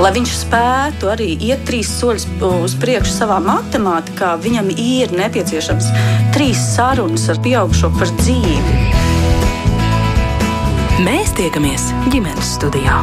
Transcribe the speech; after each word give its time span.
Lai 0.00 0.14
viņš 0.16 0.30
spētu 0.32 1.10
arī 1.12 1.34
iet 1.44 1.66
trīs 1.68 1.90
soļus 1.98 2.24
uz 2.46 2.74
priekšu 2.80 3.12
savā 3.12 3.36
matemātikā, 3.44 4.30
viņam 4.40 4.70
ir 4.72 5.12
nepieciešams 5.12 5.90
trīs 6.32 6.62
sarunas 6.72 7.28
ar 7.28 7.42
pieaugušo 7.44 7.92
par 7.98 8.08
dzīvi. 8.22 8.78
Mēs 11.04 11.36
tiekamies 11.36 11.90
ģimenes 12.08 12.56
studijā. 12.56 13.02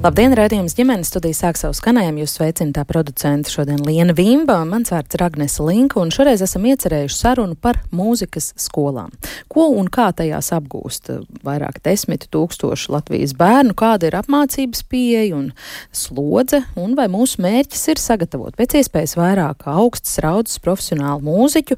Labdien, 0.00 0.32
rādījums 0.32 0.72
ģimenes 0.78 1.10
studija 1.10 1.36
sāk 1.36 1.58
savu 1.60 1.74
skanējumu. 1.76 2.22
Jūs 2.22 2.38
sveicināta 2.38 2.86
producenta 2.88 3.50
šodien 3.52 3.82
Liena 3.84 4.14
Vimba, 4.16 4.54
mans 4.64 4.88
vārds 4.94 5.12
ir 5.12 5.20
Agnese 5.26 5.60
Linka, 5.60 5.98
un 6.00 6.08
šoreiz 6.08 6.40
esam 6.40 6.64
iecerējuši 6.70 7.18
sarunu 7.18 7.52
par 7.52 7.82
mūzikas 7.92 8.54
skolām. 8.56 9.12
Ko 9.52 9.66
un 9.76 9.90
kā 9.92 10.06
tajās 10.16 10.48
apgūst 10.56 11.10
vairāk 11.44 11.82
desmit 11.84 12.24
tūkstoši 12.32 12.94
Latvijas 12.94 13.34
bērnu, 13.36 13.74
kāda 13.76 14.08
ir 14.08 14.16
apmācības 14.22 14.80
pieeja 14.88 15.36
un 15.36 15.50
slodze, 15.92 16.62
un 16.80 16.96
vai 16.96 17.04
mūsu 17.12 17.44
mērķis 17.44 17.84
ir 17.92 18.00
sagatavot 18.00 18.56
pēc 18.56 18.78
iespējas 18.80 19.18
vairāk 19.20 19.68
augstas 19.68 20.16
raudzes 20.24 20.64
profesionālu 20.64 21.26
mūziķu, 21.28 21.76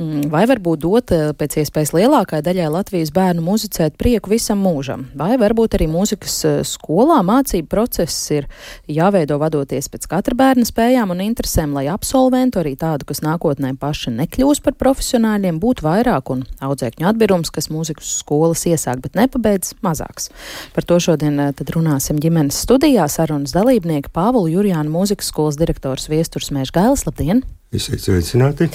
mm, 0.00 0.26
vai 0.34 0.42
varbūt 0.50 0.82
dot 0.88 1.14
eh, 1.14 1.28
pēc 1.38 1.60
iespējas 1.62 1.94
lielākai 1.94 2.42
daļai 2.50 2.66
Latvijas 2.80 3.14
bērnu 3.14 3.46
muzicēt 3.46 3.94
prieku 3.94 4.34
visam 4.34 4.58
mūžam, 4.66 5.06
vai 5.14 5.36
varbūt 5.38 5.78
arī 5.78 5.86
mūzikas 5.94 6.42
eh, 6.50 6.60
skolā 6.66 7.22
mācīt 7.22 7.59
mācību 7.60 7.68
process 7.68 8.30
ir 8.32 8.46
jāveido 8.88 9.38
vadoties 9.38 9.88
pēc 9.88 10.08
katra 10.08 10.34
bērna 10.34 10.64
spējām 10.64 11.10
un 11.10 11.20
interesēm, 11.20 11.74
lai 11.74 11.88
absolventu 11.88 12.60
arī 12.60 12.76
tādu, 12.76 13.04
kas 13.06 13.22
nākotnē 13.22 13.76
paši 13.78 14.10
nekļūs 14.16 14.62
par 14.64 14.74
profesionāļiem, 14.74 15.60
būtu 15.60 15.84
vairāk 15.84 16.30
un 16.30 16.44
audzēkņu 16.60 17.06
atbirums, 17.06 17.50
kas 17.50 17.70
mūzikas 17.70 18.18
skolas 18.20 18.64
iesāk, 18.66 19.00
bet 19.02 19.14
nepabeidz 19.14 19.74
mazāks. 19.82 20.30
Par 20.74 20.84
to 20.84 20.98
šodien 20.98 21.38
eh, 21.40 21.54
runāsim 21.70 22.18
ģimenes 22.20 22.60
studijā 22.64 23.08
sarunas 23.08 23.54
dalībnieki 23.54 24.10
Pāvulu 24.12 24.50
Jurjānu 24.50 24.90
mūzikas 24.90 25.30
skolas 25.30 25.60
direktors 25.60 26.08
Viesturs 26.10 26.50
Mēžgailis. 26.54 27.06
Labdien! 27.06 27.44
Esiet 27.70 28.00
sveicināti! 28.02 28.66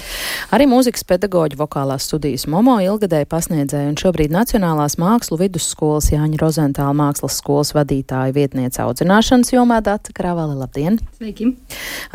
Arī 0.56 0.70
mūzikas 0.72 1.04
pedagoģa 1.04 1.58
vokālās 1.60 2.06
studijas 2.08 2.46
Momo 2.48 2.78
ilgadēji 2.80 3.28
pasniedzēja 3.28 3.90
un 3.92 3.98
šobrīd 4.00 4.32
Nacionālās 4.32 4.94
mākslu 5.02 5.36
vidusskolas 5.42 6.08
Jāņa 6.14 6.40
Rozentāla 6.40 6.94
mākslas 6.96 7.36
skolas 7.42 7.74
vadītāja 7.76 8.32
vietniece 8.38 8.80
audzināšanas 8.86 9.52
jomā 9.52 9.82
Data 9.84 10.16
Kravale. 10.16 10.56
Labdien! 10.56 11.02
Sveiki! 11.18 11.50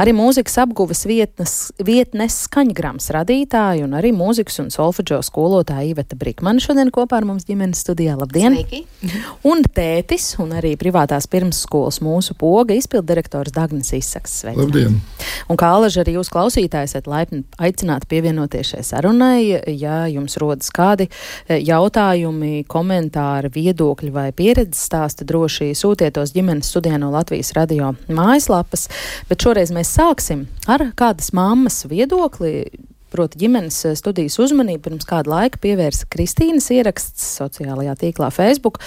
Arī 0.01 0.15
mūzikas 0.17 0.57
apguves 0.63 1.05
vietnes, 1.05 1.55
vietnes 1.85 2.39
skaņgrams 2.47 3.11
radītāja 3.13 3.85
un 3.85 3.99
arī 4.01 4.15
mūzikas 4.17 4.57
un 4.65 4.73
solfeģo 4.73 5.21
skolotāja 5.29 5.85
Iveta 5.91 6.17
Brikmana 6.17 6.65
šodien 6.65 6.89
kopā 6.97 7.21
ar 7.21 7.29
mums 7.29 7.45
ģimenes 7.51 7.85
studijā. 7.85 8.17
Labdien! 8.17 8.57
Sveiki! 8.57 8.87
Un 9.53 9.69
tētis 9.69 10.31
un 10.41 10.57
arī 10.57 10.73
privātās 10.81 11.29
pirmsskolas 11.29 12.01
mūsu 12.01 12.41
poga 12.41 12.81
izpildirektors 12.81 13.53
Dagnis 13.53 13.93
Izsaks. 14.01 14.41
Sveicināti! 14.47 14.65
Labdien! 14.65 15.20
Un 15.49 15.61
kā 15.61 15.73
alaži 15.79 16.05
arī 16.05 16.19
jūs 16.19 16.33
klausītājs! 16.33 16.91
esat 16.91 17.09
laipni 17.11 17.45
aicināti 17.63 18.09
pievienoties 18.11 18.75
šai 18.75 18.83
sarunai. 18.87 19.41
Ja 19.79 20.05
jums 20.11 20.37
rodas 20.41 20.71
kādi 20.75 21.07
e, 21.09 21.61
jautājumi, 21.63 22.65
komentāri, 22.71 23.53
viedokļi 23.55 24.13
vai 24.15 24.29
pieredzes 24.37 24.83
stāsti, 24.91 25.27
droši 25.29 25.73
sūtiet 25.79 26.17
tos 26.19 26.35
ģimenes 26.37 26.71
studijā 26.73 26.99
no 27.01 27.13
Latvijas 27.15 27.55
radio 27.57 27.95
mājaslapas. 28.11 28.89
Bet 29.31 29.47
šoreiz 29.47 29.75
mēs 29.75 29.93
sāksim 29.97 30.47
ar 30.71 30.91
kādas 30.99 31.33
mammas 31.37 31.85
viedokli 31.91 32.67
Proti, 33.11 33.41
ģimenes 33.43 33.77
eh, 33.89 33.97
studijas 33.99 34.39
uzmanību 34.39 34.85
pirms 34.85 35.07
kāda 35.09 35.33
laika 35.33 35.59
pievērsa 35.63 36.07
Kristīnas 36.13 36.69
ieraksts 36.71 37.25
sociālajā 37.41 37.97
tīklā 37.99 38.29
Facebook, 38.31 38.79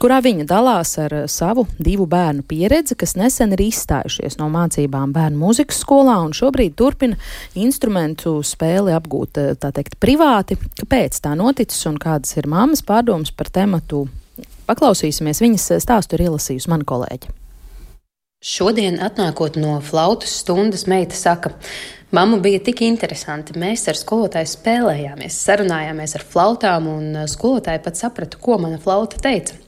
kurā 0.00 0.22
viņa 0.24 0.46
dalās 0.48 0.94
ar 1.02 1.12
eh, 1.12 1.26
savu 1.28 1.66
divu 1.76 2.08
bērnu 2.08 2.46
pieredzi, 2.48 2.96
kas 2.96 3.16
nesen 3.20 3.52
ir 3.52 3.66
izstājušies 3.66 4.38
no 4.40 4.48
mācībām 4.54 5.12
bērnu 5.12 5.42
mūzikas 5.44 5.82
skolā 5.84 6.16
un 6.24 6.32
šobrīd 6.36 6.76
turpina 6.80 7.20
instrumentu 7.52 8.38
spēli 8.40 8.96
apgūt, 8.96 9.42
eh, 9.44 9.54
tā 9.60 9.74
teikt, 9.76 10.00
privāti. 10.00 10.56
Kāpēc 10.80 11.20
tā 11.20 11.36
noticis 11.36 11.84
un 11.90 12.00
kādas 12.00 12.32
ir 12.40 12.48
mammas 12.48 12.80
pārdomas 12.86 13.34
par 13.36 13.52
tematu? 13.52 14.06
Paklausīsimies 14.66 15.44
viņas 15.44 15.74
stāstu 15.84 16.16
ir 16.16 16.30
ielasījusi 16.30 16.72
mana 16.72 16.88
kolēģe. 16.88 17.42
Šodien, 18.44 18.98
atnākot 19.00 19.56
no 19.56 19.78
flautas 19.80 20.34
stundas, 20.42 20.84
meita 20.90 21.16
saka, 21.16 21.54
Mamma 22.10 22.38
bija 22.38 22.60
tik 22.62 22.84
interesanti. 22.86 23.56
Mēs 23.58 23.82
ar 23.90 23.98
skolotāju 23.98 24.46
spēlējāmies, 24.46 25.38
sarunājāmies 25.42 26.14
ar 26.14 26.22
flautām, 26.22 26.86
un 26.86 27.08
uh, 27.16 27.24
skolotāja 27.28 27.82
pat 27.82 27.98
saprata, 27.98 28.38
ko 28.40 28.60
mana 28.62 28.78
flauta 28.78 29.18
teica. 29.20 29.58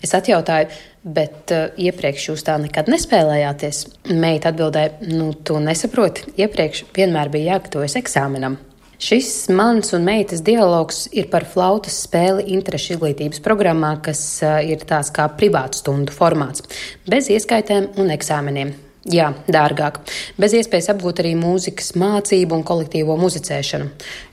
Es 0.00 0.14
atjautāju, 0.14 0.70
bet 1.02 1.50
uh, 1.56 1.66
iepriekš 1.74 2.28
jūs 2.30 2.46
tā 2.46 2.54
nekad 2.62 2.88
nespēlējāties. 2.94 3.82
Meita 4.14 4.52
atbildēja, 4.54 5.00
nu, 5.10 5.32
tu 5.34 5.58
nesaproti, 5.60 6.30
iepriekš 6.38 6.86
vienmēr 6.94 7.32
bija 7.34 7.56
jāgatavojas 7.56 7.98
eksāmenam. 8.04 8.60
Šis 9.00 9.48
mans 9.48 9.94
un 9.96 10.02
meitas 10.04 10.42
dialogs 10.44 11.06
ir 11.16 11.30
par 11.32 11.46
flautas 11.48 11.94
spēli 12.04 12.50
interešu 12.52 12.98
izglītības 12.98 13.40
programmā, 13.40 13.94
kas 14.04 14.20
uh, 14.44 14.58
ir 14.60 14.84
tās 14.84 15.08
kā 15.16 15.24
privātu 15.40 15.80
stundu 15.80 16.12
formāts, 16.12 16.66
bez 17.08 17.32
ieskaitēm 17.32 17.94
un 17.96 18.12
eksāmeniem. 18.12 18.74
Jā, 19.08 19.30
dārgāk. 19.48 20.02
Bez 20.36 20.52
iespējas 20.58 20.90
apgūt 20.92 21.22
arī 21.22 21.30
mūzikas 21.40 21.94
mācību 21.96 22.58
un 22.58 22.64
kolektīvo 22.68 23.14
muzicēšanu. 23.16 23.86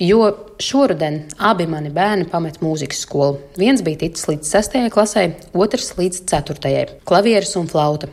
Jo 0.03 0.25
šoruden 0.59 1.21
abi 1.39 1.63
mani 1.71 1.87
bērni 1.93 2.25
pamet 2.27 2.57
mūzikas 2.59 3.05
skolu. 3.05 3.37
Viens 3.55 3.79
bija 3.85 4.01
ticis 4.01 4.27
līdz 4.27 4.49
6. 4.51 4.75
klasē, 4.91 5.23
otrs 5.55 5.93
līdz 5.95 6.19
4. 6.27 6.83
klavieres 7.07 7.55
un 7.55 7.69
flauta. 7.71 8.09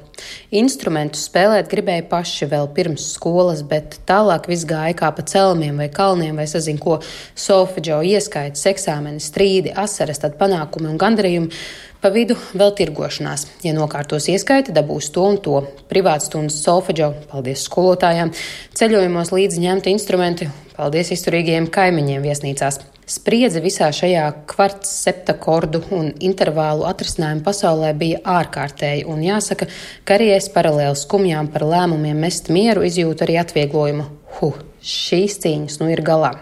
Instrumentus 0.54 1.24
spēlēt 1.26 1.72
gribēja 1.72 2.04
paši 2.12 2.46
vēl 2.52 2.70
pirms 2.76 3.08
skolas, 3.16 3.64
bet 3.66 3.98
tālāk 4.06 4.46
viss 4.46 4.68
gāja 4.68 4.94
kā 5.00 5.10
pa 5.16 5.24
celmiem 5.26 5.82
vai 5.82 5.88
kalniem 5.90 6.38
vai 6.38 6.46
sazin 6.46 6.78
ko. 6.78 7.00
Solfeģo 7.34 7.98
ieskaitas, 8.14 8.62
eksāmeni, 8.70 9.18
strīdi, 9.18 9.74
asaras, 9.74 10.22
tad 10.22 10.38
panākumi 10.38 10.92
un 10.92 11.02
gandarījumi. 11.02 11.50
Pa 12.04 12.10
vidu 12.12 12.34
vēl 12.52 12.74
tirgošanās. 12.76 13.46
Ja 13.64 13.72
nokārtos 13.72 14.26
ieskaiti, 14.28 14.74
dabūs 14.76 15.06
to 15.14 15.22
un 15.24 15.38
to. 15.40 15.62
Privāts 15.88 16.26
stundas 16.28 16.58
solfeģo, 16.60 17.06
paldies 17.30 17.62
skolotājām, 17.64 18.34
ceļojumos 18.76 19.32
līdzi 19.32 19.62
ņemti 19.62 19.94
instrumenti, 19.96 20.50
paldies 20.76 21.14
izturīgajiem 21.16 21.70
kaimiņiem 21.72 22.26
viesnīcās. 22.28 22.82
Spriedze 23.08 23.64
visā 23.64 23.88
šajā 23.88 24.26
kvarts, 24.52 24.92
septakordu 25.06 25.80
un 25.96 26.12
intervālu 26.20 26.84
atrisinājumu 26.90 27.40
pasaulē 27.48 27.96
bija 27.96 28.20
ārkārtēja, 28.36 29.08
un 29.08 29.24
jāsaka, 29.24 29.72
ka 30.04 30.18
arī 30.18 30.34
es 30.36 30.52
paralēli 30.52 31.00
skumjām 31.00 31.48
par 31.56 31.64
lēmumiem 31.72 32.20
mest 32.20 32.52
mieru 32.52 32.84
izjūtu 32.84 33.24
arī 33.24 33.40
atvieglojumu. 33.46 34.10
Huh, 34.42 34.60
šīs 34.84 35.40
cīņas 35.40 35.80
nu 35.80 35.88
ir 35.96 36.04
galā! 36.04 36.36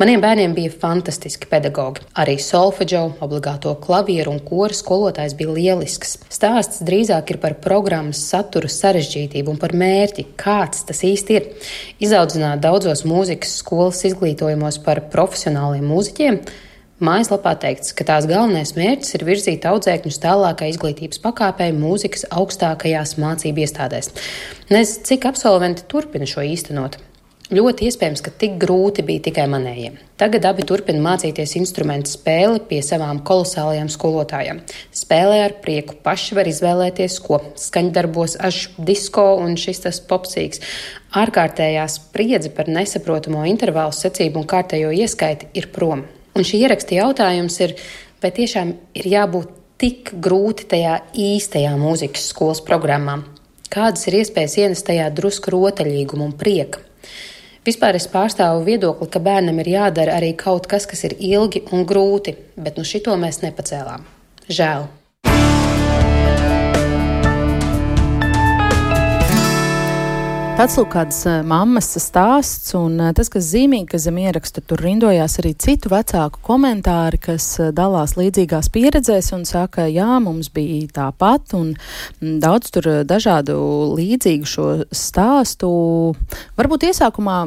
Maniem 0.00 0.22
bērniem 0.24 0.54
bija 0.56 0.72
fantastiski 0.72 1.44
pedagogi. 1.50 2.00
Arī 2.16 2.38
solfeģo, 2.40 3.02
obligāto 3.20 3.74
klavieru 3.84 4.32
un 4.32 4.38
koru 4.40 4.72
skolotājs 4.72 5.34
bija 5.36 5.52
lielisks. 5.52 6.14
Stāsts 6.32 6.80
drīzāk 6.88 7.34
ir 7.34 7.38
par 7.42 7.58
programmas 7.60 8.22
satura 8.30 8.70
sarežģītību 8.72 9.52
un 9.52 9.58
par 9.60 9.74
mērķi, 9.76 10.24
kāds 10.40 10.86
tas 10.88 11.04
īsti 11.04 11.36
ir. 11.36 11.50
Izaudzināt 12.00 12.62
daudzos 12.64 13.04
mūzikas 13.04 13.58
skolas 13.60 14.00
izglītojumos 14.08 14.80
par 14.86 15.02
profesionāliem 15.12 15.84
mūziķiem. 15.92 16.40
Mājaslapā 17.04 17.52
teikts, 17.60 17.92
ka 17.92 18.08
tās 18.08 18.24
galvenais 18.28 18.72
mērķis 18.80 19.18
ir 19.18 19.26
virzīt 19.28 19.68
audzēkņus 19.68 20.20
tālākai 20.24 20.72
izglītības 20.72 21.20
pakāpei 21.20 21.76
mūzikas 21.76 22.24
augstākajās 22.32 23.18
mācību 23.20 23.66
iestādēs. 23.68 24.14
Nezinu, 24.72 25.06
cik 25.12 25.28
absolventi 25.28 25.84
turpina 25.92 26.28
šo 26.28 26.48
īstenot. 26.48 26.96
Ļoti 27.50 27.88
iespējams, 27.88 28.20
ka 28.22 28.30
tik 28.38 28.52
grūti 28.62 29.02
bija 29.02 29.24
tikai 29.24 29.48
manējiem. 29.50 29.96
Tagad 30.22 30.44
abi 30.46 30.62
turpina 30.62 31.00
mācīties 31.02 31.56
instrumentu 31.58 32.12
spēli 32.12 32.60
pie 32.68 32.78
savām 32.86 33.18
kolosālajām 33.26 33.88
skolotājām. 33.90 34.60
Spēlē 34.94 35.40
ar 35.48 35.56
prieku, 35.64 35.96
paši 35.98 36.36
var 36.38 36.46
izvēlēties, 36.46 37.16
ko 37.24 37.40
skaņdarbos, 37.58 38.36
aš 38.46 38.60
disko 38.78 39.24
un 39.42 39.56
šis 39.58 39.82
tas 39.82 39.98
popsīgs. 39.98 40.62
Ārkārtējā 41.18 41.88
spriedze 41.90 42.52
par 42.54 42.70
nesaprotamo 42.70 43.42
intervālu 43.50 43.96
secību 43.98 44.44
un 44.44 44.46
kārtējo 44.52 44.92
ieskaiti 44.94 45.48
ir 45.58 45.66
prom. 45.74 46.04
Un 46.38 46.46
šī 46.46 46.60
ieraksta 46.68 47.00
jautājums 47.00 47.56
ir, 47.66 47.74
vai 48.22 48.30
tiešām 48.36 48.70
ir 49.00 49.08
jābūt 49.10 49.56
tik 49.82 50.12
grūti 50.22 50.68
tajā 50.70 51.00
īstajā 51.18 51.74
mūzikas 51.82 52.30
skolas 52.30 52.62
programmā? 52.62 53.24
Kādas 53.74 54.06
ir 54.06 54.20
iespējas 54.20 54.54
ienest 54.62 54.86
tajā 54.86 55.10
drusku 55.18 55.50
rotaļīgumu 55.56 56.30
un 56.30 56.38
prieku? 56.38 56.84
Vispār 57.66 57.98
es 57.98 58.06
pārstāvu 58.08 58.62
viedokli, 58.64 59.08
ka 59.12 59.20
bērnam 59.20 59.58
ir 59.60 59.68
jādara 59.74 60.14
arī 60.16 60.32
kaut 60.38 60.68
kas, 60.70 60.86
kas 60.88 61.04
ir 61.04 61.18
ilgi 61.18 61.66
un 61.76 61.84
grūti, 61.88 62.32
bet 62.56 62.80
nu 62.80 62.86
šito 62.88 63.16
mēs 63.20 63.42
nepacēlām. 63.44 64.06
Žēl. 64.48 64.88
Pats 70.60 70.74
lūk, 70.76 70.90
kādas 70.92 71.22
mammas 71.48 71.86
stāsts, 72.04 72.74
un 72.76 72.98
tas, 73.16 73.30
kas 73.32 73.46
zīmīgi, 73.48 73.86
ka 73.94 74.00
zem 74.02 74.18
ieraksta 74.20 74.60
tur 74.60 74.82
rindojās 74.84 75.38
arī 75.40 75.54
citu 75.56 75.88
vecāku 75.88 76.42
komentāri, 76.44 77.16
kas 77.16 77.46
dalās 77.72 78.12
līdzīgās 78.18 78.68
pieredzēs 78.74 79.30
un 79.32 79.46
saka, 79.48 79.86
jā, 79.88 80.18
mums 80.20 80.50
bija 80.52 80.90
tāpat, 80.98 81.56
un 81.56 81.72
daudz 82.44 82.74
tur 82.76 82.90
dažādu 83.08 83.56
līdzīgu 83.96 84.52
šo 84.52 84.68
stāstu. 84.92 85.72
Varbūt 86.60 86.90
iesākumā 86.90 87.40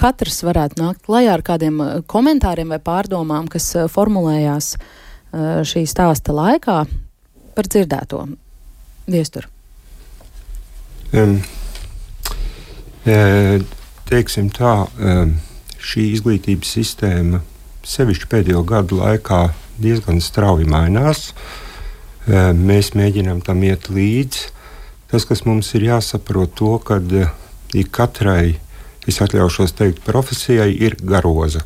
katrs 0.00 0.40
varētu 0.48 0.80
nākt 0.80 1.04
klajā 1.04 1.36
ar 1.36 1.44
kādiem 1.52 1.84
komentāriem 2.08 2.72
vai 2.72 2.80
pārdomām, 2.80 3.52
kas 3.52 3.74
formulējās 3.92 4.78
šī 5.68 5.84
stāsta 5.84 6.32
laikā 6.32 6.84
par 7.52 7.74
dzirdēto 7.76 8.30
viesturu. 9.04 9.52
Um 11.12 11.42
teiksim 13.04 14.50
tā, 14.54 14.74
šī 15.82 16.04
izglītības 16.14 16.74
sistēma 16.76 17.42
sevišķi 17.82 18.28
pēdējo 18.30 18.62
gadu 18.66 19.00
laikā 19.00 19.42
diezgan 19.82 20.20
strauji 20.22 20.68
mainās. 20.70 21.32
Mēs 22.54 22.92
mēģinām 22.94 23.42
tam 23.42 23.64
iet 23.66 23.88
līdzi. 23.90 24.50
Tas, 25.10 25.26
kas 25.28 25.42
mums 25.44 25.72
ir 25.76 25.88
jāsaprot, 25.90 26.54
to, 26.56 26.76
ka 26.78 27.00
ik 27.76 27.90
katrai, 27.92 28.60
es 29.08 29.18
atļaušos 29.20 29.74
teikt, 29.76 30.04
profesijai 30.06 30.70
ir 30.72 30.96
garoza. 31.02 31.64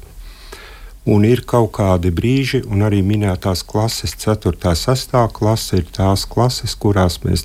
Un 1.06 1.23
ir 1.29 1.44
kaut 1.47 1.77
kādi 1.77 2.11
brīži, 2.11 2.65
un 2.67 2.83
arī 2.83 3.03
minētās 3.06 3.62
klases, 3.62 4.17
4. 4.19 4.56
un 4.56 4.73
6. 4.75 5.12
klase, 5.37 5.79
ir 5.79 5.87
tās 5.94 6.25
klases, 6.27 6.75
kurās 6.75 7.21
mēs 7.23 7.44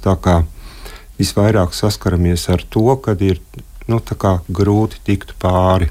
visvairāk 1.20 1.76
saskaramies 1.78 2.48
ar 2.50 2.64
to, 2.74 2.88
ka 3.04 3.14
ir 3.22 3.44
nu, 3.90 4.02
grūti 4.48 5.02
tikt 5.08 5.34
pāri. 5.42 5.90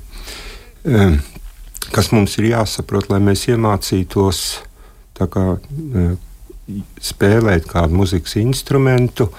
Kas 1.91 2.13
mums 2.15 2.37
ir 2.39 2.53
jāsaprot, 2.53 3.11
lai 3.11 3.19
mēs 3.25 3.49
iemācītos 3.51 4.43
kā, 5.19 5.47
spēlēt 7.03 7.67
kādu 7.69 7.99
muzikas 7.99 8.37
instrumentu, 8.41 9.31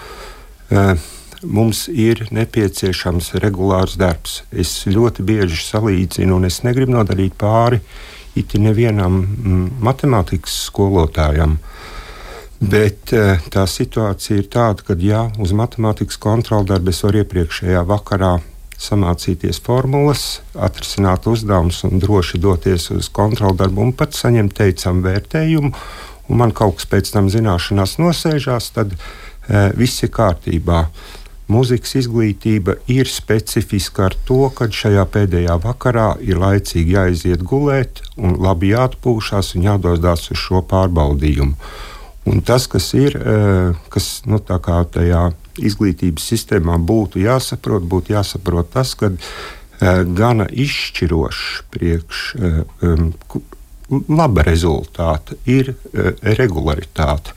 mums 1.41 1.87
ir 1.89 2.27
nepieciešams 2.31 3.33
regulārs 3.41 3.95
darbs. 3.97 4.41
Es 4.51 4.81
ļoti 4.85 5.25
bieži 5.25 5.63
salīdzinu, 5.63 6.37
un 6.37 6.49
es 6.49 6.61
negribu 6.67 6.97
nodarīt 6.97 7.37
pāri 7.39 7.81
it 8.35 8.53
nevienam 8.55 9.21
matemātikas 9.83 10.53
skolotājam. 10.67 11.57
Bet 12.61 13.09
tā 13.49 13.63
situācija 13.65 14.37
ir 14.37 14.47
tāda, 14.53 14.85
ka, 14.85 14.95
ja 15.01 15.23
uz 15.41 15.49
matemātikas 15.57 16.19
kontrolu 16.21 16.67
darbu 16.69 16.93
es 16.93 17.01
varu 17.01 17.23
iepriekšējā 17.23 17.81
vakarā 17.89 18.35
samācīties 18.81 19.61
formulas, 19.65 20.41
atrisināt 20.53 21.27
uzdevumus 21.29 21.83
un 21.87 22.01
droši 22.01 22.41
doties 22.41 22.89
uz 22.95 23.09
kontrolu 23.13 23.57
darbu 23.57 23.85
un 23.85 23.95
pat 23.97 24.17
saņemt 24.17 24.55
teicamu 24.57 25.05
vērtējumu, 25.05 25.73
un 26.29 26.39
man 26.41 26.53
kaut 26.55 26.79
kas 26.79 26.89
pēc 26.89 27.11
tam 27.13 27.29
zināšanās 27.33 27.97
nosēžās, 28.01 28.71
tad 28.77 28.93
e, 28.93 28.99
viss 29.77 30.05
ir 30.05 30.13
kārtībā. 30.15 30.85
Mūzikas 31.51 31.97
izglītība 31.99 32.77
ir 32.93 33.09
specifiska 33.11 34.05
ar 34.07 34.15
to, 34.27 34.45
ka 34.55 34.69
šajā 34.71 35.03
pēdējā 35.13 35.57
vakarā 35.65 36.13
ir 36.23 36.39
laicīgi 36.39 36.95
jāiziet 36.95 37.41
gulēt, 37.43 38.05
un 38.15 38.37
labi 38.39 38.71
jāatpūšas 38.71 39.55
un 39.57 39.67
jādodas 39.67 40.29
uz 40.31 40.39
šo 40.39 40.63
pārbaudījumu. 40.69 41.57
Un 42.29 42.43
tas, 42.45 42.67
kas 42.69 42.91
ir, 42.93 43.15
e, 43.17 43.37
kas 43.89 44.09
nu, 44.29 44.37
tajā 44.41 45.23
izglītības 45.57 46.27
sistēmā 46.33 46.77
būtu 46.77 47.23
jāsaprot, 47.23 47.83
būtu 47.89 48.13
jāsaprot 48.13 48.69
tas, 48.71 48.93
ka 48.95 49.09
uh, 49.09 49.25
gana 50.05 50.45
izšķirošs 50.45 51.63
priekš 51.73 52.19
um, 52.37 53.07
laba 54.07 54.45
rezultāta 54.45 55.35
ir 55.49 55.73
regularitāte. 56.37 57.33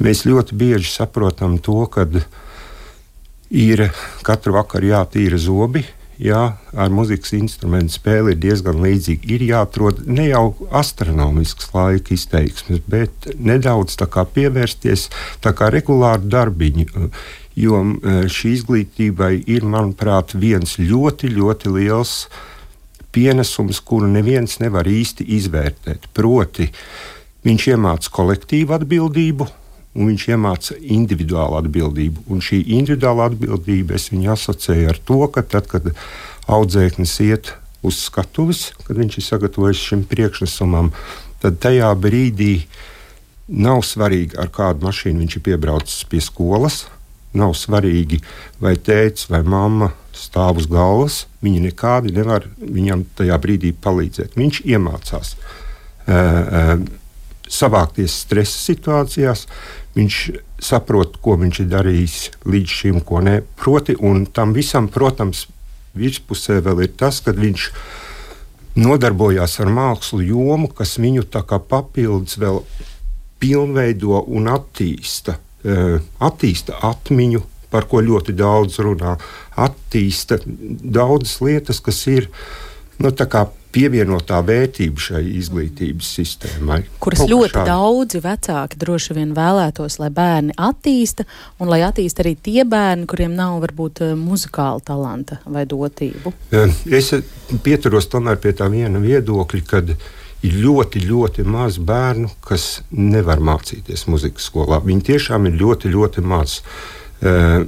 Mēs 0.00 0.24
ļoti 0.28 0.56
bieži 0.56 0.92
saprotam 0.92 1.58
to, 1.58 1.82
ka 1.92 2.06
ir 3.50 3.86
katru 4.24 4.54
vakaru 4.56 4.92
jātīra 4.92 5.40
zobi, 5.40 5.84
jā, 6.20 6.40
ar 6.76 6.92
muzikas 6.92 7.32
instrumentu 7.36 7.96
spēli 7.96 8.34
ir 8.34 8.40
diezgan 8.42 8.80
līdzīga. 8.84 9.28
Ir 9.34 9.44
jāatrod 9.48 10.02
ne 10.06 10.28
jau 10.28 10.44
astronomisks 10.70 11.72
laika 11.74 12.14
izteiksmes, 12.14 12.82
bet 12.90 13.30
nedaudz 13.38 13.96
pievērsties 13.98 15.08
kā 15.42 15.70
regulāri 15.72 16.30
darbiņu. 16.30 17.10
Jo 17.58 17.80
šī 18.30 18.54
izglītībai 18.56 19.32
ir, 19.50 19.66
manuprāt, 19.66 20.36
viens 20.38 20.76
ļoti, 20.78 21.32
ļoti 21.34 21.72
liels 21.74 22.14
pienesums, 23.12 23.80
kuru 23.82 24.06
neviens 24.06 24.60
nevar 24.62 24.86
īsti 24.86 25.26
izvērtēt. 25.40 26.06
Proti, 26.14 26.68
viņš 27.44 27.66
iemāca 27.72 28.12
kolektīvu 28.14 28.76
atbildību, 28.76 29.48
un 29.94 30.10
viņš 30.10 30.26
iemāca 30.30 30.76
individuālu 30.78 31.58
atbildību. 31.60 32.26
Un 32.30 32.42
šī 32.44 32.62
individuāla 32.76 33.30
atbildība 33.30 33.96
es 33.98 34.10
viņu 34.12 34.30
asociēju 34.36 34.92
ar 34.92 35.00
to, 35.06 35.18
ka 35.34 35.42
tad, 35.42 35.66
kad 35.70 35.90
audzēknis 36.50 37.16
iet 37.26 37.52
uz 37.86 37.98
skatuves, 38.04 38.70
kad 38.86 39.00
viņš 39.00 39.18
ir 39.18 39.26
sagatavojis 39.26 39.82
šim 39.90 40.04
priekšnesumam, 40.10 40.92
tad 41.42 41.58
tajā 41.64 41.90
brīdī 41.98 42.54
nav 43.50 43.82
svarīgi, 43.86 44.38
ar 44.38 44.50
kādu 44.54 44.86
mašīnu 44.86 45.24
viņš 45.24 45.36
ir 45.36 45.46
piebraucis 45.48 46.06
pie 46.10 46.22
skolas. 46.22 46.84
Nav 47.30 47.52
svarīgi, 47.54 48.18
vai 48.58 48.74
tēvs 48.74 49.28
vai 49.30 49.44
mamma 49.46 49.92
stāv 50.18 50.58
uz 50.58 50.66
galvas. 50.70 51.24
Viņi 51.44 51.68
nekādi 51.68 52.14
nevar 52.14 52.48
viņam 52.58 53.04
tajā 53.18 53.36
brīdī 53.42 53.70
palīdzēt. 53.70 54.34
Viņš 54.38 54.64
iemācās 54.66 55.36
uh, 55.36 56.10
uh, 56.10 56.74
savākties 57.50 58.14
stresa 58.24 58.58
situācijās, 58.70 59.46
viņš 59.96 60.18
saprot, 60.62 61.16
ko 61.22 61.36
viņš 61.40 61.62
ir 61.64 61.70
darījis 61.72 62.18
līdz 62.46 62.76
šim, 62.80 63.00
ko 63.06 63.22
nē. 63.26 63.40
Proti, 63.58 63.96
un 63.98 64.24
tam 64.26 64.54
visam, 64.56 64.88
protams, 64.92 65.46
virspusē 65.98 66.60
vēl 66.64 66.84
ir 66.86 66.94
tas, 67.00 67.20
ka 67.24 67.34
viņš 67.34 67.70
nodarbojās 68.78 69.58
ar 69.60 69.72
mākslu 69.74 70.22
jomu, 70.28 70.70
kas 70.70 70.98
viņu 71.02 71.26
tā 71.32 71.42
kā 71.46 71.58
papildus 71.58 72.38
vēl 72.40 72.62
pilnveido 73.40 74.20
un 74.28 74.50
attīsta. 74.52 75.38
E, 75.60 75.98
attīsta 76.24 76.78
atmiņu, 76.88 77.42
par 77.70 77.86
ko 77.90 78.00
ļoti 78.02 78.34
daudz 78.36 78.78
runā, 78.82 79.16
attīsta 79.60 80.40
daudzas 80.46 81.36
lietas, 81.44 81.82
kas 81.84 82.00
ir 82.10 82.30
nu, 82.98 83.10
pievienotā 83.74 84.40
vērtība 84.46 85.02
šai 85.02 85.22
izglītības 85.38 86.08
sistēmai. 86.18 86.80
Kuras 87.02 87.22
Kaut 87.22 87.30
ļoti 87.30 87.54
šādi. 87.54 87.70
daudzi 87.70 88.22
vecāki 88.24 88.80
droši 88.80 89.16
vien 89.18 89.34
vēlētos, 89.36 89.98
lai 90.02 90.10
bērni 90.14 90.56
attīsta, 90.58 91.26
un 91.62 91.70
lai 91.70 91.80
attīsta 91.86 92.24
arī 92.24 92.34
tie 92.36 92.64
bērni, 92.68 93.06
kuriem 93.10 93.34
nav 93.38 93.60
varbūt 93.64 94.02
eh, 94.06 94.14
muzikāla 94.18 94.82
talanta 94.84 95.40
vai 95.46 95.66
dotību. 95.70 96.34
Es 96.90 97.12
pieturos 97.64 98.10
tomēr 98.10 98.40
pie 98.42 98.54
tā 98.58 98.70
viena 98.72 99.02
viedokļa, 99.02 99.64
kad 99.70 99.94
ir 100.40 100.54
ļoti, 100.64 101.04
ļoti 101.06 101.44
maz 101.44 101.78
bērnu, 101.78 102.30
kas 102.46 102.80
nevar 102.90 103.42
mācīties 103.44 104.06
muzikas 104.10 104.48
skolā. 104.50 104.80
Viņi 104.84 105.10
tiešām 105.12 105.50
ir 105.50 105.60
ļoti, 105.60 105.92
ļoti 105.92 106.24
maz. 106.24 106.62
Uh, 107.20 107.66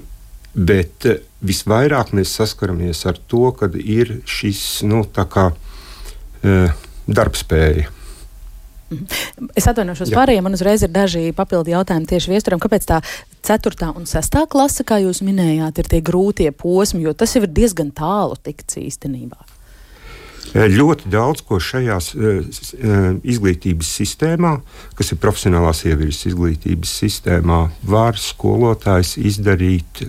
bet 0.52 1.04
visvairāk 1.44 2.14
mēs 2.16 2.32
saskaramies 2.38 3.04
ar 3.08 3.18
to, 3.28 3.50
ka 3.56 3.68
ir 3.76 4.18
šis 4.28 4.82
nu, 4.88 5.02
tā 5.04 5.26
kā 5.28 5.50
Eh, 5.52 5.71
darbspēja. 6.42 7.90
Es 9.56 9.64
atvainošos 9.70 10.12
pārējiem, 10.12 10.44
man 10.44 10.56
uzreiz 10.56 10.82
ir 10.84 10.92
daži 10.92 11.30
papildi 11.36 11.72
jautājumi 11.72 12.08
tieši 12.10 12.32
viesturam. 12.34 12.60
Kāpēc 12.60 12.84
tā 12.88 13.00
4. 13.48 13.88
un 13.96 14.04
6. 14.08 14.36
klase, 14.52 14.84
kā 14.84 15.00
jūs 15.00 15.22
minējāt, 15.24 15.80
ir 15.80 15.88
tie 15.94 16.02
grūtie 16.04 16.50
posmi, 16.52 17.06
jo 17.06 17.16
tas 17.16 17.32
jau 17.36 17.44
ir 17.46 17.52
diezgan 17.56 17.92
tālu 17.96 18.36
tikts 18.36 18.76
īstenībā? 18.82 19.40
Eh, 20.52 20.66
ļoti 20.68 21.08
daudz 21.08 21.44
ko 21.46 21.56
šajās 21.62 22.10
uh, 22.12 22.40
izglītības 23.22 23.88
sistēmā, 24.00 24.56
kas 24.98 25.14
ir 25.14 25.20
profesionālās 25.22 25.84
ievirzes 25.88 26.28
izglītības 26.32 26.92
sistēmā, 27.02 27.60
var 27.88 28.18
skolotājs 28.20 29.14
izdarīt 29.22 30.02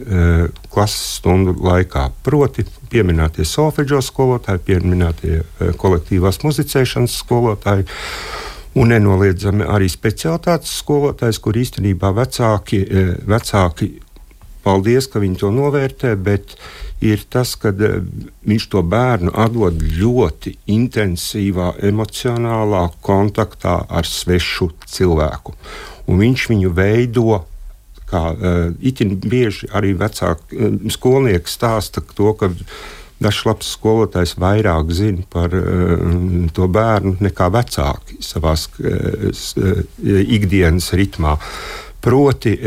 klases 0.74 1.20
stundu 1.20 1.54
laikā. 1.64 2.10
Proti, 2.26 2.66
pieminētie 2.92 3.46
solfeģo 3.48 4.02
skolotāji, 4.04 4.64
pieminētie 4.68 5.42
kolektīvās 5.80 6.42
muzicēšanas 6.44 7.20
skolotāji. 7.24 7.88
Un 8.74 8.90
nenoliedzami 8.90 9.68
arī 9.70 9.86
specialitātes 9.92 10.72
skolotājs, 10.82 11.38
kur 11.38 11.60
īstenībā 11.62 12.10
vecāki, 12.18 12.80
vecāki 13.30 13.92
paldies, 14.64 15.10
ka 15.12 15.22
viņi 15.24 15.40
to 15.44 15.52
novērtē, 15.54 16.16
bet 16.18 16.56
ir 17.12 17.26
tas, 17.30 17.56
ka 17.60 17.74
eh, 17.74 18.00
viņš 18.48 18.68
to 18.74 18.84
bērnu 18.96 19.34
atdod 19.46 19.82
ļoti 20.00 20.56
intensīvā, 20.74 21.74
emocionālā 21.92 22.86
kontaktā 23.06 23.82
ar 23.90 24.08
svešu 24.08 24.72
cilvēku. 24.88 25.56
Un 26.08 26.24
viņš 26.24 26.50
viņu 26.52 26.74
veido 26.76 27.44
kā 28.14 28.28
itin 28.86 29.16
bieži 29.18 29.72
arī 29.74 29.96
vecāki 29.98 30.90
skolnieki 30.94 31.50
stāsta 31.50 32.04
to, 32.14 32.34
ka 32.38 32.52
Dažs 33.24 33.44
labs 33.48 33.70
skolotājs 33.78 34.36
vairāk 34.42 34.92
zina 34.96 35.24
par 35.32 35.54
uh, 35.56 36.02
to 36.56 36.68
bērnu 36.68 37.16
nekā 37.24 37.50
vecāki 37.54 38.20
savā 38.24 38.56
uh, 38.58 39.84
ikdienas 40.38 40.92
ritmā. 40.98 41.38
Proti, 42.04 42.60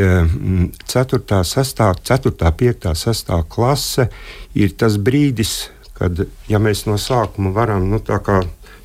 4, 0.86 1.44
6, 1.44 1.80
4, 2.02 2.52
5, 2.56 2.94
6 2.94 3.32
klase 3.52 4.06
ir 4.56 4.70
tas 4.80 4.94
brīdis, 4.96 5.66
kad 5.92 6.22
ja 6.48 6.56
mēs 6.56 6.86
no 6.88 6.94
sākuma 6.96 7.50
varam 7.52 7.84
nu, 7.90 8.00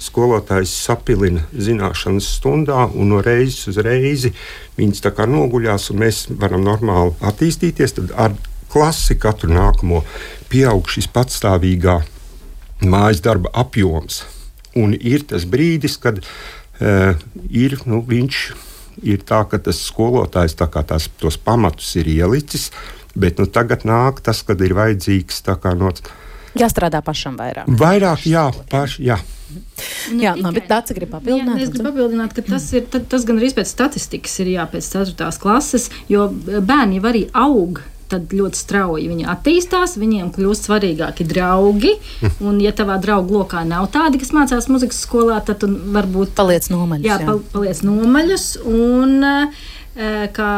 skolotājs 0.01 0.73
sapilina 0.75 1.45
zināšanas 1.55 2.27
stundā, 2.35 2.83
un 2.91 3.13
no 3.13 3.21
reizes 3.23 3.69
uz 3.71 3.79
reizi 3.85 4.33
viņas 4.75 5.05
noguļās, 5.31 5.85
un 5.93 6.01
mēs 6.03 6.25
varam 6.41 6.65
normāli 6.67 7.13
attīstīties. 7.21 7.95
Tad 7.95 8.11
ar 8.19 8.35
klasi 8.73 9.15
katru 9.15 9.53
nākamo 9.53 10.01
pieaug 10.51 10.89
šis 10.89 11.07
patstāvīgā 11.07 12.01
mājas 12.83 13.21
darba 13.23 13.53
apjoms. 13.53 14.25
Un 14.75 14.91
ir 14.99 15.23
tas 15.31 15.47
brīdis, 15.47 15.95
kad 15.95 16.19
uh, 16.19 17.15
ir, 17.47 17.77
nu, 17.85 18.01
viņš 18.03 18.41
ir 18.49 18.70
tā, 19.27 19.43
ka 19.49 19.59
tas 19.61 19.81
skolotājs 19.87 20.57
tā 20.59 20.67
tās, 20.87 21.09
tos 21.21 21.37
pamatus 21.41 21.93
ir 22.01 22.09
ielicis, 22.11 22.69
bet 23.15 23.41
nu, 23.41 23.47
tagad 23.47 23.85
nāk 23.87 24.23
tas, 24.25 24.43
kad 24.47 24.61
ir 24.61 24.75
vajadzīgs 24.77 25.43
no. 25.47 25.93
Jāstrādā 26.59 26.99
pašam 27.03 27.37
vairāk. 27.39 27.69
Vairāk, 27.79 28.25
jā, 28.27 28.49
paš, 28.71 28.99
jā. 28.99 29.19
Ne 30.11 30.25
jā, 30.25 30.33
labi, 30.39 30.63
tāds 30.67 30.93
grib 30.95 31.11
papildināt. 31.11 31.59
Jā, 31.59 31.65
es 31.65 31.71
gribu 31.73 31.89
papildināt, 31.91 32.35
ka 32.35 32.43
tas, 32.45 32.67
ir, 32.75 32.85
tas 32.87 33.25
gan 33.27 33.39
arī 33.39 33.51
pēc 33.55 33.71
statistikas 33.71 34.35
ir 34.43 34.53
jā, 34.53 34.67
pēc 34.71 34.87
4. 34.93 35.31
klases, 35.41 35.89
jo 36.11 36.27
bērni 36.31 36.99
jau 36.99 37.09
arī 37.11 37.25
aug 37.35 37.81
tad 38.11 38.33
ļoti 38.35 38.59
strauji 38.59 39.09
viņi 39.11 39.27
attīstās, 39.31 39.97
viņiem 40.01 40.31
kļūst 40.35 40.67
svarīgāki 40.69 41.27
draugi. 41.29 41.95
Un, 42.45 42.59
ja 42.63 42.73
tavā 42.75 42.97
draugu 43.01 43.41
lokā 43.41 43.63
nav 43.67 43.89
tādi, 43.93 44.21
kas 44.21 44.33
mācās 44.35 44.67
muzikas 44.71 45.01
skolā, 45.05 45.39
tad 45.45 45.63
varbūt 45.67 46.35
paliec 46.37 46.67
nomaļus. 46.71 47.07
Jā, 47.07 47.21
jā. 47.23 47.37
paliec 47.53 47.81
nomaļus. 47.87 48.47
Un, 48.67 49.15
eh, 49.23 50.27
kā, 50.35 50.51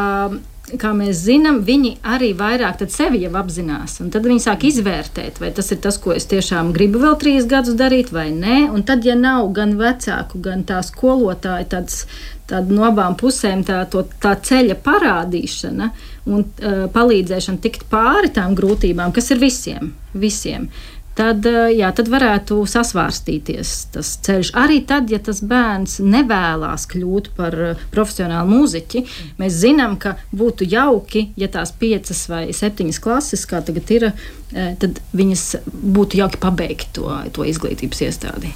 kā 0.81 0.91
mēs 0.97 1.23
zinām, 1.25 1.61
viņi 1.65 1.97
arī 2.15 2.31
vairāk 2.37 2.81
sevi 2.91 3.23
jau 3.23 3.33
apzinās. 3.39 3.99
Tad 4.13 4.27
viņi 4.27 4.43
sāk 4.43 4.65
izvērtēt, 4.69 5.39
vai 5.41 5.51
tas 5.55 5.71
ir 5.71 5.81
tas, 5.83 5.97
ko 6.01 6.13
es 6.15 6.27
tiešām 6.31 6.73
gribu 6.75 7.01
vēl 7.03 7.17
trīs 7.21 7.47
gadus 7.49 7.77
darīt, 7.79 8.11
vai 8.15 8.29
nē. 8.35 8.69
Un 8.73 8.85
tad, 8.87 9.05
ja 9.07 9.15
nav 9.19 9.51
gan 9.55 9.75
vecāku, 9.79 10.41
gan 10.43 10.65
tā 10.67 10.81
skolotāja, 10.85 11.69
tāds 11.75 12.03
tāda 12.49 12.75
no 12.75 12.83
abām 12.87 13.15
pusēm 13.19 13.63
tā, 13.67 13.83
to, 13.89 14.03
tā 14.21 14.35
ceļa 14.43 14.75
parādīšana 14.83 15.89
un 16.29 16.43
uh, 16.43 16.85
palīdzēšana 16.93 17.61
tikt 17.63 17.87
pāri 17.91 18.31
tām 18.35 18.55
grūtībām, 18.57 19.13
kas 19.15 19.31
ir 19.31 19.41
visiem. 19.43 19.93
visiem 20.13 20.67
tad, 21.17 21.47
jā, 21.73 21.89
tad 21.95 22.09
varētu 22.11 22.59
sasvērstīties 22.69 23.73
tas 23.93 24.13
ceļš. 24.25 24.53
Arī 24.59 24.81
tad, 24.89 25.11
ja 25.13 25.19
tas 25.23 25.41
bērns 25.45 25.99
nevēlas 26.03 26.87
kļūt 26.91 27.33
par 27.37 27.57
profesionālu 27.93 28.57
mūziķi, 28.57 29.05
mēs 29.41 29.59
zinām, 29.63 29.97
ka 30.01 30.17
būtu 30.33 30.67
jauki, 30.69 31.29
ja 31.39 31.49
tās 31.51 31.73
piecas 31.77 32.25
vai 32.31 32.45
septiņas 32.55 33.01
klases, 33.03 33.45
kā 33.49 33.61
tagad 33.65 33.93
ir, 33.93 34.09
tad 34.53 34.99
viņas 35.17 35.43
būtu 35.67 36.19
jauki 36.19 36.39
pabeigt 36.41 36.93
to, 36.97 37.09
to 37.33 37.45
izglītības 37.49 38.03
iestādi. 38.05 38.51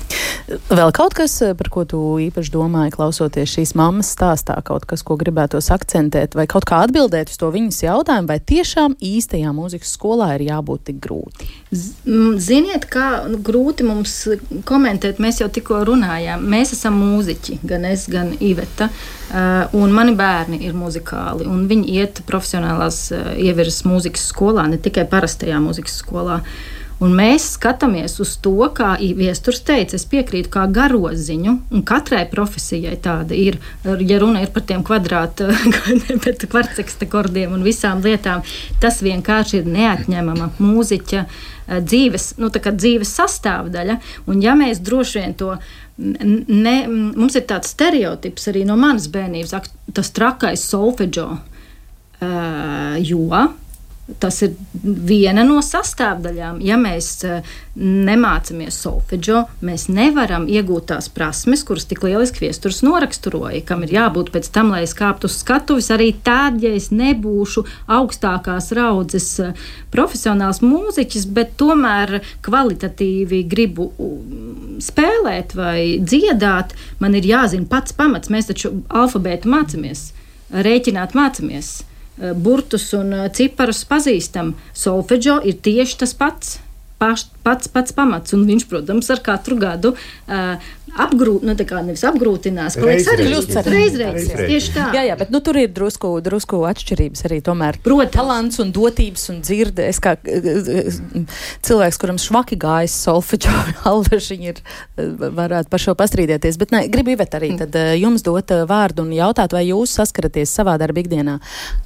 Vēl 0.70 0.92
kaut 0.96 1.16
kas, 1.18 1.40
par 1.58 1.70
ko 1.74 1.84
tu 1.90 2.00
īpaši 2.22 2.54
domāji, 2.54 2.94
klausoties 2.96 3.56
šīs 3.58 3.74
mammas 3.78 4.12
stāstā, 4.14 4.60
kaut 4.66 4.86
kas, 4.90 5.04
ko 5.06 5.18
gribētos 5.20 5.72
akcentēt, 5.74 6.38
vai 6.38 6.48
kaut 6.50 6.68
kā 6.70 6.84
atbildēt 6.86 7.34
uz 7.34 7.40
to 7.42 7.50
viņas 7.54 7.82
jautājumu, 7.88 8.30
vai 8.30 8.40
tiešām 8.40 8.98
īstajā 9.04 9.54
mūzikas 9.58 9.96
skolā 9.98 10.34
ir 10.38 10.48
jābūt 10.52 10.88
tik 10.92 11.02
grūti? 11.04 11.50
Ziniet, 12.48 12.86
kā 12.92 13.26
nu, 13.28 13.40
grūti 13.44 13.86
mums 13.88 14.14
komentēt, 14.68 15.20
mēs 15.24 15.42
jau 15.42 15.50
tikko 15.52 15.82
runājām. 15.88 16.46
Mēs 16.48 16.74
esam 16.78 17.00
mūziķi, 17.02 17.60
gan 17.68 17.88
es, 17.90 18.06
gan 18.12 18.34
Iveta. 18.44 18.90
Uh, 19.28 19.76
un 19.76 19.92
mani 19.96 20.14
bērni 20.16 20.62
ir 20.64 20.76
muzikāli, 20.78 21.48
viņi 21.68 21.98
iet 22.00 22.22
profesionālās 22.30 23.02
uh, 23.12 23.34
ievirzes 23.36 23.84
mūzikas 23.88 24.30
skolā, 24.32 24.68
ne 24.72 24.80
tikai 24.80 25.08
parastajā 25.12 25.60
mūzikas 25.64 26.00
skolā. 26.04 26.42
Un 27.04 27.14
mēs 27.14 27.52
skatāmies 27.58 28.16
uz 28.24 28.36
to, 28.42 28.56
kā 28.74 28.96
Viesturs 28.98 29.60
teica, 29.68 30.00
es 30.00 30.08
piekrītu, 30.10 30.50
kā 30.54 30.64
garoziņu, 30.74 31.58
un 31.70 31.84
katrai 31.86 32.24
profesijai 32.32 32.96
tāda 33.02 33.38
ir. 33.38 33.60
Ja 33.84 34.18
runa 34.24 34.42
ir 34.42 34.54
par 34.56 34.66
tiem 34.70 34.86
kvadrāta, 34.88 35.52
kvarceksta 36.54 37.10
kordiem 37.12 37.54
un 37.54 37.68
visām 37.68 38.02
lietām, 38.06 38.42
tas 38.82 39.04
vienkārši 39.06 39.62
ir 39.62 39.70
neatņemama 39.78 40.56
mūziķa 40.58 41.28
Eh, 41.68 41.82
dzīves, 41.84 42.38
nu, 42.40 42.48
dzīves 42.50 43.12
sastāvdaļa. 43.18 43.98
Un 44.32 44.40
ja 44.44 44.56
mēs 44.56 44.80
droši 44.80 45.20
vien 45.20 45.36
to 45.36 45.52
ne, 45.98 46.76
mums 46.88 47.36
ir 47.36 47.44
tāds 47.50 47.74
stereotips 47.74 48.48
arī 48.52 48.64
no 48.68 48.78
manas 48.80 49.10
bērnības, 49.12 49.72
tas 49.94 50.14
trakais 50.16 50.64
solfeģo. 50.72 51.30
Uh, 52.18 52.96
jo 53.06 53.28
Tas 54.08 54.38
ir 54.46 54.54
viena 54.84 55.44
no 55.44 55.58
sastāvdaļām. 55.60 56.62
Ja 56.64 56.78
mēs 56.80 57.10
uh, 57.28 57.42
nemācāmies 57.76 58.78
solfeģo, 58.86 59.42
mēs 59.68 59.90
nevaram 59.92 60.46
iegūt 60.48 60.88
tās 60.94 61.10
prasmes, 61.12 61.66
kuras 61.68 61.84
tik 61.90 62.06
lieliski 62.06 62.46
viesturs 62.46 62.80
noraksturoja, 62.88 63.60
kam 63.68 63.84
ir 63.84 63.92
jābūt 63.98 64.32
pēc 64.32 64.48
tam, 64.56 64.72
lai 64.72 64.86
es 64.86 64.96
kāptu 64.96 65.28
uz 65.28 65.36
skatuves. 65.42 65.90
Arī 65.92 66.14
tad, 66.24 66.62
ja 66.64 66.72
es 66.78 66.88
nebūšu 66.96 67.66
augstākās 67.98 68.72
raudzes 68.80 69.28
uh, 69.44 69.68
profesionāls 69.92 70.64
mūziķis, 70.64 71.28
bet 71.36 71.58
tomēr 71.60 72.22
kvalitatīvi 72.48 73.44
gribu 73.52 73.90
spēlēt 74.88 75.58
vai 75.60 76.00
dziedāt, 76.00 76.78
man 77.04 77.20
ir 77.20 77.28
jāzina 77.28 77.68
pats 77.68 77.92
pamats. 77.98 78.32
Mēs 78.32 78.48
taču 78.54 78.72
alfabētu 78.88 79.52
mācāmies, 79.52 80.08
rēķināt 80.56 81.18
mācāmies. 81.18 81.76
Burtus 82.18 82.90
un 82.98 83.14
eh, 83.14 83.28
ciparus 83.34 83.84
pazīstam. 83.90 84.56
Solfeģo 84.74 85.40
ir 85.46 85.60
tieši 85.62 86.00
tas 86.04 86.16
pats. 86.18 86.58
Paš, 86.98 87.28
pats, 87.48 87.72
pats 87.72 87.96
pamats, 87.96 88.36
un 88.36 88.44
viņš, 88.50 88.68
protams, 88.68 89.12
ar 89.14 89.24
katru 89.24 89.58
gadu 89.62 89.94
uh, 89.96 90.68
apgrūt, 90.98 91.44
nu, 91.46 91.54
nevis 91.86 92.04
apgrūtinās, 92.08 92.78
paliek 92.80 93.04
sarežģīts. 93.06 93.58
Reizreiz, 93.68 94.30
tieši 94.34 94.74
tā. 94.76 94.88
Jā, 94.96 95.04
jā, 95.10 95.18
bet 95.20 95.32
nu, 95.34 95.42
tur 95.44 95.60
ir 95.60 95.72
drusku, 95.74 96.10
drusku 96.24 96.62
atšķirības 96.70 97.26
arī 97.28 97.40
tomēr. 97.46 97.80
Protams. 97.86 98.14
Talants 98.18 98.62
un 98.64 98.72
dotības 98.74 99.28
un 99.34 99.42
dzirde. 99.46 99.86
Es 99.92 100.00
kā 100.04 100.16
cilvēks, 101.68 102.00
kuram 102.02 102.20
švaki 102.22 102.58
gājas 102.60 102.96
solfeģo, 103.06 103.54
alvešiņi 103.92 104.52
ir, 104.52 104.62
varētu 105.38 105.72
par 105.74 105.84
šo 105.84 105.96
pastrīdēties. 106.00 106.60
Bet 106.62 106.74
ne, 106.74 106.84
gribu 106.92 107.14
Ivet 107.14 107.38
arī 107.38 107.54
tad 107.60 107.76
jums 108.00 108.26
dot 108.26 108.54
vārdu 108.70 109.06
un 109.06 109.14
jautāt, 109.16 109.54
vai 109.56 109.68
jūs 109.68 109.98
saskaraties 110.00 110.54
savā 110.60 110.78
darba 110.82 111.04
ikdienā 111.04 111.38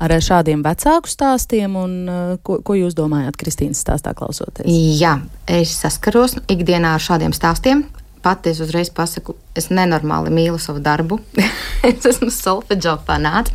ar 0.02 0.16
šādiem 0.22 0.64
vecāku 0.66 1.12
stāstiem 1.12 1.76
un 1.80 1.98
ko, 2.46 2.62
ko 2.66 2.78
jūs 2.78 2.96
domājat 2.98 3.40
Kristīnas 3.40 3.82
stāstā 3.84 4.14
klausoties? 4.18 4.70
Jā, 4.70 5.18
es 5.52 5.74
saskaros 5.76 6.38
ikdienā 6.52 6.96
ar 6.96 7.04
šādiem 7.04 7.36
stāstiem 7.36 7.84
pati 8.22 8.50
es 8.50 8.60
uzreiz 8.62 8.92
pasaku, 8.94 9.36
es 9.58 9.70
nenormāli 9.74 10.32
mīlu 10.34 10.60
savu 10.62 10.82
darbu. 10.84 11.20
es 11.90 12.06
esmu 12.06 12.30
solfeģo 12.34 13.00
fanāts. 13.08 13.54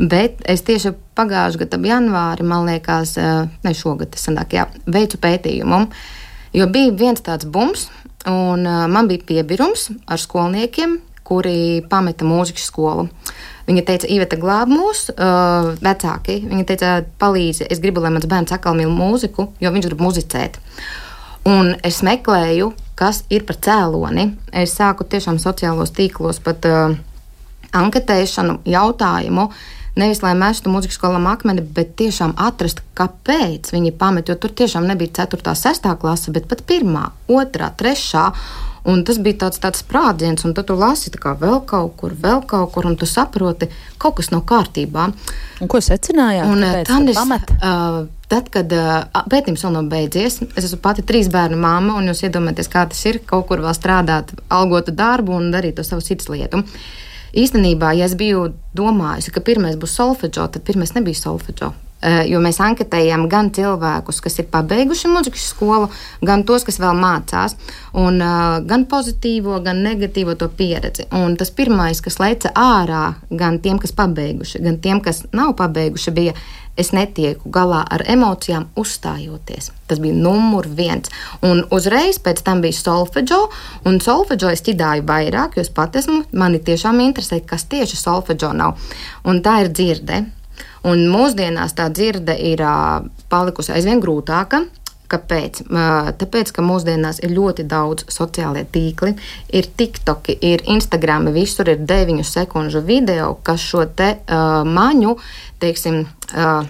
Bet 0.00 0.40
es 0.48 0.62
tieši 0.64 0.94
pagājušā 1.18 1.60
gada 1.64 1.80
janvārī, 1.90 2.46
man 2.46 2.64
liekas, 2.70 3.16
eh, 3.20 3.50
ne 3.66 3.72
šogad, 3.76 4.16
sanāk, 4.16 4.56
jā, 4.56 4.64
veicu 4.88 5.20
pētījumu. 5.20 5.82
Jo 6.56 6.66
bija 6.72 6.94
viens 6.96 7.20
tāds 7.20 7.44
bums, 7.44 7.90
un 8.24 8.64
eh, 8.64 8.86
man 8.88 9.10
bija 9.10 9.26
piebirums 9.28 9.90
ar 10.08 10.22
skolniekiem, 10.22 10.96
kuri 11.26 11.84
pameta 11.90 12.24
mūzikas 12.26 12.70
skolu. 12.70 13.10
Viņa 13.68 13.84
teica, 13.86 14.08
Iveta, 14.10 14.34
glāb 14.40 14.72
mūs, 14.72 15.04
uh, 15.12 15.68
vecāki. 15.78 16.40
Viņa 16.42 16.64
teica, 16.66 16.88
palīdzi, 17.22 17.68
es 17.70 17.78
gribu, 17.78 18.02
lai 18.02 18.10
mans 18.10 18.26
bērns 18.26 18.50
atkal 18.56 18.74
mīl 18.74 18.90
mūziku, 18.90 19.44
jo 19.62 19.70
viņš 19.70 19.86
grib 19.86 20.02
muzicēt. 20.02 20.58
Un 21.48 21.74
es 21.86 22.02
meklēju 22.04 22.72
kas 23.00 23.24
ir 23.32 23.46
par 23.48 23.56
cēloni. 23.64 24.28
Es 24.52 24.76
sāku 24.76 25.06
tiešām 25.08 25.40
sociālos 25.40 25.94
tīklos 25.96 26.40
pat 26.44 26.66
uh, 26.68 26.96
anketēšanu, 27.76 28.60
jautājumu. 28.68 29.48
Nevis 29.98 30.20
lai 30.22 30.34
mestu 30.38 30.70
mūzikas 30.70 31.00
skolām 31.00 31.26
akmeni, 31.26 31.64
bet 31.76 31.96
tiešām 31.98 32.36
atrast, 32.38 32.84
kāpēc 32.98 33.72
viņi 33.72 33.94
pamet. 33.98 34.28
Jo 34.30 34.36
tur 34.40 34.52
tiešām 34.56 34.86
nebija 34.86 35.24
4, 35.24 35.54
6 35.62 35.88
klase, 36.02 36.34
bet 36.34 36.46
pat 36.50 36.62
1, 36.68 36.92
2, 37.30 37.70
3. 37.80 38.26
Un 38.88 39.02
tas 39.04 39.18
bija 39.20 39.42
tāds, 39.44 39.60
tāds 39.60 39.82
sprādziens, 39.82 40.44
un 40.46 40.54
tad 40.56 40.70
tu 40.70 40.76
lasi 40.78 41.12
kā 41.12 41.34
vēl 41.36 41.58
kaut 41.68 41.98
kur, 42.00 42.14
vēl 42.16 42.44
kaut 42.48 42.72
kur, 42.72 42.88
un 42.88 42.96
tu 42.96 43.08
saproti, 43.08 43.68
ka 43.68 44.06
kaut 44.06 44.20
kas 44.20 44.30
nav 44.32 44.46
kārtībā. 44.48 45.10
Un 45.60 45.68
ko 45.68 45.82
secinājāt? 45.84 46.48
Un, 46.48 46.64
tāpēc, 46.64 46.88
tanis, 46.88 47.20
uh, 47.60 48.06
Tad, 48.30 48.46
kad 48.54 48.70
uh, 48.70 49.24
pētījums 49.26 49.64
vēl 49.66 49.72
nav 49.74 49.88
beidzies, 49.90 50.36
es 50.54 50.66
esmu 50.68 50.78
pati 50.84 51.02
trīs 51.02 51.26
bērnu 51.34 51.56
māma, 51.58 51.96
un 51.98 52.06
jūs 52.12 52.22
iedomājaties, 52.28 52.68
kā 52.70 52.84
tas 52.86 53.00
ir 53.10 53.18
kaut 53.26 53.48
kur 53.48 53.58
vēl 53.64 53.74
strādāt, 53.74 54.30
algotu 54.54 54.94
darbu 54.94 55.34
un 55.34 55.48
darīt 55.50 55.80
to 55.80 55.84
savu 55.86 56.04
sirds 56.04 56.30
lietu. 56.30 56.62
īstenībā, 57.34 57.90
ja 57.98 58.06
es 58.06 58.14
biju 58.14 58.52
domājusi, 58.74 59.34
ka 59.34 59.42
pirmais 59.42 59.74
būs 59.78 59.98
solfeģo, 59.98 60.46
tad 60.46 60.62
pirmais 60.62 60.94
nebija 60.94 61.18
solfeģo. 61.18 61.72
Eh, 62.00 62.22
jo 62.32 62.38
mēs 62.40 62.56
anketējām 62.64 63.26
gan 63.28 63.50
cilvēkus, 63.52 64.22
kas 64.24 64.38
ir 64.40 64.46
pabeiguši 64.48 65.10
muzikas 65.12 65.50
skolu, 65.52 65.90
gan 66.24 66.46
tos, 66.48 66.64
kas 66.64 66.80
vēl 66.80 66.96
mācās, 66.96 67.58
un 68.00 68.22
uh, 68.24 68.56
gan 68.64 68.86
pozitīvo, 68.88 69.58
gan 69.64 69.82
negatīvo 69.84 70.32
to 70.40 70.48
pieredzi. 70.48 71.04
Un 71.12 71.36
tas 71.36 71.52
pirmais, 71.52 72.00
kas 72.00 72.16
leca 72.22 72.54
ārā, 72.56 73.02
gan 73.28 73.60
tiem, 73.60 73.76
kas 73.82 73.92
pabeiguši, 73.92 74.62
gan 74.64 74.80
tiem, 74.80 75.02
kas 75.04 75.26
nav 75.36 75.52
pabeiguši, 75.60 76.16
bija 76.16 76.34
es 76.80 76.94
netieku 76.96 77.52
galā 77.52 77.82
ar 77.92 78.06
emocijām, 78.08 78.70
uzstājoties. 78.80 79.68
Tas 79.90 80.00
bija 80.00 80.16
numur 80.16 80.70
viens. 80.80 81.12
Un 81.44 81.66
uzreiz 81.68 82.16
pēc 82.22 82.40
tam 82.46 82.64
bija 82.64 82.80
solfeģo, 82.80 83.42
un 83.90 84.00
solfeģo 84.00 84.54
es 84.54 84.64
ķidāju 84.64 85.04
vairāk, 85.04 85.58
jo 85.58 85.68
es 85.68 85.72
pat 85.76 86.00
esmu, 86.00 86.22
mani 86.32 86.64
tiešām 86.64 87.04
interesē, 87.04 87.42
kas 87.44 87.68
tieši 87.68 88.00
solfeģo 88.00 88.54
nav. 88.56 88.92
Un 89.28 89.44
tā 89.44 89.60
ir 89.66 89.74
dzirde. 89.76 90.24
Un 90.88 91.06
mūsdienās 91.12 91.74
tā 91.76 91.90
dzirde 91.92 92.36
ir 92.40 92.62
palikusi 93.32 93.74
aizvien 93.74 94.00
grūtāka. 94.00 94.64
Kāpēc? 95.10 95.64
Tāpēc, 96.20 96.52
ka 96.54 96.62
mūsdienās 96.62 97.18
ir 97.26 97.32
ļoti 97.34 97.64
daudz 97.66 98.06
sociālie 98.14 98.62
tīkli, 98.70 99.16
ir 99.50 99.66
TikTok, 99.76 100.30
ir 100.38 100.62
Instagram, 100.70 101.26
visur 101.34 101.68
ir 101.72 101.82
9 101.82 102.22
sekundžu 102.26 102.84
video, 102.86 103.32
kas 103.42 103.64
šo 103.64 103.88
te 103.98 104.12
uh, 104.20 104.62
maņu, 104.62 105.16
teiksim, 105.58 106.04
uh, 106.30 106.62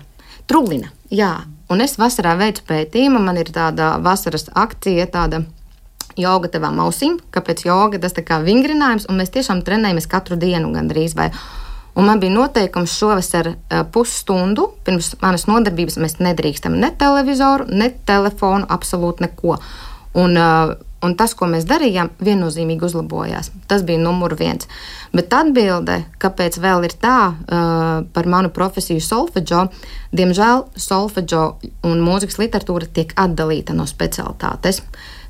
trulina. 0.49 0.89
Jā, 1.13 1.35
un 1.69 1.85
es 1.85 1.99
vasarā 2.01 2.33
veicu 2.41 2.65
pētījumu, 2.71 3.21
man 3.21 3.43
ir 3.43 3.53
tāda 3.53 3.99
vasaras 4.01 4.49
akcija, 4.57 5.11
tāda 5.13 5.45
joga 6.17 6.49
tavām 6.51 6.81
ausīm, 6.87 7.21
kāpēc 7.35 7.67
joga 7.69 8.01
tas 8.01 8.17
tā 8.17 8.25
kā 8.27 8.41
vingrinājums, 8.45 9.05
un 9.11 9.21
mēs 9.21 9.37
tiešām 9.37 9.61
trenējamies 9.67 10.09
katru 10.11 10.41
dienu 10.41 10.73
gandrīz 10.75 11.17
vai. 11.19 11.29
Un 11.95 12.07
man 12.07 12.21
bija 12.21 12.35
noteikums 12.35 12.95
šovasar 12.99 13.51
uh, 13.51 13.81
pusstundu 13.93 14.69
pirms 14.87 15.15
manas 15.23 15.49
nodarbības. 15.51 15.99
Mēs 16.03 16.21
nedrīkstam 16.23 16.77
ne 16.79 16.93
televizoru, 16.99 17.67
ne 17.71 17.91
telefonu, 18.07 18.69
absolūti 18.71 19.27
neko. 19.27 19.57
Un, 20.21 20.37
uh, 20.39 20.75
un 21.07 21.15
tas, 21.19 21.35
ko 21.35 21.49
mēs 21.51 21.67
darījām, 21.67 22.13
viennozīmīgi 22.23 22.87
uzlabojās. 22.87 23.51
Tas 23.71 23.83
bija 23.87 24.03
numur 24.03 24.37
viens. 24.39 24.69
Bet 25.15 25.35
atbilde, 25.35 26.05
kāpēc 26.23 26.61
vēl 26.63 26.87
ir 26.87 26.95
tā 27.03 27.17
uh, 27.31 27.89
par 28.15 28.31
manu 28.31 28.53
profesiju 28.55 29.03
solfeģo, 29.03 29.65
diemžēl 30.15 30.69
solfeģo 30.79 31.47
un 31.91 32.05
mūzikas 32.07 32.39
literatūra 32.43 32.91
tiek 32.95 33.17
atdalīta 33.19 33.75
no 33.75 33.89
specialitātes, 33.91 34.85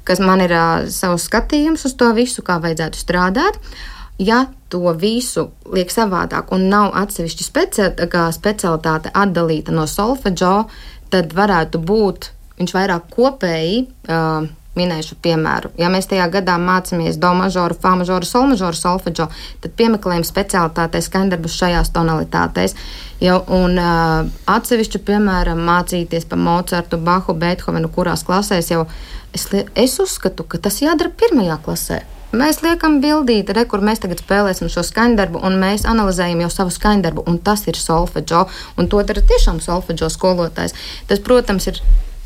kas 0.05 0.21
man 0.21 0.45
ir 0.45 0.53
savs 0.93 1.29
skatījums 1.29 1.87
uz 1.89 1.97
to 1.97 2.13
visu, 2.17 2.45
kā 2.45 2.59
vajadzētu 2.61 3.01
strādāt. 3.01 3.57
Uh, 3.61 4.00
ja 4.21 4.45
to 4.71 4.93
visu 5.01 5.49
liek 5.73 5.91
savādāk 5.93 6.53
un 6.55 6.69
nav 6.71 6.93
atsevišķa 7.01 7.47
speci 7.47 7.89
specialitāte 8.37 9.13
atdalīta 9.17 9.75
no 9.75 9.87
solfeģo, 9.89 10.55
tad 11.11 11.35
varētu 11.37 11.81
būt 11.83 12.31
viņš 12.61 12.75
vairāk 12.77 13.13
kopēji. 13.17 13.85
Uh, 14.09 14.49
Minēšu 14.79 15.17
piemēru. 15.19 15.73
Ja 15.83 15.89
mēs 15.91 16.07
tajā 16.07 16.29
gadā 16.31 16.55
mācāmies 16.63 17.17
do 17.19 17.33
mažoru, 17.35 17.75
fa 17.75 17.97
mažoru, 17.99 18.23
sol 18.25 18.45
mažoru, 18.47 18.79
solfeģo, 18.79 19.25
tad 19.65 19.73
piemeklējam 19.75 20.23
specialitātēs 20.23 21.09
skandarbus 21.11 21.57
šajās 21.59 21.91
tonalitātēs. 21.91 22.77
Jau, 23.19 23.41
un 23.51 23.75
uh, 23.83 24.31
atsevišķi, 24.55 25.03
piemēram, 25.11 25.59
mācīties 25.67 26.29
par 26.31 26.39
Mocartu, 26.39 27.03
Bahu, 27.03 27.35
Beethovenu, 27.43 27.91
kurās 27.91 28.23
klasēs 28.23 28.71
jau 28.71 28.87
es, 29.35 29.49
es 29.75 29.99
uzskatu, 30.07 30.47
ka 30.47 30.63
tas 30.63 30.79
jādara 30.87 31.11
pirmajā 31.19 31.59
klasē. 31.67 32.01
Mēs 32.31 32.61
liekam 32.63 33.01
bildīti, 33.03 33.55
re, 33.57 33.65
kur 33.67 33.83
mēs 33.83 33.99
tagad 34.05 34.21
spēlēsim 34.23 34.69
šo 34.71 34.85
skaņdarbu, 34.87 35.41
un 35.47 35.57
mēs 35.59 35.83
analizējam 35.91 36.45
jau 36.45 36.51
savu 36.55 36.75
skaņdarbu, 36.75 37.25
un 37.27 37.41
tas 37.43 37.65
ir 37.67 37.79
solfeģo, 37.79 38.45
un 38.79 38.91
to 38.93 39.03
dara 39.09 39.25
tiešām 39.33 39.59
solfeģo 39.65 40.13
skolotājs. 40.15 40.77
Tas, 41.11 41.23
protams, 41.27 41.67
ir 41.73 41.83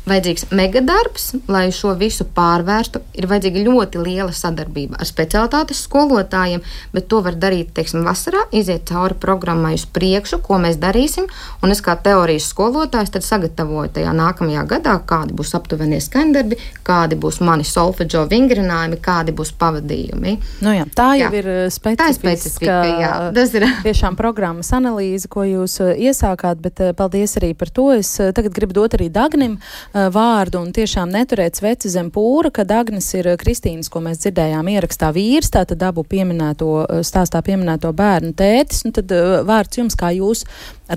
vajadzīgs 0.09 0.49
megadarbs, 0.55 1.31
lai 1.51 1.67
šo 1.73 1.93
visu 1.99 2.25
pārvērstu. 2.35 3.01
Ir 3.17 3.27
vajadzīga 3.29 3.63
ļoti 3.65 4.01
liela 4.05 4.33
sadarbība 4.35 4.99
ar 5.01 5.09
specialitātes 5.09 5.81
skolotājiem, 5.85 6.63
bet 6.93 7.07
to 7.11 7.21
var 7.25 7.37
darīt, 7.39 7.73
teiksim, 7.77 8.05
vasarā, 8.05 8.45
iziet 8.55 8.85
cauri 8.89 9.17
programmai 9.21 9.73
uz 9.77 9.85
priekšu, 9.89 10.41
ko 10.45 10.59
mēs 10.61 10.77
darīsim. 10.81 11.27
Un 11.65 11.73
es 11.73 11.81
kā 11.85 11.97
teorijas 12.05 12.49
skolotājs 12.51 13.13
tad 13.15 13.25
sagatavoju 13.25 13.95
tajā 13.97 14.13
nākamajā 14.15 14.65
gadā, 14.75 14.95
kādi 15.09 15.35
būs 15.37 15.55
aptuvenie 15.57 16.01
skaņdarbi, 16.03 16.59
kādi 16.85 17.19
būs 17.19 17.41
mani 17.45 17.65
solfeģo 17.67 18.25
vingrinājumi, 18.31 19.01
kādi 19.03 19.35
būs 19.35 19.55
pavadījumi. 19.59 20.35
Nu 20.65 20.75
jā, 20.75 20.85
tā 20.95 21.09
jau 21.19 21.31
jā. 21.31 21.41
ir 21.41 21.49
specifiska, 21.73 22.03
tā 22.03 22.09
ir 22.11 22.19
specifika. 22.19 22.77
Jā, 23.01 23.13
tas 23.35 23.55
ir 23.57 23.67
tiešām 23.85 24.17
programmas 24.19 24.69
analīze, 24.75 25.29
ko 25.31 25.45
jūs 25.47 25.79
uh, 25.83 25.93
iesākāt, 25.97 26.61
bet 26.61 26.81
uh, 26.83 26.93
paldies 26.97 27.37
arī 27.41 27.53
par 27.57 27.73
to. 27.73 27.89
Es 27.95 28.13
tagad 28.35 28.53
gribu 28.55 28.75
dot 28.75 28.97
arī 28.97 29.09
Dagnim 29.13 29.57
vārdu 29.95 30.59
un 30.59 30.71
tiešām 30.75 31.11
neturēt 31.13 31.55
sveci 31.55 31.89
zem 31.91 32.09
pūra, 32.11 32.51
kad 32.53 32.71
Agnes 32.75 33.07
ir 33.15 33.29
Kristīnas, 33.39 33.87
ko 33.91 34.01
mēs 34.03 34.19
dzirdējām 34.23 34.67
ierakstā 34.73 35.11
vīrs, 35.15 35.53
tātad 35.53 35.79
dabu 35.79 36.03
pieminēto, 36.03 36.71
stāstā 37.07 37.39
pieminēto 37.45 37.93
bērnu 37.95 38.33
tētis, 38.35 38.83
un 38.87 38.95
tad 38.97 39.13
vārds 39.47 39.79
jums, 39.79 39.95
kā 39.99 40.11
jūs 40.17 40.43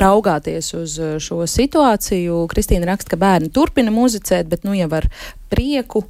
raugāties 0.02 0.72
uz 0.78 0.96
šo 1.22 1.44
situāciju. 1.46 2.40
Kristīna 2.50 2.90
raksta, 2.90 3.14
ka 3.14 3.20
bērni 3.22 3.52
turpina 3.54 3.94
muzicēt, 3.94 4.50
bet 4.50 4.66
nu 4.66 4.74
jau 4.74 4.90
ar 4.98 5.06
prieku, 5.52 6.02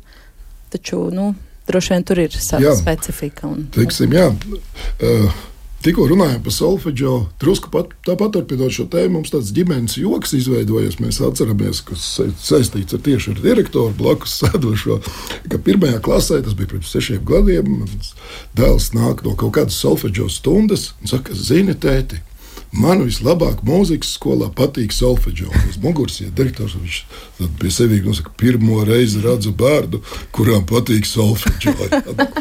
taču, 0.73 1.05
nu, 1.13 1.35
droši 1.69 1.95
vien 1.95 2.09
tur 2.09 2.25
ir 2.25 2.41
sava 2.41 2.73
specifika. 2.79 3.51
Un, 3.53 3.69
teiksim, 3.75 4.17
jā. 4.17 4.31
Uh, 5.05 5.45
Tikko 5.79 6.09
runājām 6.11 6.41
par 6.43 6.51
solfeģo, 6.51 7.11
drusku 7.39 7.71
pat, 7.71 7.93
tāpat 8.03 8.33
turpinot 8.35 8.75
šo 8.75 8.89
tēmu, 8.91 9.13
mums 9.15 9.31
tāds 9.31 9.53
ģimenes 9.55 9.95
joks 10.01 10.33
izveidojies. 10.35 10.97
Mēs 10.99 11.21
atceramies, 11.23 11.85
kas 11.87 12.07
saistīts 12.43 12.97
ar 12.97 13.03
tieši 13.07 13.37
ar 13.37 13.43
direktoru 13.45 13.95
blakus 14.01 14.35
sēdošo, 14.41 14.99
ka 15.47 15.61
pirmajā 15.63 16.01
klasē, 16.03 16.41
tas 16.43 16.57
bija 16.59 16.73
pirms 16.75 16.91
sešiem 16.91 17.23
gadiem, 17.29 17.71
mans 17.85 18.11
dēls 18.59 18.91
nāk 18.97 19.23
no 19.23 19.37
kaut 19.39 19.55
kādas 19.61 19.79
solfeģo 19.79 20.27
stundas 20.35 20.91
un 20.99 21.15
saka, 21.15 21.39
zini, 21.39 21.79
tēti, 21.79 22.19
Man 22.77 23.01
vislabāk 23.07 23.63
mūzikas 23.65 24.11
skolā 24.19 24.51
patīk 24.53 24.93
solfeģis. 24.93 25.53
Tas 25.55 25.79
muguras 25.81 26.19
ir 26.21 26.33
direktors. 26.37 26.77
Viņš 26.77 26.99
pie 27.61 27.71
sevis 27.73 28.03
nosaka, 28.05 28.33
pirmo 28.37 28.83
reizi 28.85 29.23
redzu 29.25 29.55
bērnu, 29.57 30.03
kuram 30.37 30.67
patīk 30.69 31.09
solfeģis. 31.09 31.95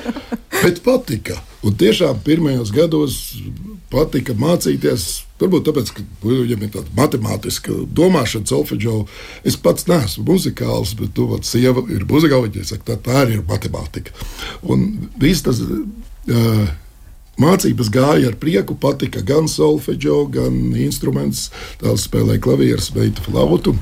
Bet 0.63 0.81
patika. 0.83 1.37
Un 1.63 1.75
tiešām 1.79 2.19
pirmajos 2.25 2.73
gados 2.75 3.15
patika 3.93 4.35
mācīties. 4.37 5.05
Varbūt 5.37 5.67
tāpēc, 5.69 5.91
ka 5.93 6.03
viņam 6.23 6.65
ir 6.65 6.71
tāda 6.73 6.95
matemātiska 6.97 7.75
domāšana, 7.95 8.49
solfeģo. 8.49 8.97
Es 9.47 9.55
pats 9.61 9.87
neesmu 9.87 10.25
muzikāls, 10.27 10.95
bet 10.97 11.13
tu 11.15 11.27
vat 11.29 11.47
sieva 11.47 11.85
ir 11.93 12.03
muzikāla. 12.09 12.49
Viņa 12.49 12.71
saka, 12.73 12.89
tā, 12.89 12.97
tā 13.05 13.21
arī 13.21 13.37
ir 13.37 13.45
matemātika. 13.47 14.11
Un 14.67 14.89
viss 15.21 15.45
tas. 15.45 15.61
Uh, 16.27 16.67
Mācības 17.38 17.91
gāja 17.93 18.32
ar 18.32 18.38
prieku, 18.41 18.73
patika 18.82 19.21
gan 19.21 19.45
solfeģo, 19.52 20.23
gan 20.34 20.56
instruments. 20.82 21.52
Tās 21.82 22.08
spēlēja 22.08 22.41
klavierus, 22.41 22.89
beigta 22.95 23.21
flautu. 23.28 23.76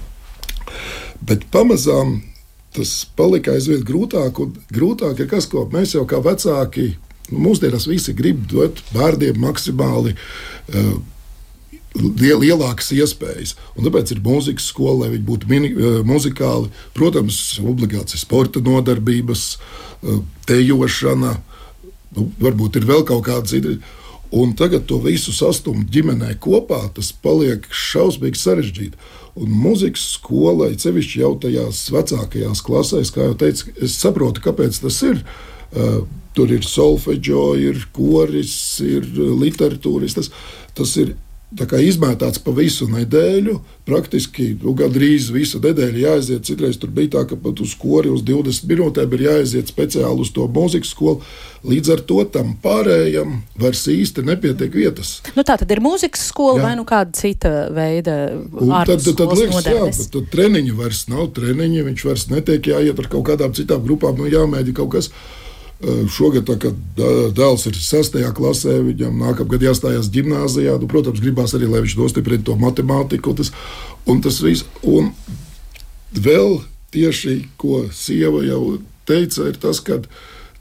Bet 1.24 1.48
pamazām 1.54 2.18
tas 2.76 2.92
palika 3.16 3.54
aizvien 3.56 3.86
grūtāk, 3.88 4.42
grūtāk 4.76 5.24
ir 5.24 5.32
kas, 5.32 5.48
ko 5.48 5.64
mēs 5.72 5.96
jau 5.96 6.04
kā 6.10 6.20
vecāki, 6.20 6.90
nu, 7.32 7.40
mūsdienās 7.48 7.88
visi 7.88 8.16
grib 8.18 8.44
dot 8.52 8.84
bērniem 8.92 9.40
maksimāli. 9.40 10.18
Uh, 10.68 10.98
lielākas 11.96 12.90
iespējas. 12.92 13.54
Un 13.80 13.88
tāpēc 13.88 14.12
ir 14.12 14.20
mūzikas 14.20 14.68
skola, 14.68 15.06
lai 15.06 15.14
viņi 15.14 15.28
būtu 15.30 15.48
mini, 15.48 15.72
uh, 15.72 16.00
muzikāli. 16.04 16.68
Protams, 16.98 17.40
obligāti 17.64 18.20
sporta 18.20 18.60
nodarbības, 18.60 19.46
uh, 19.56 20.20
tejošana, 20.52 21.38
uh, 21.38 21.55
Nu, 22.16 22.30
varbūt 22.42 22.80
ir 22.80 22.88
vēl 22.90 23.06
kaut 23.08 23.26
kāda 23.28 23.50
cita. 23.52 23.76
Un 24.36 24.56
tagad 24.58 24.88
to 24.90 24.98
visu 25.04 25.32
sastumt 25.36 25.92
ģimenē 25.94 26.34
kopā, 26.44 26.82
tas 26.96 27.12
paliek 27.24 27.68
šausmīgi 27.70 28.42
sarežģīti. 28.42 29.12
Un 29.40 29.52
mūzikas 29.52 30.04
skolai, 30.16 30.74
sevišķi 30.80 31.22
jau 31.22 31.34
tajās 31.44 31.86
vecākajās 31.94 32.64
klasēs, 32.66 33.12
kā 33.16 33.30
jau 33.30 33.36
teicu, 33.40 33.74
es 33.84 33.98
saprotu, 34.00 34.44
kāpēc 34.44 34.80
tas 34.84 35.02
ir. 35.08 35.20
Uh, 35.76 36.06
tur 36.36 36.52
ir 36.52 36.66
solfeģo, 36.68 37.46
ir 37.60 37.86
koris, 37.96 38.56
ir 38.84 39.08
literatūras. 39.40 40.18
Tas, 40.18 40.32
tas 40.76 40.96
ir 41.00 41.16
izmētāts 41.54 42.40
pa 42.42 42.52
visu 42.52 42.88
nedēļu. 42.90 43.60
Praktiski 43.86 44.58
nu, 44.64 44.74
gandrīz 44.74 45.30
visu 45.32 45.60
nedēļu 45.62 46.02
jāaiziet. 46.02 46.46
Citreiz 46.46 46.78
tur 46.78 46.90
bija 46.90 47.10
tā, 47.16 47.28
ka 47.30 47.36
pat 47.36 47.60
uz 47.62 47.72
skori 47.76 48.10
uz 48.10 48.24
20 48.26 48.66
minūtēm 48.68 49.14
ir 49.14 49.22
jāaiziet 49.28 49.70
speciāli 49.70 50.22
uz 50.22 50.32
to 50.34 50.48
mūzikas 50.48 50.92
skolu. 50.96 51.22
Līdz 51.66 51.94
ar 51.94 52.02
to 52.06 52.20
tam 52.30 52.56
pārējam 52.62 53.42
vairs 53.58 53.86
īsti 53.88 54.26
nepietiek 54.26 54.74
vietas. 54.74 55.22
Nu, 55.36 55.46
tā 55.46 55.58
tad 55.58 55.72
ir 55.72 55.82
mūzikas 55.82 56.28
skola 56.30 56.60
jā. 56.60 56.66
vai 56.68 56.76
nu 56.78 56.86
kāda 56.86 57.16
cita 57.18 57.54
veida 57.74 58.18
tad, 58.86 59.02
tad, 59.02 59.16
tad 59.18 59.34
liekas, 59.38 59.66
jā, 59.66 59.88
bet 59.88 60.12
tad 60.14 60.30
treniņi 60.34 60.76
vairs 60.78 61.08
nav 61.10 61.32
treniņi, 61.38 61.88
viņš 61.88 62.06
vairs 62.06 62.28
netiek 62.34 62.70
jāiet 62.74 63.02
ar 63.02 63.10
kaut 63.10 63.26
kādām 63.32 63.56
citām 63.58 63.82
grupām, 63.86 64.18
nu 64.20 64.30
jāmēģina 64.30 64.78
kaut 64.78 64.94
kas. 64.98 65.10
Šogad, 65.84 66.46
tā, 66.48 66.56
kad 66.62 66.78
dēls 67.36 67.66
ir 67.68 67.76
6. 67.76 68.16
klasē, 68.38 68.78
viņam 68.86 69.18
nākamgad 69.20 69.66
jāstājās 69.68 70.08
gimnājā. 70.14 70.78
Nu, 70.80 70.88
protams, 70.88 71.20
gribās 71.20 71.56
arī, 71.58 71.68
lai 71.68 71.84
viņš 71.84 71.98
nostiprina 72.00 72.46
to 72.48 72.56
matemātiku. 72.60 73.34
Un 73.34 73.42
tas, 73.42 73.52
un 74.08 74.22
tas 74.24 74.40
viss. 74.44 74.64
Un 74.88 75.12
vēl 76.16 76.62
tieši, 76.96 77.42
ko 77.60 77.84
sieva 77.92 78.46
jau 78.48 78.78
teica, 79.10 79.50
ir 79.52 79.60
tas, 79.60 79.84
ka 79.84 80.00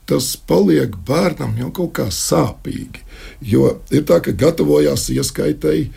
tas 0.05 0.33
paliek 0.35 0.99
bērnam 1.07 1.55
jau 1.63 1.71
kaut 1.79 1.95
kā 2.01 2.09
sāpīgi. 2.11 3.05
Jo 3.41 3.77
ir 3.95 4.03
tā, 4.05 4.19
ka 4.19 4.35
gatavojās 4.35 5.07
ieskaitēji, 5.15 5.87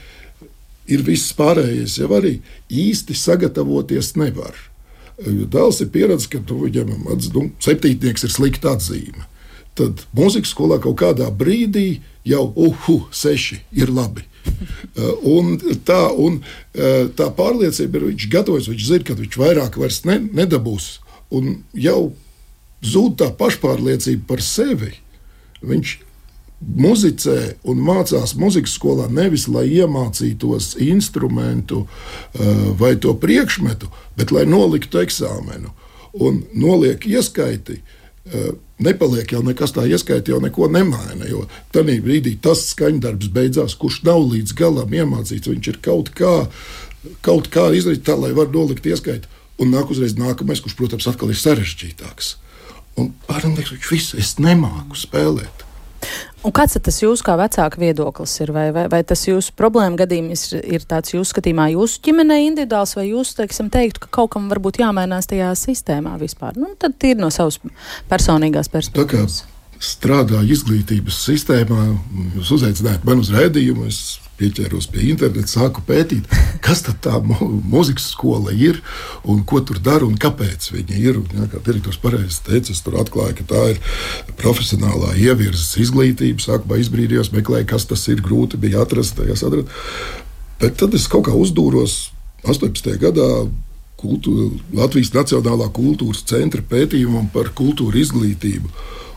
ir 0.89 1.05
viss 1.05 1.35
pārējais, 1.37 1.99
jau 2.01 2.09
arī 2.17 2.39
īsti 2.71 3.19
sagatavoties 3.19 4.15
nevar. 4.17 4.68
Jo 5.19 5.49
dēls 5.51 5.81
ir 5.83 5.91
pieredzējis, 5.95 6.31
ka 6.31 6.41
viņam 6.47 6.93
nu, 7.35 7.49
septītnieks 7.65 8.27
ir 8.29 8.33
slikta 8.33 8.77
atzīme. 8.77 9.27
Tad 9.79 10.05
mūzikas 10.15 10.53
skolā 10.55 10.79
kaut 10.83 10.99
kādā 11.01 11.27
brīdī 11.35 12.01
jau 12.27 12.49
uhu, 12.55 13.01
seši 13.15 13.61
ir 13.75 13.91
labi. 13.95 14.25
un 15.37 15.59
tā, 15.87 16.01
un, 16.15 16.41
tā 17.19 17.29
pārliecība 17.35 17.99
ir, 17.99 18.09
viņš 18.13 18.29
gatavojas, 18.33 18.71
viņš 18.71 18.87
zina, 18.89 19.07
ka 19.07 19.19
viņš 19.19 19.39
vairāk 19.43 19.79
ne, 20.09 20.19
nedabūs. 20.41 20.89
Un 21.35 21.63
jau 21.77 22.15
zūd 22.83 23.19
tā 23.21 23.31
pašpārliecība 23.39 24.27
par 24.31 24.43
sevi. 24.45 24.95
Viņš 25.67 25.97
muzicē 26.59 27.38
un 27.71 27.83
mācās 27.87 28.35
muzikas 28.38 28.75
skolā 28.79 29.07
nevis 29.12 29.47
lai 29.51 29.66
iemācītos 29.79 30.75
instrumentu 30.83 31.85
uh, 31.85 32.64
vai 32.79 32.97
to 32.99 33.14
priekšmetu, 33.14 33.90
bet 34.18 34.35
lai 34.35 34.44
noliktu 34.49 35.01
eksāmenu. 35.03 35.71
Un 36.25 36.42
noliek 36.59 37.05
ieskaiti, 37.07 37.79
uh, 37.79 38.51
nepaliek 38.83 39.33
jau 39.33 39.42
nekas 39.47 39.75
tā 39.77 39.87
ieskaiti, 39.87 40.35
jau 40.35 40.40
neko 40.42 40.71
nemaina. 40.73 41.29
Jo 41.31 41.47
tajā 41.75 42.01
brīdī 42.03 42.35
tas 42.42 42.64
skaņdarbs 42.73 43.31
beidzās, 43.35 43.79
kurš 43.79 44.03
nav 44.09 44.25
līdz 44.27 44.57
galam 44.59 44.99
iemācīts. 44.99 45.51
Viņš 45.51 45.71
ir 45.73 45.81
kaut 45.85 46.11
kā, 46.18 46.35
kaut 47.23 47.53
kā 47.55 47.68
izdarīts 47.77 48.07
tā, 48.09 48.18
lai 48.18 48.35
var 48.37 48.51
nolikt 48.55 48.87
ieskaiti. 48.87 49.31
Un 49.59 49.73
nāk 49.75 49.90
uzreiz 49.90 50.14
nākamais, 50.18 50.61
kurš, 50.62 50.77
protams, 50.79 51.07
atkal 51.11 51.33
ir 51.35 51.38
sarežģītāks. 51.38 52.37
Un 52.99 53.12
liekas, 53.31 53.73
viņš 53.75 53.90
visu 53.94 54.18
es 54.18 54.37
nemāku 54.42 54.99
spēlēt. 54.99 55.68
Un 56.47 56.55
kāds 56.55 56.79
tas 56.79 57.01
jūsu 57.03 57.25
kā 57.27 57.35
vecāka 57.41 57.81
viedoklis 57.81 58.37
ir? 58.45 58.53
Vai, 58.55 58.69
vai, 58.75 58.87
vai 58.93 59.01
tas 59.07 59.25
jūsu 59.27 59.55
problēma 59.59 59.99
gadījums 59.99 60.45
ir, 60.53 60.63
ir 60.79 60.87
tāds 60.89 61.15
jūsu 61.15 61.33
skatījumā, 61.33 61.69
jūsu 61.75 62.01
ģimenē 62.07 62.39
individuāls, 62.47 62.95
vai 62.99 63.09
jūs 63.09 63.35
teiksim, 63.39 63.73
teiktu, 63.75 64.05
ka 64.05 64.13
kaut 64.21 64.33
kam 64.37 64.47
varbūt 64.53 64.79
jāmainās 64.83 65.31
tajā 65.31 65.51
sistēmā 65.59 66.15
vispār? 66.23 66.57
Nu, 66.61 66.71
tad 66.79 66.95
ir 67.09 67.19
no 67.19 67.33
savas 67.35 67.59
personīgās 68.11 68.71
perspektīvas. 68.73 69.43
Strādā 69.79 70.41
izglītības 70.47 71.19
sistēmā, 71.27 71.91
jūs 72.39 72.55
uzaicinājāt 72.57 73.05
man 73.07 73.21
uz 73.23 73.31
redzējumu, 73.35 73.91
es 73.91 74.19
pieķēros 74.38 74.88
pie 74.92 75.09
interneta, 75.11 75.51
sāku 75.51 75.83
pētīt, 75.87 76.29
kas 76.64 76.85
tā 76.87 77.18
mūzikas 77.22 78.11
skola 78.12 78.55
ir 78.55 78.81
un 79.29 79.42
ko 79.48 79.61
tur 79.64 79.81
dara 79.83 80.07
un 80.07 80.16
kāpēc 80.20 80.70
viņa 80.74 80.98
ir. 81.03 81.20
Un, 81.20 81.29
ja, 81.35 81.48
kā 81.51 81.62
direktors 81.66 82.01
pareizi 82.03 82.42
teica, 82.46 82.74
es 82.74 82.83
tur 82.85 82.98
atklāju, 83.03 83.38
ka 83.40 83.48
tā 83.53 83.64
ir 83.74 83.83
profesionālā 84.40 85.14
ievirzes 85.18 85.77
izglītība. 85.85 86.44
Sākumā 86.44 86.81
izbrīnījos, 86.83 87.33
meklēju, 87.35 87.68
kas 87.74 87.88
tas 87.90 88.07
ir. 88.12 88.22
Grūti 88.24 88.59
bija 88.61 88.83
atrast, 88.83 89.20
atrast. 89.20 89.70
Bet 90.59 90.79
tad 90.81 90.94
es 90.98 91.07
kaut 91.11 91.29
kā 91.29 91.35
uzdūros 91.38 92.09
18. 92.44 92.94
gadā. 93.03 93.31
Kultūra, 93.98 94.53
Latvijas 94.79 95.11
Nacionālā 95.11 95.66
kultūras 95.74 96.20
centra 96.31 96.62
pētījumam 96.62 97.24
par 97.35 97.48
kultūra 97.59 97.98
izglītību. 97.98 98.70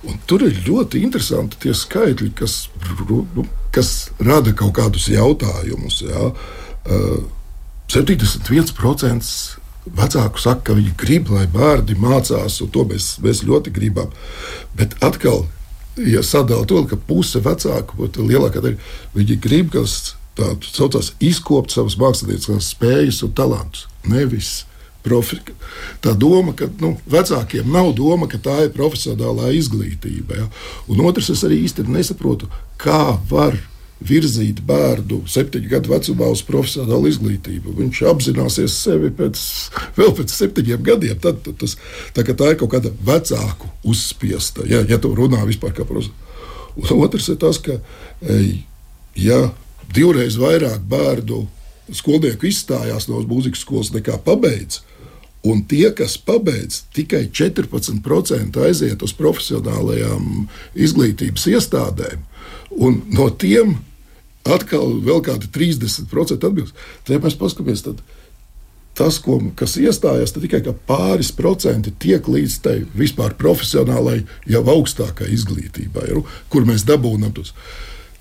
Un 0.10 0.18
tur 0.26 0.42
ir 0.48 0.58
ļoti 0.66 1.04
interesanti 1.06 1.60
tie 1.62 1.76
skaitļi, 1.78 2.32
kas 2.40 2.64
nu, 3.06 3.46
kas 3.76 4.12
rada 4.20 4.54
kaut 4.58 4.76
kādus 4.78 5.08
jautājumus. 5.12 6.02
Ja. 6.08 6.32
Uh, 6.86 7.24
71% 7.92 9.26
vecāku 9.98 10.40
saka, 10.40 10.62
ka 10.70 10.78
viņi 10.78 10.94
grib, 11.00 11.32
lai 11.34 11.48
bērni 11.52 11.98
mācās, 12.00 12.62
un 12.64 12.70
to 12.72 12.86
mēs, 12.88 13.16
mēs 13.24 13.44
ļoti 13.48 13.74
gribam. 13.76 14.12
Bet 14.78 14.96
atkal, 15.04 15.46
ja 15.98 16.24
sadalām 16.24 16.68
to, 16.70 16.84
ka 16.88 17.00
puse 17.08 17.42
vecāku, 17.44 18.10
lielākā 18.20 18.64
daļa, 18.64 18.92
viņi 19.18 19.40
grib, 19.44 19.72
kas 19.76 20.16
tādu 20.40 20.70
saucās, 20.70 21.14
izkopt 21.20 21.74
savas 21.74 21.98
mākslinieckās 22.00 22.72
spējas 22.76 23.24
un 23.28 23.34
talantus. 23.36 23.88
Nevis 24.08 24.62
profi. 25.04 25.40
Tā 26.02 26.14
doma, 26.18 26.54
ka 26.58 26.68
nu, 26.82 26.94
vecākiem 27.10 27.70
nav 27.74 27.92
doma, 27.98 28.30
ka 28.30 28.40
tā 28.42 28.58
ir 28.68 28.74
profesionālā 28.76 29.52
izglītība. 29.58 30.38
Ja? 30.38 30.48
Un 30.92 31.02
otrs, 31.08 31.32
es 31.34 31.42
arī 31.48 31.62
īsti 31.66 31.88
nesaprotu, 31.90 32.50
kā 32.82 33.04
var 33.30 33.58
virzīt 34.02 34.64
bērnu 34.66 35.22
septiņu 35.30 35.70
gadu 35.70 35.92
vecumā 35.94 36.32
uz 36.34 36.42
profesionālu 36.46 37.12
izglītību. 37.12 37.76
Viņš 37.78 38.02
apzināsies 38.10 38.78
sevi 38.88 39.12
pēc, 39.14 39.42
vēl 39.98 40.14
pēc 40.18 40.34
septiņiem 40.34 40.84
gadiem. 40.88 41.20
Tad, 41.22 41.44
tad 41.46 41.60
tas, 41.62 41.78
tā, 42.16 42.26
tā 42.26 42.52
ir 42.52 42.58
kaut 42.62 42.74
kāda 42.74 42.94
vecāku 43.06 43.70
uzspiesta, 43.86 44.66
ja, 44.70 44.82
ja 44.90 44.98
tu 45.02 45.14
runā 45.18 45.44
vispār 45.46 45.76
kā. 45.78 45.86
Un 45.92 46.94
otrs 46.98 47.30
ir 47.30 47.38
tas, 47.42 47.60
ka 47.62 47.78
ja 49.20 49.42
divreiz 49.94 50.38
vairāk 50.40 50.82
bērnu 50.90 51.46
skolnieku 51.94 52.48
izstājās 52.50 53.10
no 53.12 53.22
mūzikas 53.28 53.66
skolas 53.66 53.92
nekā 53.94 54.18
pabeidz. 54.26 54.82
Un 55.42 55.64
tie, 55.66 55.88
kas 55.98 56.20
pabeidz, 56.22 56.84
tikai 56.94 57.26
14% 57.34 58.62
aiziet 58.62 59.02
uz 59.02 59.14
profesionālajām 59.18 60.46
izglītības 60.78 61.48
iestādēm. 61.50 62.22
Un 62.72 63.02
no 63.12 63.28
tiem 63.30 63.76
atkal 64.48 64.98
vēl 65.04 65.22
kādi 65.26 65.50
30% 65.54 66.48
atbilst. 66.48 66.76
Tad, 67.06 67.22
mēs 67.24 67.38
paskatāmies, 67.40 67.84
tas, 68.98 69.20
ko, 69.24 69.38
kas 69.58 69.78
iestājās, 69.82 70.34
tikai 70.36 70.64
pāris 70.88 71.32
procenti 71.36 71.94
tiek 72.02 72.28
līdz 72.28 72.58
tai 72.64 72.76
vispār 72.98 73.36
profesionālai, 73.40 74.22
jau 74.50 74.64
augstākai 74.76 75.32
izglītībai, 75.36 76.10
nu, 76.16 76.26
kur 76.50 76.68
mēs 76.68 76.86
dabūjam 76.88 77.32
tos. 77.36 77.54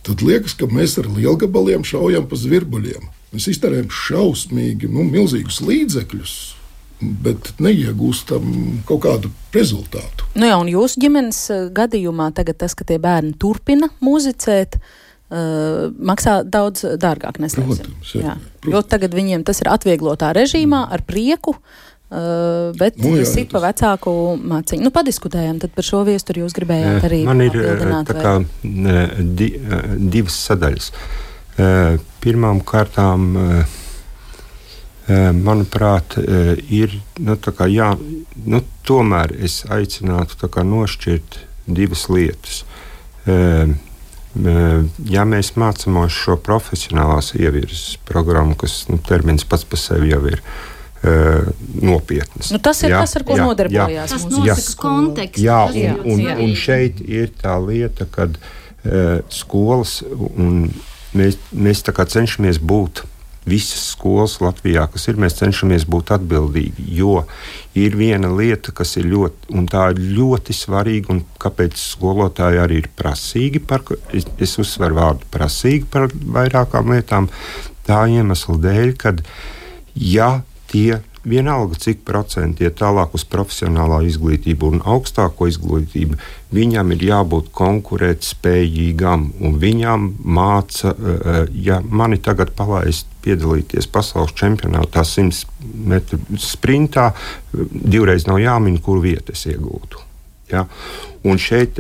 Tad 0.06 0.22
liekas, 0.24 0.54
ka 0.56 0.68
mēs 0.70 0.96
ar 1.00 1.10
lielgabaliem 1.12 1.84
šaujam 1.84 2.24
pa 2.28 2.38
zvirbuļiem. 2.40 3.10
Mēs 3.34 3.50
iztērējam 3.52 3.90
šausmīgi, 3.92 4.88
nu, 4.90 5.04
milzīgus 5.06 5.60
līdzekļus, 5.62 6.36
bet 7.00 7.52
neiegūstam 7.62 8.46
kaut 8.88 9.02
kādu 9.04 9.30
rezultātu. 9.54 10.26
Nu 10.38 10.48
jā, 10.48 10.56
un 10.60 10.70
jūsu 10.70 11.00
ģimenes 11.02 11.42
eh, 11.52 11.68
gadījumā 11.74 12.30
tagad 12.36 12.60
tas, 12.60 12.76
ka 12.76 12.86
tie 12.88 13.00
bērni 13.02 13.32
turpina 13.40 13.88
muzicēt, 14.04 14.76
uh, 14.80 15.88
maksā 15.96 16.40
daudz 16.44 16.84
dārgāk. 17.00 17.40
Protams, 17.40 18.12
jā, 18.14 18.24
jā. 18.24 18.34
Protams. 18.36 18.74
Jo 18.74 18.82
tagad 18.84 19.16
viņiem 19.16 19.46
tas 19.48 19.62
ir 19.62 19.72
atvieglotā 19.72 20.34
režīmā 20.36 20.86
ar 20.92 21.04
prieku. 21.06 21.56
Uh, 22.10 22.74
bet 22.74 22.96
nu, 22.98 23.14
jā, 23.20 23.24
sit 23.28 23.52
pa 23.52 23.60
vecāku 23.62 24.12
māciņu. 24.42 24.82
Nu, 24.82 24.90
padiskutējām 24.90 25.60
par 25.70 25.86
šo 25.86 26.02
viesturi. 26.08 26.42
Jūs 26.42 26.56
gribējāt 26.58 27.06
arī 27.06 27.20
Man 27.28 27.44
ir 27.44 27.54
tā 28.08 28.16
kā 28.18 28.32
di, 29.14 29.52
divas 30.10 30.40
sadaļas. 30.48 30.90
Pirmām 32.20 32.64
kārtām 32.66 33.30
manuprāt, 35.34 36.16
ir 36.70 36.92
nu, 37.18 37.36
jā, 37.70 37.90
nu, 38.46 38.60
tomēr 38.86 39.32
es 39.42 39.62
aicinātu 39.70 40.50
nošķirt 40.66 41.38
divas 41.66 42.08
lietas. 42.12 42.64
Ja 45.10 45.24
mēs 45.26 45.54
mācāmies 45.58 46.14
šo 46.14 46.36
profesionālās 46.38 47.32
ievirzes 47.34 47.96
programmu, 48.06 48.54
kas 48.58 48.84
nu, 48.90 49.00
termins 49.02 49.44
pats 49.44 49.66
par 49.66 49.80
sevi 49.82 50.12
jau 50.12 50.22
ir 50.30 50.42
nopietnas. 51.80 52.52
Nu, 52.52 52.60
tas 52.62 52.82
ir 52.84 52.92
jā, 52.92 53.00
tas, 53.02 53.16
ar 53.16 53.24
ko 53.26 53.38
jā, 53.38 53.48
nodarbojās 53.48 54.14
tas 54.14 54.26
mūsu 54.28 54.76
konteksts. 54.78 55.42
Jā, 55.42 55.64
un, 55.72 56.02
un, 56.12 56.26
un 56.44 56.54
šeit 56.58 57.00
ir 57.02 57.32
tā 57.40 57.56
lieta, 57.64 58.06
kad 58.12 58.36
uh, 58.36 59.18
skolas 59.32 60.00
un 60.30 60.68
mēs, 61.16 61.40
mēs 61.50 61.82
cenšamies 62.14 62.60
būt 62.62 63.04
visas 63.48 63.90
skolas 63.94 64.36
Latvijā, 64.42 64.84
kas 64.92 65.06
ir, 65.08 65.18
mēs 65.20 65.38
cenšamies 65.38 65.86
būt 65.90 66.12
atbildīgi. 66.16 66.84
Jo 66.98 67.24
ir 67.78 67.96
viena 67.96 68.30
lieta, 68.34 68.74
kas 68.76 68.96
ir 69.00 69.08
ļoti, 69.10 69.52
un 69.56 69.68
tā 69.70 69.90
ir 69.94 70.02
ļoti 70.18 70.56
svarīga, 70.56 71.14
un 71.14 71.22
kāpēc 71.40 71.78
skolotāji 71.80 72.60
arī 72.60 72.82
ir 72.82 72.90
prasīgi 72.96 73.62
par, 73.64 73.84
es, 74.12 74.28
es 74.38 74.56
uzsveru 74.60 75.00
vārdu 75.00 75.30
prasīgi 75.32 75.88
par 75.90 76.10
vairākām 76.12 76.92
lietām, 76.94 77.30
tā 77.88 78.04
iemesla 78.12 78.58
dēļ, 78.60 78.94
ka 79.00 79.16
ja 79.96 80.32
tie 80.70 81.00
vienalga, 81.24 81.76
cik 81.78 82.02
procenti 82.06 82.64
iet 82.64 82.78
tālāk 82.80 83.14
uz 83.16 83.24
profesionālā 83.28 84.00
izglītību 84.08 84.70
un 84.72 84.82
augstāko 84.88 85.48
izglītību, 85.50 86.18
viņam 86.54 86.92
ir 86.94 87.04
jābūt 87.10 87.50
konkurētspējīgam. 87.56 89.26
Viņam 89.60 90.06
māca, 90.24 90.94
eh, 90.94 91.10
eh, 91.14 91.46
ja 91.68 91.80
mani 91.80 92.18
tagad 92.18 92.54
palaist 92.56 93.06
piedalīties 93.24 93.86
pasaules 93.86 94.32
čempionātā 94.32 95.04
100 95.04 95.44
metru 95.74 96.18
sprintā, 96.38 97.12
divreiz 97.52 98.26
nav 98.26 98.38
jāmin, 98.38 98.80
kur 98.80 99.00
vietas 99.00 99.44
iegūtu. 99.44 100.00
Ja? 100.50 100.66
Un 101.22 101.36
šeit 101.36 101.76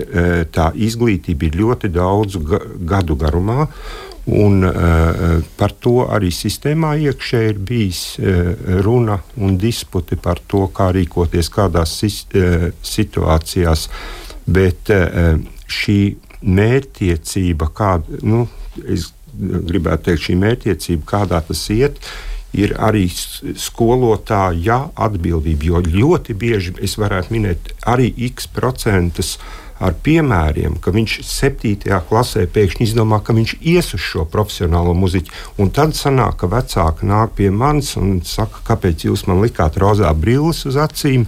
tā 0.52 0.66
izglītība 0.76 1.48
ir 1.48 1.56
ļoti 1.56 1.88
daudzu 1.88 2.44
gadu 2.84 3.16
garumā. 3.16 3.68
Un, 4.30 4.62
uh, 4.62 5.40
par 5.58 5.72
to 5.82 6.04
arī 6.06 6.28
sistēmā 6.30 6.92
iekšē 7.08 7.40
ir 7.48 7.60
bijis 7.66 8.02
uh, 8.20 8.52
runa 8.84 9.16
un 9.42 9.56
disputi 9.58 10.18
par 10.20 10.38
to, 10.46 10.68
kā 10.74 10.90
rīkoties 10.94 11.50
kādās 11.50 11.96
uh, 12.04 12.68
situācijās. 12.78 13.88
Bet 14.46 14.92
uh, 14.94 15.40
šī 15.66 16.00
mērķtiecība, 16.40 17.70
kāda, 17.74 18.20
nu, 18.22 18.46
gribētu 19.34 20.10
teikt, 20.10 20.26
šī 20.28 20.36
mērķtiecība, 20.40 21.08
kādā 21.10 21.40
tas 21.46 21.64
iet, 21.74 21.98
ir 22.56 22.74
arī 22.82 23.06
skolotāja 23.10 24.80
atbildība. 24.98 25.68
Jo 25.70 25.82
ļoti 25.86 26.34
bieži 26.38 26.74
es 26.82 26.96
varētu 26.98 27.34
minēt 27.34 27.74
arī 27.88 28.10
x 28.30 28.48
procentus 28.50 29.36
ar 29.80 29.96
piemēriem, 30.04 30.76
ka 30.82 30.92
viņš 30.94 31.16
7. 31.26 32.00
klasē 32.08 32.44
pēkšņi 32.52 32.86
izdomā, 32.90 33.20
ka 33.24 33.34
viņš 33.36 33.56
ies 33.60 33.92
uz 33.96 34.04
šo 34.04 34.26
profesionālo 34.28 34.92
muziķu. 34.98 35.32
Un 35.62 35.72
tad 35.74 35.96
sanāk, 35.98 36.38
ka 36.42 36.50
vecāki 36.52 37.08
nāk 37.08 37.34
pie 37.38 37.50
manis 37.50 37.94
un 38.00 38.20
saka, 38.26 38.62
kāpēc 38.68 39.08
jūs 39.08 39.26
man 39.30 39.42
likāt 39.44 39.80
rozā 39.80 40.12
brilles 40.16 40.66
uz 40.68 40.78
acīm. 40.80 41.26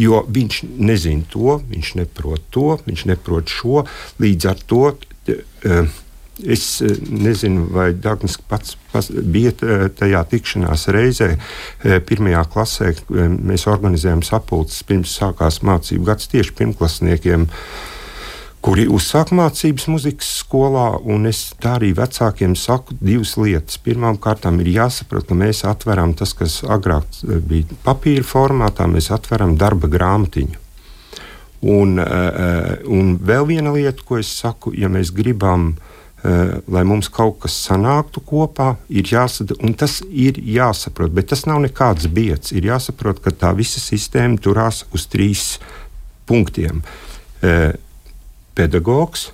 Jo 0.00 0.22
viņš 0.24 0.62
nezina 0.80 1.26
to, 1.28 1.58
viņš 1.68 1.96
neprot 2.00 2.46
to, 2.54 2.78
viņš 2.86 3.02
neprot 3.10 3.50
šo. 3.52 3.82
Līdz 4.22 4.48
ar 4.48 4.62
to 4.70 4.84
uh, 4.88 5.98
Es 6.42 6.80
eh, 6.82 6.96
nezinu, 7.06 7.68
vai 7.70 7.92
Dārgājs 7.94 8.36
pats, 8.50 8.74
pats 8.92 9.10
bija 9.12 9.52
eh, 9.62 9.86
tajā 9.94 10.24
tikšanās 10.30 10.88
reizē. 10.94 11.30
Eh, 11.36 12.00
pirmajā 12.06 12.42
klasē 12.52 12.92
mēs 13.12 13.68
organizējām 13.70 14.24
sapulces 14.26 14.82
pirms 14.86 15.14
sākās 15.20 15.60
mācību 15.66 16.08
gads 16.10 16.30
tieši 16.32 16.54
pirmklasniekiem 16.58 17.46
kuri 18.62 18.86
uzsāk 18.90 19.32
mācības 19.34 19.88
muzikas 19.90 20.28
skolā. 20.42 20.88
Es 21.30 21.44
tā 21.62 21.76
arī 21.80 21.92
vecākiem 21.98 22.54
saku 22.58 22.94
divas 22.98 23.36
lietas. 23.38 23.78
Pirmkārt, 23.82 24.46
ir 24.62 24.70
jāsaprot, 24.70 25.26
ka 25.26 25.38
mēs 25.38 25.64
atveram 25.66 26.14
tas, 26.14 26.34
kas 26.38 26.60
agrāk 26.62 27.06
bija 27.46 27.78
papīra 27.82 28.22
formātā, 28.26 28.86
mēs 28.86 29.10
atveram 29.14 29.56
darba 29.58 29.90
grāmatiņu. 29.90 30.60
Un, 31.62 31.98
un 31.98 33.10
vēl 33.22 33.50
viena 33.50 33.74
lieta, 33.74 34.02
ko 34.06 34.18
es 34.18 34.30
saku, 34.30 34.72
ja 34.74 34.88
mēs 34.90 35.10
gribam 35.14 35.68
uh, 35.72 35.91
lai 36.22 36.84
mums 36.86 37.08
kaut 37.10 37.40
kas 37.42 37.54
sanāktu 37.66 38.22
kopā, 38.22 38.76
ir 38.86 39.08
jāsadara, 39.10 39.58
un 39.66 39.74
tas 39.74 39.98
ir 40.06 40.38
jāsaprot, 40.38 41.10
bet 41.10 41.32
tas 41.32 41.42
nav 41.50 41.58
nekāds 41.64 42.06
biets. 42.06 42.52
Ir 42.54 42.68
jāsaprot, 42.68 43.18
ka 43.24 43.32
tā 43.34 43.50
visa 43.58 43.82
sistēma 43.82 44.38
turās 44.38 44.84
uz 44.94 45.08
trīs 45.10 45.58
punktiem 46.30 46.84
eh,- 47.42 47.74
pedagogs, 48.56 49.30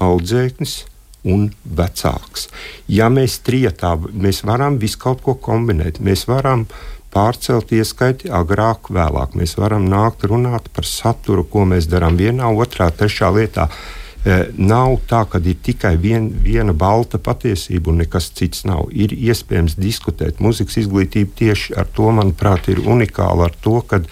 audzēknis 0.00 0.86
un 1.24 1.50
vecāks. 1.68 2.48
Ja 2.88 3.10
mēs 3.12 3.40
trijotā, 3.44 3.96
mēs 4.12 4.40
varam 4.44 4.78
visu 4.78 4.98
kaut 5.02 5.20
ko 5.22 5.34
kombinēt, 5.34 6.00
mēs 6.00 6.24
varam 6.30 6.64
pārcelt 7.12 7.72
ieskaiti 7.72 8.32
agrāk, 8.32 8.88
vēlāk. 8.88 9.36
Mēs 9.36 9.56
varam 9.58 9.84
nākt 9.88 10.24
runāt 10.24 10.72
par 10.72 10.84
saturu, 10.84 11.44
ko 11.44 11.64
mēs 11.64 11.88
darām 11.92 12.16
vienā, 12.16 12.48
otrā, 12.48 12.88
trešā 12.90 13.32
lietā. 13.36 13.68
Eh, 13.68 14.05
nav 14.58 14.96
tā, 15.06 15.22
ka 15.30 15.38
ir 15.38 15.58
tikai 15.62 15.94
vien, 16.02 16.28
viena 16.42 16.74
balta 16.74 17.18
patiesība 17.22 17.92
un 17.92 18.00
nekas 18.02 18.30
cits 18.34 18.64
nav. 18.66 18.88
Ir 18.90 19.14
iespējams 19.14 19.76
diskutēt. 19.78 20.40
Mūzikas 20.42 20.80
izglītība 20.82 21.38
tieši 21.38 21.76
ar 21.78 21.86
to, 21.94 22.10
manuprāt, 22.14 22.66
ir 22.72 22.82
unikāla. 22.82 23.46
Ar 23.46 23.54
to, 23.62 23.78
ka 23.86 24.02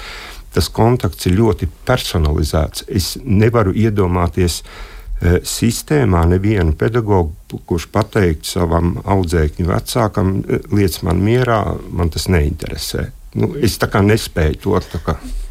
tas 0.55 0.71
kontakts 0.71 1.27
ir 1.27 1.39
ļoti 1.39 1.69
personalizēts. 1.87 2.87
Es 2.87 3.15
nevaru 3.25 3.75
iedomāties 3.75 4.61
e, 4.63 5.41
sistēmā 5.43 6.23
nevienu 6.31 6.77
pedagogu, 6.79 7.35
kurš 7.67 7.89
pateikt 7.95 8.47
savam 8.47 8.97
audzēkņu 9.03 9.67
vecākam, 9.69 10.35
eh, 10.47 10.67
liec 10.75 11.01
man 11.07 11.23
mierā, 11.23 11.63
man 11.91 12.11
tas 12.15 12.29
neinteresē. 12.31 13.09
Nu, 13.35 13.55
es 13.59 13.79
tā 13.83 13.91
kā 13.91 14.03
nespēju 14.05 14.61
to. 14.63 14.79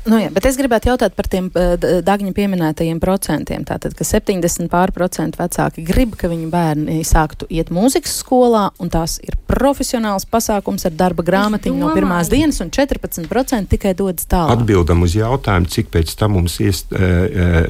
Nu, 0.03 0.17
jā, 0.19 0.27
bet 0.35 0.43
es 0.49 0.57
gribētu 0.59 0.89
jautāt 0.91 1.13
par 1.15 1.29
tiem 1.31 1.47
uh, 1.55 1.75
Dāņa 2.03 2.33
pieminētajiem 2.35 2.99
procentiem. 3.03 3.63
Tātad, 3.67 3.95
ka 3.95 4.03
70 4.07 4.67
pārprocentu 4.71 5.39
vecāki 5.39 5.85
grib, 5.87 6.17
ka 6.19 6.27
viņu 6.31 6.49
bērni 6.51 6.99
sāktu 7.07 7.47
iet 7.53 7.71
mūzikas 7.73 8.17
skolā, 8.19 8.65
un 8.83 8.91
tās 8.91 9.17
ir 9.23 9.37
profesionāls 9.47 10.27
pasākums 10.27 10.83
ar 10.89 10.95
darba 10.99 11.23
grāmatiņu 11.25 11.79
no 11.79 11.93
pirmās 11.95 12.31
dienas, 12.31 12.59
un 12.63 12.71
14% 12.73 13.71
tikai 13.71 13.95
dodas 13.97 14.27
tālāk. 14.27 14.59
Atbildam 14.59 15.05
uz 15.07 15.15
jautājumu, 15.15 15.71
cik 15.71 15.91
pēc 15.93 16.15
tam 16.19 16.35
mums 16.39 16.59
iest, 16.63 16.91
e, 16.91 17.11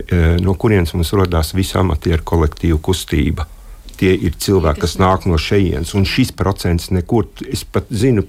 e, 0.01 0.23
no 0.41 0.57
kurienes 0.57 0.95
mums 0.97 1.13
rodās 1.13 1.53
visa 1.53 1.83
amatieru 1.83 2.25
kolektīva 2.33 2.81
kustība 2.81 3.45
tie 3.99 4.13
ir 4.15 4.36
cilvēki, 4.39 4.84
kas 4.84 4.95
nāk 5.01 5.27
no 5.29 5.39
šejienes. 5.41 5.93
Un 5.97 6.08
šis 6.10 6.34
procents 6.36 6.89
nekur, 6.93 7.27
es 7.49 7.63
pat 7.65 7.89
zinu, 7.93 8.25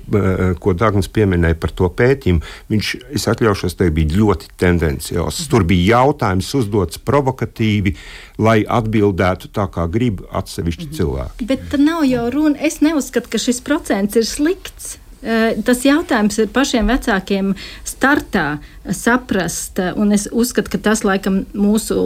ko 0.60 0.74
Dārgājs 0.76 1.10
pieminēja 1.14 1.58
par 1.60 1.74
to 1.76 1.90
pētījumu. 2.00 2.44
Viņš, 2.72 2.90
es 3.18 3.28
atļaušos 3.30 3.78
teikt, 3.78 3.96
bija 3.98 4.18
ļoti 4.20 4.50
tendenciozs. 4.60 5.46
Tur 5.52 5.66
bija 5.68 6.00
jautājums 6.00 6.50
uzdots 6.58 7.00
provokatīvi, 7.04 7.94
lai 8.42 8.60
atbildētu 8.64 9.52
tā, 9.54 9.68
kā 9.72 9.86
grib 9.90 10.24
atsevišķi 10.30 10.88
mhm. 10.88 10.98
cilvēki. 10.98 11.48
Bet 11.50 11.78
nav 11.80 12.04
jau 12.08 12.28
runa, 12.34 12.58
es 12.64 12.80
neuzskatu, 12.84 13.32
ka 13.32 13.42
šis 13.42 13.62
procents 13.64 14.20
ir 14.20 14.28
slikts. 14.28 14.98
Eh, 15.24 15.56
tas 15.64 15.80
jautājums 15.86 16.36
ir 16.42 16.50
pašiem 16.52 16.90
vecākiem 16.92 17.54
startā 17.88 18.58
saprast, 18.92 19.80
un 19.96 20.12
es 20.12 20.26
uzskatu, 20.28 20.74
ka 20.74 20.82
tas 20.90 21.00
laikam 21.06 21.46
mūsu 21.56 21.96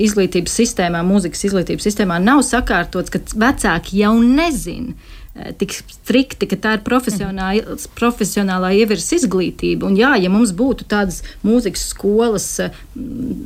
izglītības 0.00 0.54
sistēmā, 0.62 1.02
mūzikas 1.04 1.44
izglītības 1.50 1.84
sistēmā 1.90 2.16
nav 2.24 2.40
sakārtots, 2.46 3.12
ka 3.12 3.20
vecāki 3.36 4.00
jau 4.00 4.16
nezina 4.24 4.96
Eh, 4.96 5.13
tik 5.34 5.72
strikti, 5.74 6.46
ka 6.46 6.56
tā 6.62 6.72
ir 6.76 6.82
profesionālā, 6.86 7.76
profesionālā 7.98 8.70
ievirs 8.78 9.08
izglītība. 9.16 9.88
Un, 9.88 9.96
jā, 9.98 10.12
ja 10.22 10.30
mums 10.30 10.52
būtu 10.54 10.86
tādas 10.90 11.24
mūzikas 11.42 11.88
skolas, 11.90 12.46
eh, 12.62 12.76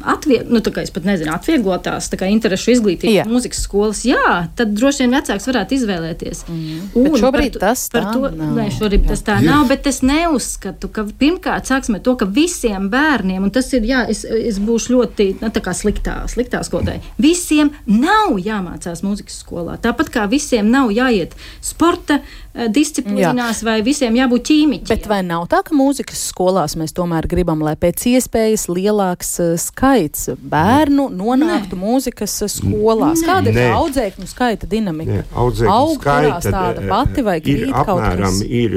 atvieg, 0.04 0.50
nu, 0.52 0.60
kā 0.60 0.84
es 0.84 0.92
pat 0.92 1.08
nezinu, 1.08 1.32
atvieglotās 1.32 2.10
interešu 2.28 2.74
izglītības 2.74 3.30
mūzikas 3.30 3.62
skolas, 3.64 4.02
jā, 4.04 4.50
tad 4.58 4.74
droši 4.76 5.06
vien 5.06 5.16
vecāks 5.16 5.48
varētu 5.48 5.76
izvēlēties. 5.78 6.44
Mm. 6.52 7.16
Šobrīd 7.22 7.56
par, 7.56 7.62
tas 7.70 7.86
par 7.94 8.10
to, 8.12 8.28
nav. 8.36 8.52
Nē, 8.58 8.68
šobrīd 8.76 9.06
jā. 9.06 9.14
tas 9.14 9.24
tā 9.24 9.38
jā. 9.40 9.48
nav, 9.48 9.64
bet 9.72 9.88
es 9.88 10.02
neuzskatu, 10.04 10.92
ka 10.92 11.06
pirmkārt 11.18 11.72
sāksim 11.72 11.96
ar 11.96 12.04
to, 12.04 12.18
ka 12.20 12.28
visiem 12.28 12.90
bērniem, 12.92 13.48
un 13.48 13.54
tas 13.54 13.72
ir, 13.72 13.88
jā, 13.88 14.04
es, 14.12 14.26
es 14.28 14.60
būšu 14.60 14.92
ļoti 14.98 15.30
nu, 15.40 15.52
sliktā, 15.78 16.18
sliktā 16.28 16.60
skolotāja, 16.68 17.00
visiem 17.16 17.72
nav 17.88 18.36
jāmācās 18.44 19.00
mūzikas 19.06 19.40
skolā. 19.40 19.78
Tāpat 19.80 20.12
kā 20.12 20.28
visiem 20.28 20.68
nav 20.68 20.92
jāiet 20.92 21.32
sporta 21.78 22.18
eh, 22.18 22.66
disciplīnās, 22.74 23.62
Jā. 23.62 23.66
vai 23.68 23.76
visiem 23.86 24.16
jābūt 24.18 24.46
ķīmiķiem. 24.50 24.90
Bet 24.90 25.06
vai 25.10 25.20
nav 25.26 25.46
tā, 25.50 25.62
ka 25.66 25.76
mūzikas 25.78 26.24
skolās 26.32 26.74
mēs 26.78 26.94
tomēr 26.96 27.28
gribam, 27.30 27.62
lai 27.64 27.76
pēc 27.78 28.04
iespējas 28.14 28.66
lielāks 28.72 29.30
uh, 29.44 29.54
skaits 29.60 30.32
bērnu 30.38 31.08
nonāktu 31.14 31.78
Nē. 31.78 31.82
mūzikas 31.84 32.34
eh, 32.44 32.52
skolās? 32.52 33.22
Nē. 33.22 33.28
Kāda 33.30 33.54
ir 33.54 33.76
audzēkņu 33.76 34.28
skaita 34.30 34.70
dinamika? 34.70 35.22
Audzēkņu 35.38 35.98
skaita 36.00 36.54
tāda 36.54 36.86
pati 36.90 37.26
vai 37.26 37.38
ir 37.44 37.68
apmēram, 37.70 38.42
ir 38.44 38.76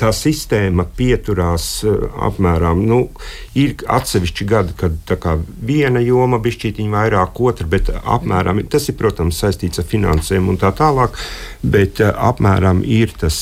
tā 0.00 0.10
sistēma 0.14 0.88
pieturās 0.98 1.68
apmēram, 1.84 2.82
nu, 2.88 3.00
ir 3.58 3.76
atsevišķi 3.90 4.48
gadi, 4.50 4.76
kad 4.78 5.14
kā, 5.22 5.36
viena 5.62 6.02
joma 6.02 6.40
bišķītiņa 6.42 6.94
vairāk, 6.94 7.40
otra, 7.44 7.68
bet 7.70 7.92
apmēram 8.02 8.62
tas 8.70 8.88
ir, 8.90 8.98
protams, 8.98 9.38
saistīts 9.40 9.82
ar 9.82 9.88
finansēm 9.88 10.48
un 10.50 10.58
tā 10.60 10.72
tālāk. 10.74 11.18
Bet 11.64 11.83
uh, 12.02 12.12
apmēram 12.30 12.82
ir 12.86 13.12
tas, 13.20 13.36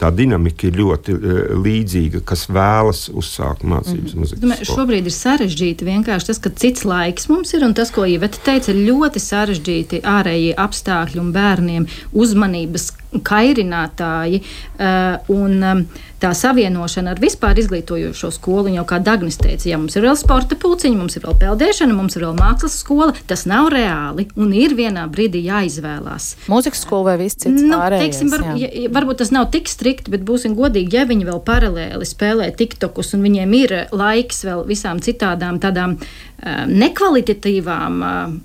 tā 0.00 0.10
dinamika 0.14 0.68
ir 0.68 0.78
ļoti 0.80 1.16
uh, 1.16 1.40
līdzīga, 1.60 2.22
kas 2.26 2.46
vēlas 2.52 3.06
uzsākt 3.10 3.64
mācības 3.64 4.14
mm. 4.14 4.22
muzikas. 4.22 4.44
Domāju, 4.44 4.68
šobrīd 4.70 5.10
ir 5.10 5.16
sarežģīti 5.16 5.88
vienkārši 5.88 6.30
tas, 6.32 6.42
ka 6.42 6.54
cits 6.62 6.86
laiks 6.88 7.30
mums 7.32 7.54
ir, 7.56 7.66
un 7.66 7.76
tas, 7.76 7.92
ko 7.94 8.06
Iveta 8.08 8.42
teica, 8.50 8.72
ir 8.72 8.84
ļoti 8.90 9.22
sarežģīti 9.22 10.02
ārējie 10.06 10.56
apstākļi 10.60 11.22
un 11.22 11.34
bērniem 11.36 11.90
uzmanības 12.12 12.90
kairinātāji. 13.26 14.42
Uh, 14.78 15.34
un, 15.34 15.58
um, 15.62 15.84
tā 16.20 16.30
savienošana 16.36 17.14
ar 17.14 17.20
vispār 17.20 17.58
izglītojošo 17.62 18.28
skolu, 18.34 18.68
jau 18.74 18.84
kā 18.88 18.98
Dagnis 19.02 19.38
teica, 19.40 19.68
ja 19.70 19.78
mums 19.80 19.96
ir 19.96 20.04
vēl 20.04 20.18
sporta 20.20 20.56
pulciņi, 20.60 20.98
mums 20.98 21.16
ir 21.16 21.24
vēl 21.24 21.38
peldēšana, 21.40 21.96
mums 21.96 22.16
ir 22.18 22.26
vēl 22.26 22.34
mākslas 22.36 22.76
skola, 22.82 23.14
tas 23.30 23.46
nav 23.48 23.70
reāli 23.72 24.26
un 24.36 24.52
ir 24.56 24.74
vienā 24.76 25.06
brīdī 25.12 25.42
jāizvēlās. 25.46 26.34
Mūzikas 26.52 26.84
skola 26.84 27.12
vai 27.12 27.16
viss 27.22 27.40
cits? 27.40 27.64
Nu, 27.64 27.78
pārējais, 27.80 28.04
teiksim, 28.04 28.32
var, 28.34 28.44
ja, 28.60 28.70
varbūt 28.92 29.22
tas 29.22 29.32
nav 29.32 29.48
tik 29.54 29.70
strikti, 29.72 30.12
bet 30.12 30.26
būsim 30.28 30.56
godīgi, 30.58 31.00
ja 31.00 31.06
viņi 31.08 31.28
vēl 31.30 31.40
paralēli 31.46 32.08
spēlē 32.08 32.50
tiktokus 32.58 33.14
un 33.16 33.24
viņiem 33.24 33.56
ir 33.62 33.76
laiks 33.96 34.44
vēl 34.48 34.66
visām 34.68 35.00
citādām 35.04 35.60
tādām 35.62 35.96
nekvalitatīvām 36.40 37.98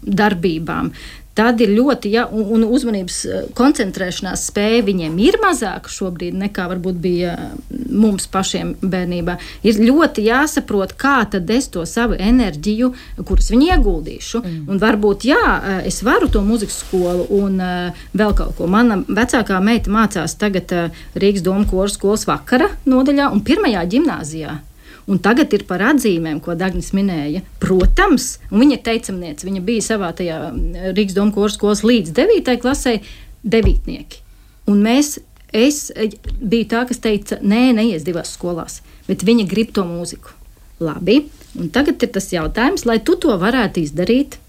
darbībām 0.04 0.91
tad 1.36 1.62
ir 1.63 1.74
ļoti, 1.76 2.12
ja, 2.15 2.26
un, 2.32 2.45
un 2.56 2.65
uzmanības 2.67 3.17
eh, 3.28 3.48
koncentrēšanās 3.58 4.48
spēja 4.50 4.84
viņiem 4.88 5.17
ir 5.26 5.38
mazāka 5.43 5.91
šobrīd 5.91 6.38
nekā 6.39 6.67
varbūt 6.71 7.00
bija 7.04 7.36
mums 7.69 8.28
pašiem 8.32 8.76
bērnībā. 8.82 9.38
Ir 9.67 9.82
ļoti 9.84 10.26
jāsaprot, 10.30 10.95
kā 11.00 11.17
tad 11.32 11.50
es 11.52 11.67
to 11.74 11.84
savu 11.89 12.17
enerģiju, 12.19 12.91
kuras 13.28 13.52
viņi 13.52 13.71
ieguldīšu. 13.76 14.41
Mm. 14.41 14.62
Un 14.71 14.82
varbūt, 14.82 15.28
jā, 15.28 15.41
eh, 15.58 15.82
es 15.91 16.02
varu 16.06 16.32
to 16.32 16.43
muzikas 16.45 16.80
skolu 16.86 17.28
un 17.36 17.60
vēl 18.15 18.34
kaut 18.38 18.56
ko. 18.58 18.67
Mana 18.71 18.98
vecākā 19.08 19.60
meita 19.63 19.91
mācās 19.91 20.38
tagad 20.39 20.71
Rīgas 21.15 21.43
Doma 21.45 21.67
koras 21.69 21.95
skolas 21.98 22.26
vakara 22.28 22.69
nodaļā 22.88 23.32
un 23.34 23.43
pirmajā 23.45 23.84
ģimnāzijā. 23.91 24.56
Un 25.06 25.20
tagad 25.22 25.54
ir 25.54 25.68
par 25.70 25.84
atzīmēm, 25.86 26.39
ko 26.41 26.56
Dārnis 26.58 26.89
minēja. 26.98 27.44
Protams, 27.62 28.39
viņa 28.50 28.80
teicamniece. 28.88 29.46
Viņa 29.46 29.62
bija 29.65 29.84
savā 29.86 30.10
tajā 30.18 30.39
Rīgas 30.98 31.18
domu 31.18 31.50
skolas 31.54 31.84
līdz 31.86 32.13
9. 32.18 32.56
klasē, 32.63 32.96
devītnieki. 33.46 34.24
Un 34.72 34.82
mēs, 34.82 35.20
es 35.54 35.91
biju 36.41 36.70
tā, 36.72 36.86
kas 36.89 37.04
teica, 37.04 37.38
nē, 37.46 37.68
neies 37.78 38.06
divās 38.08 38.34
skolās, 38.34 38.80
bet 39.06 39.22
viņa 39.28 39.46
grib 39.50 39.76
to 39.76 39.86
mūziku. 39.86 40.34
Labi, 40.82 41.22
un 41.56 41.70
tagad 41.72 42.02
ir 42.04 42.12
tas 42.18 42.32
jautājums, 42.34 42.84
lai 42.89 42.98
tu 43.06 43.13
to 43.22 43.38
varētu 43.39 43.86
izdarīt, 43.86 44.39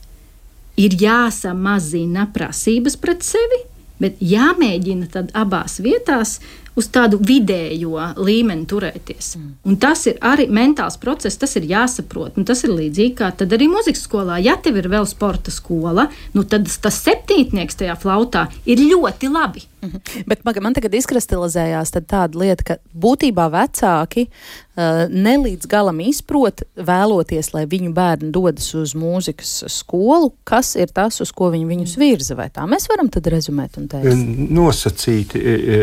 ir 0.80 0.96
jāsamazina 1.00 2.26
prasības 2.34 2.96
pret 3.00 3.22
sevi, 3.24 3.60
bet 4.02 4.18
jāmēģina 4.24 5.08
tad 5.12 5.30
abās 5.36 5.78
vietās 5.84 6.38
uz 6.76 6.88
tādu 6.92 7.18
vidējo 7.24 8.12
līmeni 8.20 8.66
turēties. 8.68 9.32
Mm. 9.38 9.52
Un 9.66 9.78
tas 9.82 10.04
ir 10.10 10.18
arī 10.24 10.48
mentāls 10.52 10.98
process, 11.00 11.38
tas 11.40 11.56
ir 11.58 11.68
jāsaprot. 11.70 12.36
Un 12.36 12.48
tas 12.48 12.62
ir 12.66 12.74
līdzīgi 12.76 13.16
kā 13.18 13.32
arī 13.46 13.70
muzikas 13.72 14.04
skolā. 14.06 14.38
Ja 14.44 14.58
tev 14.60 14.78
ir 14.80 14.90
vēl 14.92 15.08
sporta 15.08 15.54
skola, 15.54 16.08
nu 16.36 16.44
tad 16.44 16.68
tas 16.82 17.00
septītnieks 17.06 17.80
tajā 17.80 17.96
flautā 18.00 18.46
ir 18.68 18.82
ļoti 18.84 19.32
labi. 19.32 19.64
-hmm. 19.82 20.24
Bet 20.26 20.44
man 20.62 20.74
tagad 20.74 20.94
izkristalizējās 20.94 21.92
tāda 21.96 22.38
lieta, 22.38 22.64
ka 22.64 22.76
būtībā 22.94 23.46
vecāki 23.52 24.26
uh, 24.26 25.06
nelīdz 25.10 25.68
galam 25.68 26.00
izprot, 26.00 26.62
vēloties, 26.76 27.52
lai 27.54 27.66
viņu 27.66 27.92
bērni 27.92 28.30
dodas 28.32 28.74
uz 28.74 28.94
mūzikas 28.94 29.64
skolu, 29.72 30.32
kas 30.44 30.76
ir 30.76 30.88
tas, 30.88 31.20
uz 31.20 31.32
ko 31.32 31.50
viņi 31.50 31.66
viņus 31.66 31.96
virza. 31.96 32.34
Vai 32.34 32.48
tā 32.50 32.66
mēs 32.66 32.88
varam 32.88 33.08
tad 33.08 33.26
rezumēt 33.26 33.78
un 33.78 33.88
teikt? 33.88 34.50
Nosacīti. 34.50 35.38
E, 35.38 35.56
e, 35.56 35.80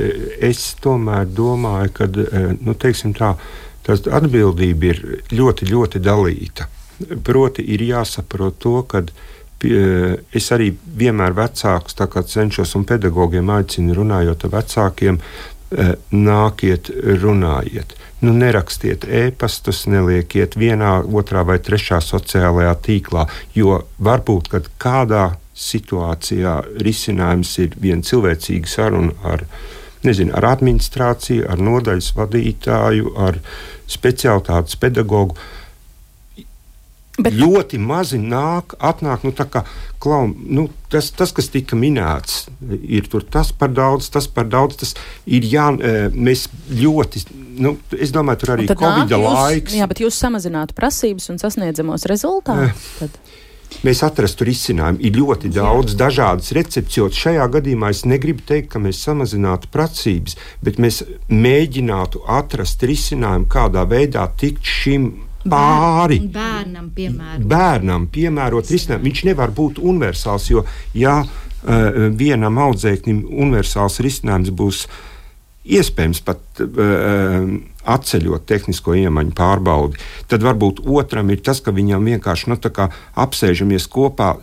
es 0.50 0.76
tomēr 0.82 1.26
domāju, 1.26 1.92
ka 1.94 2.06
e, 2.06 2.46
nu, 2.62 2.74
tā, 2.74 3.36
atbildība 3.90 4.86
ir 4.92 5.04
ļoti, 5.32 5.70
ļoti 5.72 6.00
dalīta. 6.00 6.70
Proti, 7.24 7.66
ir 7.74 7.82
jāsaprot 7.84 8.60
to, 8.62 8.82
ka 8.88 9.04
es 9.64 10.52
arī 10.52 10.72
vienmēr 11.00 11.36
vecākus 11.38 11.96
cenšos 12.34 12.76
un 12.76 12.86
pedagogiem 12.86 13.50
aicinu, 13.50 13.96
runājot 13.96 14.46
ar 14.46 14.56
vecākiem, 14.58 15.20
e, 15.20 15.92
nākiet, 16.12 16.92
runājiet. 17.24 17.96
Nu, 18.24 18.32
nerakstiet 18.32 19.04
ēpastus, 19.04 19.86
neliekiet 19.92 20.56
vienā, 20.56 21.02
otrā 21.04 21.44
vai 21.44 21.58
trešā 21.60 22.00
sociālajā 22.00 22.76
tīklā, 22.86 23.28
jo 23.56 23.82
varbūt 24.00 24.52
kādā 24.80 25.34
situācijā 25.54 26.54
risinājums 26.82 27.58
ir 27.62 27.76
viena 27.80 28.06
cilvēcīga 28.06 28.70
saruna 28.70 29.14
ar 29.28 29.44
nezinu, 30.04 30.34
ar 30.36 30.48
administrāciju, 30.54 31.48
ar 31.52 31.62
nodaļas 31.62 32.14
vadītāju, 32.18 33.14
ar 33.28 33.40
speciālitātes 33.92 34.80
pedagogu. 34.80 35.38
Bet... 37.14 37.36
Ļoti 37.38 37.78
mazi 37.78 38.18
nāk, 38.18 38.74
atnāk, 38.82 39.22
nu, 39.22 39.36
kā 39.38 39.62
klaun, 40.02 40.32
nu, 40.50 40.66
tas, 40.90 41.12
tas, 41.14 41.30
kas 41.36 41.52
tika 41.54 41.78
minēts, 41.78 42.48
ir 42.82 43.06
tas 43.30 43.52
par 43.54 43.70
daudz, 43.70 44.10
tas 44.10 44.26
par 44.26 44.48
daudz. 44.50 44.80
Tas 44.82 44.96
ir 45.30 45.46
jā, 45.46 45.68
e, 45.78 46.08
mēs 46.10 46.48
ļoti, 46.74 47.22
nu, 47.62 47.76
es 47.94 48.16
domāju, 48.16 48.42
tur 48.42 48.56
arī 48.56 48.66
Covid 48.72 49.14
laiks. 49.14 49.78
Jā, 49.78 49.86
bet 49.92 50.02
jūs 50.02 50.18
samazinātu 50.18 50.74
prasības 50.78 51.30
un 51.30 51.38
sasniedzamos 51.44 52.10
rezultātus. 52.10 52.90
Tad 52.98 53.22
mēs 53.86 54.04
atrastu 54.06 54.46
risinājumu. 54.48 55.02
Ir 55.06 55.18
ļoti 55.18 55.52
daudz 55.54 55.94
dažādas 56.00 56.52
recepcijas. 56.56 57.18
Šajā 57.18 57.46
gadījumā 57.58 57.92
es 57.94 58.04
negribu 58.10 58.46
teikt, 58.46 58.72
ka 58.74 58.82
mēs 58.84 59.02
samazinātu 59.06 59.70
prasības, 59.74 60.38
bet 60.66 60.82
mēs 60.82 61.04
mēģinātu 61.30 62.24
atrast 62.42 62.86
risinājumu, 62.90 63.50
kādā 63.54 63.86
veidā 63.90 64.28
tikt 64.40 64.66
šim 64.66 65.12
pāri. 65.50 66.20
Bērnam, 66.34 66.90
piemērot. 66.96 67.48
Bērnam 67.50 68.08
piemērot 68.14 68.70
risinājumu. 68.72 69.08
Viņš 69.10 69.24
nevar 69.30 69.54
būt 69.56 69.82
universāls, 69.84 70.50
jo 70.52 70.66
ja 70.98 71.20
uh, 71.24 72.08
vienam 72.18 72.62
audzēknim 72.64 73.24
universāls 73.28 74.00
risinājums 74.04 74.54
būs 74.56 74.86
iespējams 75.64 76.24
pat 76.28 76.64
uh, 76.64 77.46
atceļot 77.84 78.48
tehnisko 78.48 78.98
iemaņu 79.04 79.36
pārbaudi, 79.38 80.02
tad 80.32 80.44
varbūt 80.44 80.84
otram 80.88 81.32
ir 81.32 81.44
tas, 81.44 81.62
ka 81.64 81.76
viņam 81.76 82.12
vienkārši 82.14 82.52
nu, 82.52 82.60
apsēžamies 83.28 83.88
kopā. 83.92 84.36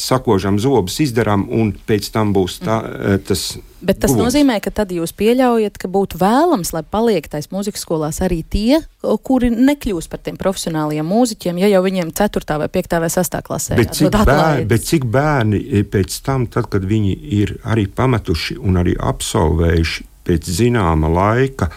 Sakožam 0.00 0.56
zobus, 0.62 0.94
izdarām, 1.02 1.42
un 1.52 1.74
pēc 1.86 2.06
tam 2.14 2.30
būs 2.32 2.62
tā, 2.62 2.78
tas. 3.26 3.50
Bet 3.82 3.98
tas 3.98 4.12
guvums. 4.12 4.28
nozīmē, 4.28 4.60
ka 4.62 4.70
tad 4.70 4.92
jūs 4.94 5.10
pieļaujat, 5.18 5.78
ka 5.80 5.90
būtu 5.90 6.20
vēlams, 6.20 6.70
lai 6.74 6.84
paliek 6.86 7.26
tais 7.28 7.48
mūzikas 7.50 7.82
skolās 7.82 8.20
arī 8.22 8.42
tie, 8.46 8.78
kuri 9.02 9.50
nekļūst 9.50 10.10
par 10.12 10.22
tiem 10.22 10.38
profesionāliem 10.38 11.06
mūziķiem, 11.06 11.58
ja 11.58 11.70
jau 11.72 11.82
viņiem 11.82 12.12
4. 12.14 12.58
vai 12.62 12.68
5. 12.70 12.98
vai 13.02 13.10
6. 13.10 13.38
klasē. 13.48 13.78
Bet 13.80 13.96
cik, 13.98 14.14
bērni, 14.14 14.68
bet 14.70 14.86
cik 14.86 15.08
bērni 15.10 15.82
pēc 15.90 16.20
tam, 16.22 16.46
tad, 16.46 16.70
kad 16.70 16.86
viņi 16.86 17.16
ir 17.42 17.56
arī 17.66 17.88
pametuši 17.90 18.60
un 18.62 18.78
arī 18.82 18.94
absolvējuši 18.98 20.08
pēc 20.26 20.52
zināma 20.60 21.10
laika 21.10 21.72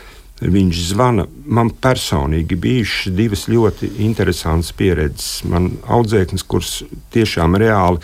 viņš 0.46 0.82
zvana. 0.92 1.26
Man 1.46 1.72
personīgi 1.82 2.58
bijušas 2.60 3.14
divas 3.16 3.46
ļoti 3.50 3.92
interesantas 4.06 4.74
pieredzes. 4.76 5.44
Man 5.50 5.72
audzēknis, 5.88 6.44
kurš 6.44 6.74
tiešām 7.16 7.56
reāli, 7.62 8.02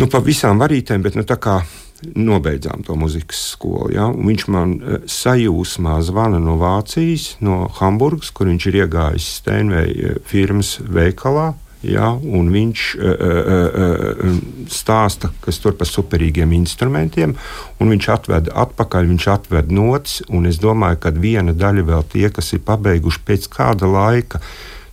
nu, 0.00 0.08
pa 0.10 0.22
visām 0.24 0.60
varītēm, 0.62 1.04
bet 1.04 1.18
nu, 1.18 1.26
tā 1.28 1.38
kā 1.40 1.60
nobeidzām 2.02 2.84
to 2.86 2.96
muzikas 2.98 3.40
skolu. 3.52 3.90
Ja? 3.94 4.08
Viņš 4.12 4.46
man 4.52 4.74
uh, 4.76 4.96
sajūsmā 5.10 5.98
zvana 6.06 6.40
no 6.42 6.56
Vācijas, 6.60 7.36
no 7.44 7.66
Hamburgas, 7.78 8.32
kur 8.34 8.50
viņš 8.50 8.66
ir 8.70 8.82
iegājis 8.84 9.30
Steinveja 9.40 10.18
firmas 10.26 10.76
veikalā. 10.80 11.54
Ja, 11.86 12.08
viņš 12.18 12.82
uh, 12.98 13.10
uh, 13.22 14.38
stāsta, 14.72 15.28
kas 15.44 15.60
tur 15.62 15.76
par 15.78 15.86
superīgiem 15.86 16.54
instrumentiem, 16.56 17.36
un 17.78 17.92
viņš 17.92 18.08
atved 18.14 18.48
atpakaļ, 18.50 19.10
viņš 19.12 19.26
atved 19.30 19.70
notis, 19.76 20.16
un 20.32 20.48
es 20.50 20.58
domāju, 20.58 20.98
ka 21.04 21.12
viena 21.14 21.54
daļa 21.54 21.84
vēl 21.86 22.08
tie, 22.10 22.24
kas 22.34 22.54
ir 22.56 22.64
pabeiguši 22.66 23.22
pēc 23.28 23.46
kāda 23.52 23.90
laika, 23.92 24.40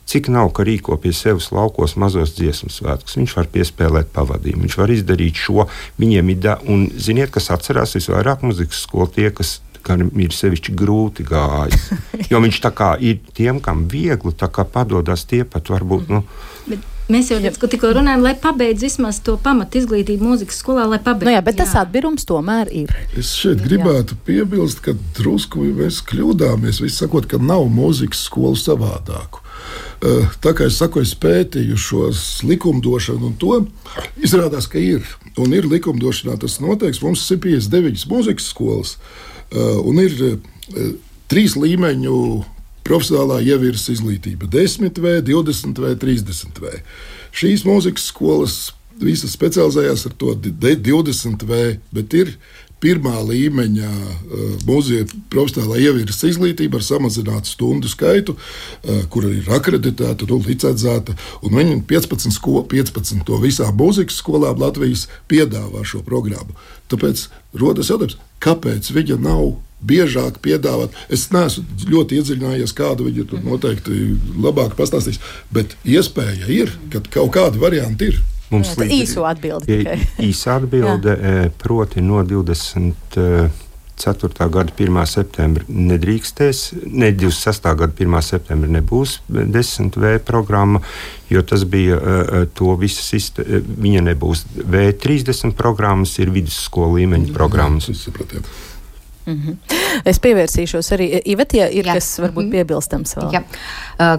cik 0.09 0.29
nav, 0.33 0.51
ka 0.55 0.65
rīko 0.67 0.97
pie 1.01 1.13
sevis 1.15 1.51
laukos 1.55 1.95
mazos 1.99 2.35
dziesmu 2.37 2.71
svētkus. 2.73 3.17
Viņš 3.19 3.35
var 3.37 3.49
piespēlēt 3.53 4.13
pavadījumu, 4.15 4.65
viņš 4.67 4.79
var 4.79 4.93
izdarīt 4.93 5.43
šo. 5.45 5.67
Viņiem 6.01 6.33
ir, 6.33 6.41
da, 6.43 6.57
un 6.69 6.87
ziniet, 6.97 7.33
kas 7.33 7.51
atcerās 7.53 7.95
visvairāk 7.97 8.45
muzikas 8.45 8.83
skolu 8.87 9.11
tie, 9.15 9.29
kas 9.35 9.59
kam 9.83 10.07
ir 10.15 10.31
sevišķi 10.31 10.75
grūti 10.79 11.27
gājis. 11.27 11.91
Jo 12.31 12.39
viņš 12.41 12.57
tā 12.63 12.71
kā 12.73 12.93
ir 13.03 13.19
tiem, 13.35 13.59
kam 13.61 13.83
viegli 13.91 14.31
padodas, 14.73 15.25
tie 15.29 15.43
pat 15.43 15.69
varbūt. 15.69 16.09
Nu, 16.09 16.23
Bet 16.63 16.85
Mēs 17.11 17.27
jau 17.27 17.37
tikko 17.67 17.89
runājām, 17.97 18.21
lai 18.23 18.31
pabeigtu 18.39 18.85
vismaz 18.85 19.17
to 19.25 19.35
pamatu 19.43 19.81
izglītību 19.81 20.23
mūzikas 20.23 20.61
skolā, 20.63 20.85
lai 20.87 21.01
pabeigtu. 21.03 21.27
Nu 21.27 21.35
jā, 21.35 21.41
bet 21.43 21.57
tas 21.59 21.73
jā. 21.75 21.83
atbirums 21.83 22.23
tomēr 22.29 22.71
ir. 22.71 22.93
Es 23.19 23.33
šeit 23.35 23.59
gribētu 23.65 24.15
jā. 24.15 24.21
piebilst, 24.29 24.79
ka 24.85 24.95
drusku 25.17 25.67
mēs 25.67 25.99
kļūdāmies. 26.07 26.79
Sakot, 26.95 27.27
ka 27.27 27.41
nav 27.43 27.67
mūzikas 27.75 28.23
skolu 28.29 28.55
savādāku. 28.59 29.42
Eh, 30.03 30.31
tā 30.43 30.51
kā 30.57 30.67
es 30.67 30.77
saku, 30.81 30.99
es 30.99 31.13
pētīju 31.15 31.77
šos 31.79 32.21
likumdošanu, 32.43 33.29
un 33.29 33.35
to 33.39 33.59
izrādās, 34.19 34.67
ka 34.67 34.81
ir. 34.81 35.05
Un 35.39 35.53
ir 35.55 35.67
likumdošanā 35.69 36.35
tas 36.41 36.59
noteikts. 36.61 37.01
Mums 37.05 37.23
ir 37.31 37.39
59 37.43 38.03
mūzikas 38.11 38.49
skolas, 38.51 38.97
eh, 39.51 39.77
un 39.79 40.01
ir 40.03 40.17
eh, 40.27 40.91
trīs 41.31 41.55
līmeņu 41.55 42.17
profesionālā 42.83 43.39
ievirzes 43.47 43.95
izglītība- 43.95 44.49
10, 44.57 44.99
v, 44.99 45.21
20 45.23 45.79
vai 45.79 45.95
30. 45.95 46.59
V. 46.59 46.83
Šīs 47.31 47.63
mūzikas 47.63 48.11
skolas 48.11 48.57
visas 48.99 49.31
specializējās 49.37 50.05
ar 50.05 50.13
to 50.19 50.35
20 50.35 51.47
v, 51.47 51.79
bet 51.91 52.13
ir 52.13 52.35
pirmā 52.83 53.15
līmeņa 53.29 53.89
uh, 53.89 54.45
mūzika 54.67 55.19
profesionālā 55.33 55.79
ievirzes 55.85 56.33
izglītība 56.33 56.79
ar 56.79 56.85
samazinātu 56.85 57.53
stundu 57.53 57.91
skaitu, 57.91 58.35
uh, 58.35 59.03
kur 59.13 59.29
ir 59.31 59.49
akreditēta, 59.55 60.27
nu, 60.29 60.41
licencēta. 60.43 61.15
Viņi 61.43 61.81
15, 61.89 62.35
sko, 62.35 62.61
15 62.69 63.25
to 63.27 63.39
visām 63.43 63.75
mūzikas 63.79 64.19
skolām 64.21 64.61
Latvijas 64.61 65.07
piedāvā 65.31 65.85
šo 65.87 66.03
programmu. 66.05 66.55
Tāpēc 66.91 67.27
rodas 67.57 67.89
jautājums, 67.89 68.19
kāpēc 68.43 68.91
viņa 68.93 69.19
nav 69.23 69.55
biežāk 69.83 70.39
piedāvāt. 70.43 70.95
Es 71.13 71.27
neesmu 71.33 71.87
ļoti 71.91 72.19
iedziļinājies, 72.19 72.75
kāda 72.77 73.07
viņa 73.07 73.25
tur 73.29 73.43
noteikti 73.45 74.13
labāk 74.43 74.77
pastāstīs, 74.79 75.19
bet 75.53 75.75
iespēja 75.83 76.47
ir, 76.51 76.71
ka 76.93 77.03
kaut 77.13 77.33
kāda 77.35 77.61
varianta 77.61 78.11
ir. 78.11 78.21
Mums 78.51 78.75
līdz 78.77 78.95
īso 78.99 79.27
atbildi. 79.27 79.81
Īsa 80.29 80.59
atbilde, 80.59 81.17
proti 81.61 82.03
no 82.05 82.23
20. 82.27 83.61
4. 83.93 84.49
gada 84.49 84.73
1. 84.73 84.95
septembrī 85.05 85.65
nedrīkstēs, 85.69 86.63
ne 86.89 87.11
26. 87.13 87.67
gada 87.77 87.93
1. 87.93 88.17
septembrī 88.25 88.71
nebūs 88.73 89.19
10V 89.29 90.15
programma, 90.25 90.81
jo 91.29 91.43
tas 91.45 91.63
bija 91.69 91.99
to 92.57 92.73
visu 92.81 93.05
sistēmu. 93.05 93.61
Viņa 93.85 94.03
nebūs 94.09 94.45
V30 94.57 95.53
programmas, 95.59 96.17
ir 96.19 96.33
vidusskolu 96.33 96.97
līmeņa 96.99 97.37
programmas. 97.37 97.91
Mm 99.25 99.33
-hmm. 99.33 99.55
Es 100.05 100.19
pievērsīšos 100.19 100.91
arī 100.95 101.21
Ivetē, 101.25 101.57
ja 101.57 101.67
ir 101.69 101.85
Jā. 101.85 101.93
kas 101.93 102.19
varbūt 102.19 102.43
mhm. 102.43 102.51
piebilstams 102.51 103.15
vēl. 103.15 103.31
Jā. 103.33 103.43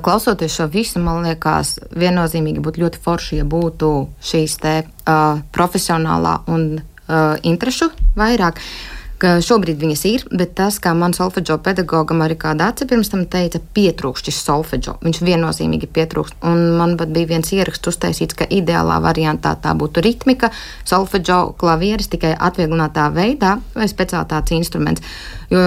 Klausoties 0.01 0.55
šo 0.55 0.67
visu, 0.67 0.99
man 0.99 1.23
liekas, 1.23 1.79
viennozīmīgi 1.97 2.61
būtu 2.61 2.81
ļoti 2.81 2.99
forši, 3.03 3.37
ja 3.37 3.45
būtu 3.45 4.09
šīs 4.23 4.57
te 4.61 4.85
uh, 4.85 5.41
profesionālā 5.53 6.39
un 6.47 6.81
uh, 6.81 7.37
interešu 7.43 7.91
vairāk. 8.17 8.55
Uh, 8.55 9.04
ka 9.25 9.39
šobrīd 9.41 9.81
viņas 9.81 10.03
ir, 10.11 10.25
bet 10.37 10.53
tas, 10.59 10.77
kā 10.83 10.93
man 10.97 11.14
solfeģo 11.16 11.57
pedagogam 11.64 12.20
arī 12.25 12.37
kāda 12.41 12.68
aci 12.72 12.85
pirms 12.91 13.09
tam 13.12 13.25
teica, 13.31 13.61
pietrūkst 13.77 14.29
šis 14.29 14.41
solfeģo. 14.45 14.99
Viņš 15.05 15.20
viennozīmīgi 15.25 15.89
pietrūkst. 15.97 16.37
Un 16.51 16.77
man 16.79 16.97
pat 17.01 17.12
bija 17.14 17.33
viens 17.33 17.53
ieraksts 17.57 17.89
uztaisīts, 17.95 18.37
ka 18.37 18.49
ideālā 18.53 19.01
variantā 19.05 19.55
tā 19.64 19.72
būtu 19.81 20.05
ritmika, 20.05 20.53
solfeģo 20.85 21.41
klavieris 21.61 22.12
tikai 22.12 22.35
atvieglinātā 22.37 23.09
veidā 23.16 23.57
vai 23.75 23.89
speciālitātes 23.91 24.59
instruments. 24.59 25.14
Jo 25.53 25.64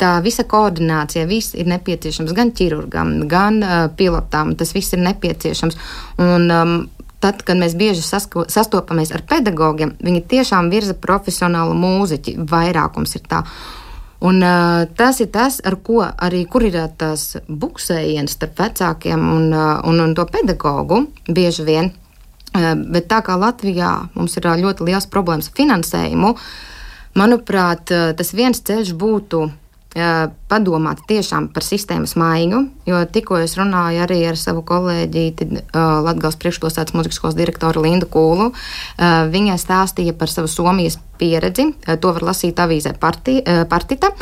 tā 0.00 0.14
visa 0.24 0.46
koordinācija, 0.48 1.26
viss 1.28 1.54
ir 1.58 1.68
nepieciešams 1.70 2.32
gan 2.36 2.54
ķirurgam, 2.56 3.18
gan 3.30 3.60
uh, 3.62 3.82
pilotām. 3.96 4.56
Tas 4.58 4.72
viss 4.74 4.96
ir 4.96 5.04
nepieciešams. 5.04 5.78
Un, 6.24 6.48
um, 6.50 6.74
tad, 7.20 7.42
kad 7.46 7.58
mēs 7.60 7.76
bieži 7.78 8.02
sasko, 8.04 8.46
sastopamies 8.50 9.12
ar 9.14 9.24
pedagogiem, 9.28 9.94
viņi 10.00 10.24
tiešām 10.30 10.70
virza 10.72 10.96
profesionālu 10.96 11.76
mūziķi. 11.78 12.38
Vairākums 12.50 13.16
ir 13.18 13.24
tā. 13.28 13.44
Un, 14.20 14.42
uh, 14.44 14.84
tas 14.96 15.20
ir 15.24 15.30
tas, 15.32 15.62
ar 15.64 15.78
ko 15.80 16.02
arī 16.04 16.42
kur 16.48 16.66
ir 16.66 16.76
tās 17.00 17.38
buksējienas 17.48 18.36
starp 18.36 18.58
vecākiem 18.60 19.22
un, 19.32 19.46
uh, 19.52 19.78
un, 19.88 20.02
un 20.04 20.12
to 20.16 20.26
pedagogu 20.28 21.06
bieži 21.28 21.64
vien. 21.64 21.92
Uh, 22.52 22.74
bet 22.76 23.08
tā 23.08 23.22
kā 23.24 23.38
Latvijā 23.40 23.94
mums 24.16 24.36
ir 24.36 24.50
ļoti 24.60 24.90
liels 24.90 25.08
problēmas 25.08 25.48
ar 25.48 25.56
finansējumu, 25.56 26.34
manuprāt, 27.16 27.94
uh, 27.96 28.12
tas 28.16 28.34
viens 28.36 28.60
ceļš 28.60 28.92
būtu 29.00 29.46
padomāt 29.90 31.00
tiešām 31.10 31.48
par 31.50 31.64
sistēmas 31.66 32.14
maiņu, 32.20 32.60
jo 32.86 33.00
tikko 33.10 33.40
es 33.42 33.56
runāju 33.58 34.04
arī 34.04 34.20
ar 34.28 34.38
savu 34.38 34.62
kolēģi 34.66 35.24
Latvijas 35.74 36.38
priekšpilsētas 36.38 36.94
muzikas 36.94 37.18
skolas 37.18 37.38
direktoru 37.38 37.82
Lindu 37.82 38.06
Kūlu. 38.10 38.52
Viņa 39.34 39.58
stāstīja 39.58 40.14
par 40.14 40.30
savu 40.30 40.50
Somijas 40.50 41.00
pieredzi, 41.18 41.72
to 41.98 42.14
var 42.14 42.30
lasīt 42.30 42.62
avīzē 42.62 42.94
parti, 43.02 43.40
Partita. 43.70 44.14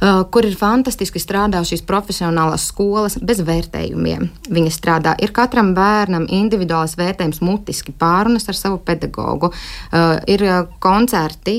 Uh, 0.00 0.22
kur 0.32 0.46
ir 0.48 0.54
fantastiski 0.56 1.20
strādā 1.20 1.60
šīs 1.60 1.82
profesionālās 1.84 2.62
skolas 2.70 3.18
bez 3.20 3.42
vērtējumiem. 3.44 4.30
Viņi 4.48 4.70
strādā, 4.72 5.12
ir 5.20 5.28
katram 5.36 5.74
bērnam 5.76 6.24
individuāls 6.32 6.94
vērtējums, 6.96 7.42
mutiski 7.44 7.92
pārunas 7.92 8.48
ar 8.48 8.56
savu 8.56 8.78
pedagogu, 8.80 9.50
uh, 9.52 10.14
ir 10.24 10.46
uh, 10.46 10.62
koncerti 10.80 11.58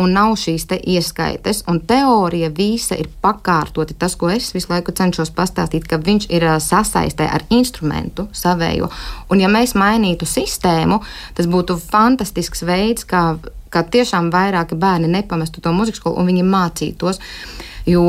un 0.00 0.12
nav 0.14 0.34
šīs 0.38 0.66
ieskaites, 0.80 1.62
un 1.70 1.78
teorija 1.86 2.50
visa 2.54 2.98
ir 2.98 3.06
pakārtoti. 3.22 3.94
Tas, 3.98 4.16
ko 4.18 4.32
es 4.34 4.50
visu 4.54 4.72
laiku 4.72 4.92
cenšos 4.96 5.30
pastāstīt, 5.36 5.86
ka 5.86 6.00
viņš 6.02 6.26
ir 6.34 6.46
sasaistē 6.62 7.28
ar 7.30 7.46
instrumentu 7.54 8.26
savējo. 8.34 8.90
Un 9.30 9.44
ja 9.44 9.50
mēs 9.52 9.76
mainītu 9.78 10.26
sistēmu, 10.26 11.00
tas 11.38 11.48
būtu 11.50 11.78
fantastisks 11.86 12.66
veids, 12.66 13.06
kā 13.06 13.38
kā 13.70 13.84
tiešām 13.86 14.30
vairāki 14.34 14.78
bērni 14.78 15.10
nepamestu 15.10 15.62
to 15.62 15.72
muzikas 15.74 16.02
skolu 16.02 16.20
un 16.20 16.30
viņi 16.30 16.46
mācītos. 16.46 17.20
Jo 17.90 18.06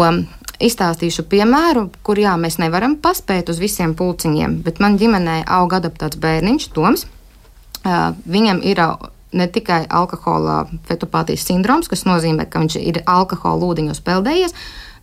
izstāstīšu 0.61 1.25
piemēru, 1.31 1.87
kur 2.05 2.19
jā, 2.21 2.35
mēs 2.37 2.59
nevaram 2.61 2.97
paspēt 3.01 3.49
uz 3.49 3.61
visiem 3.61 3.95
pulciņiem, 3.97 4.59
bet 4.65 4.81
man 4.83 4.99
ģimenē 5.01 5.41
aug 5.57 5.73
adaptēts 5.73 6.19
bērniņš, 6.21 6.67
Toms. 6.75 7.07
Viņam 7.81 8.61
ir 8.67 8.83
ne 9.31 9.47
tikai 9.47 9.85
alkohola 9.89 10.65
fetopātijas 10.89 11.47
sindroms, 11.47 11.89
kas 11.89 12.05
nozīmē, 12.05 12.45
ka 12.51 12.61
viņš 12.61 12.77
ir 12.81 13.01
alkohola 13.09 13.71
ūdeņos 13.71 14.03
peldējies 14.05 14.57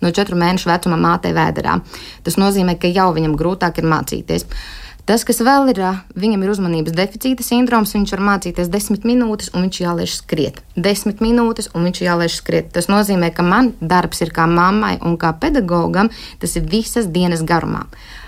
no 0.05 0.13
četru 0.15 0.37
mēnešu 0.39 0.69
vecuma 0.71 0.99
mātei 1.01 1.33
vēderā. 1.35 1.81
Tas 2.23 2.37
nozīmē, 2.39 2.77
ka 2.79 2.91
jau 2.93 3.09
viņam 3.17 3.35
grūtāk 3.41 3.81
ir 3.81 3.89
mācīties. 3.91 4.45
Uh, 4.47 4.88
Tas, 5.09 5.23
kas 5.25 5.39
vēl 5.41 5.71
ir, 5.73 5.79
viņam 6.21 6.43
ir 6.45 6.51
uzmanības 6.53 6.93
deficīta 6.93 7.41
sindroms, 7.41 7.95
viņš 7.97 8.11
var 8.13 8.23
mācīties 8.27 8.69
desmit 8.69 9.07
minūtes, 9.09 9.49
un 9.55 9.65
viņš 9.65 9.79
jālaiž 9.81 10.17
skriet. 10.19 10.59
Desmit 10.77 11.23
minūtes, 11.25 11.71
un 11.73 11.89
viņš 11.89 12.03
jālaiž 12.05 12.37
skriet. 12.43 12.69
Tas 12.75 12.91
nozīmē, 12.93 13.31
ka 13.33 13.47
man 13.47 13.71
darbs 13.81 14.21
ir 14.21 14.35
kā 14.37 14.45
mammai 14.45 14.99
un 15.01 15.17
kā 15.17 15.33
pedagogam, 15.41 16.13
tas 16.43 16.59
ir 16.61 16.69
visas 16.69 17.09
dienas 17.09 17.41
garumā. 17.41 17.87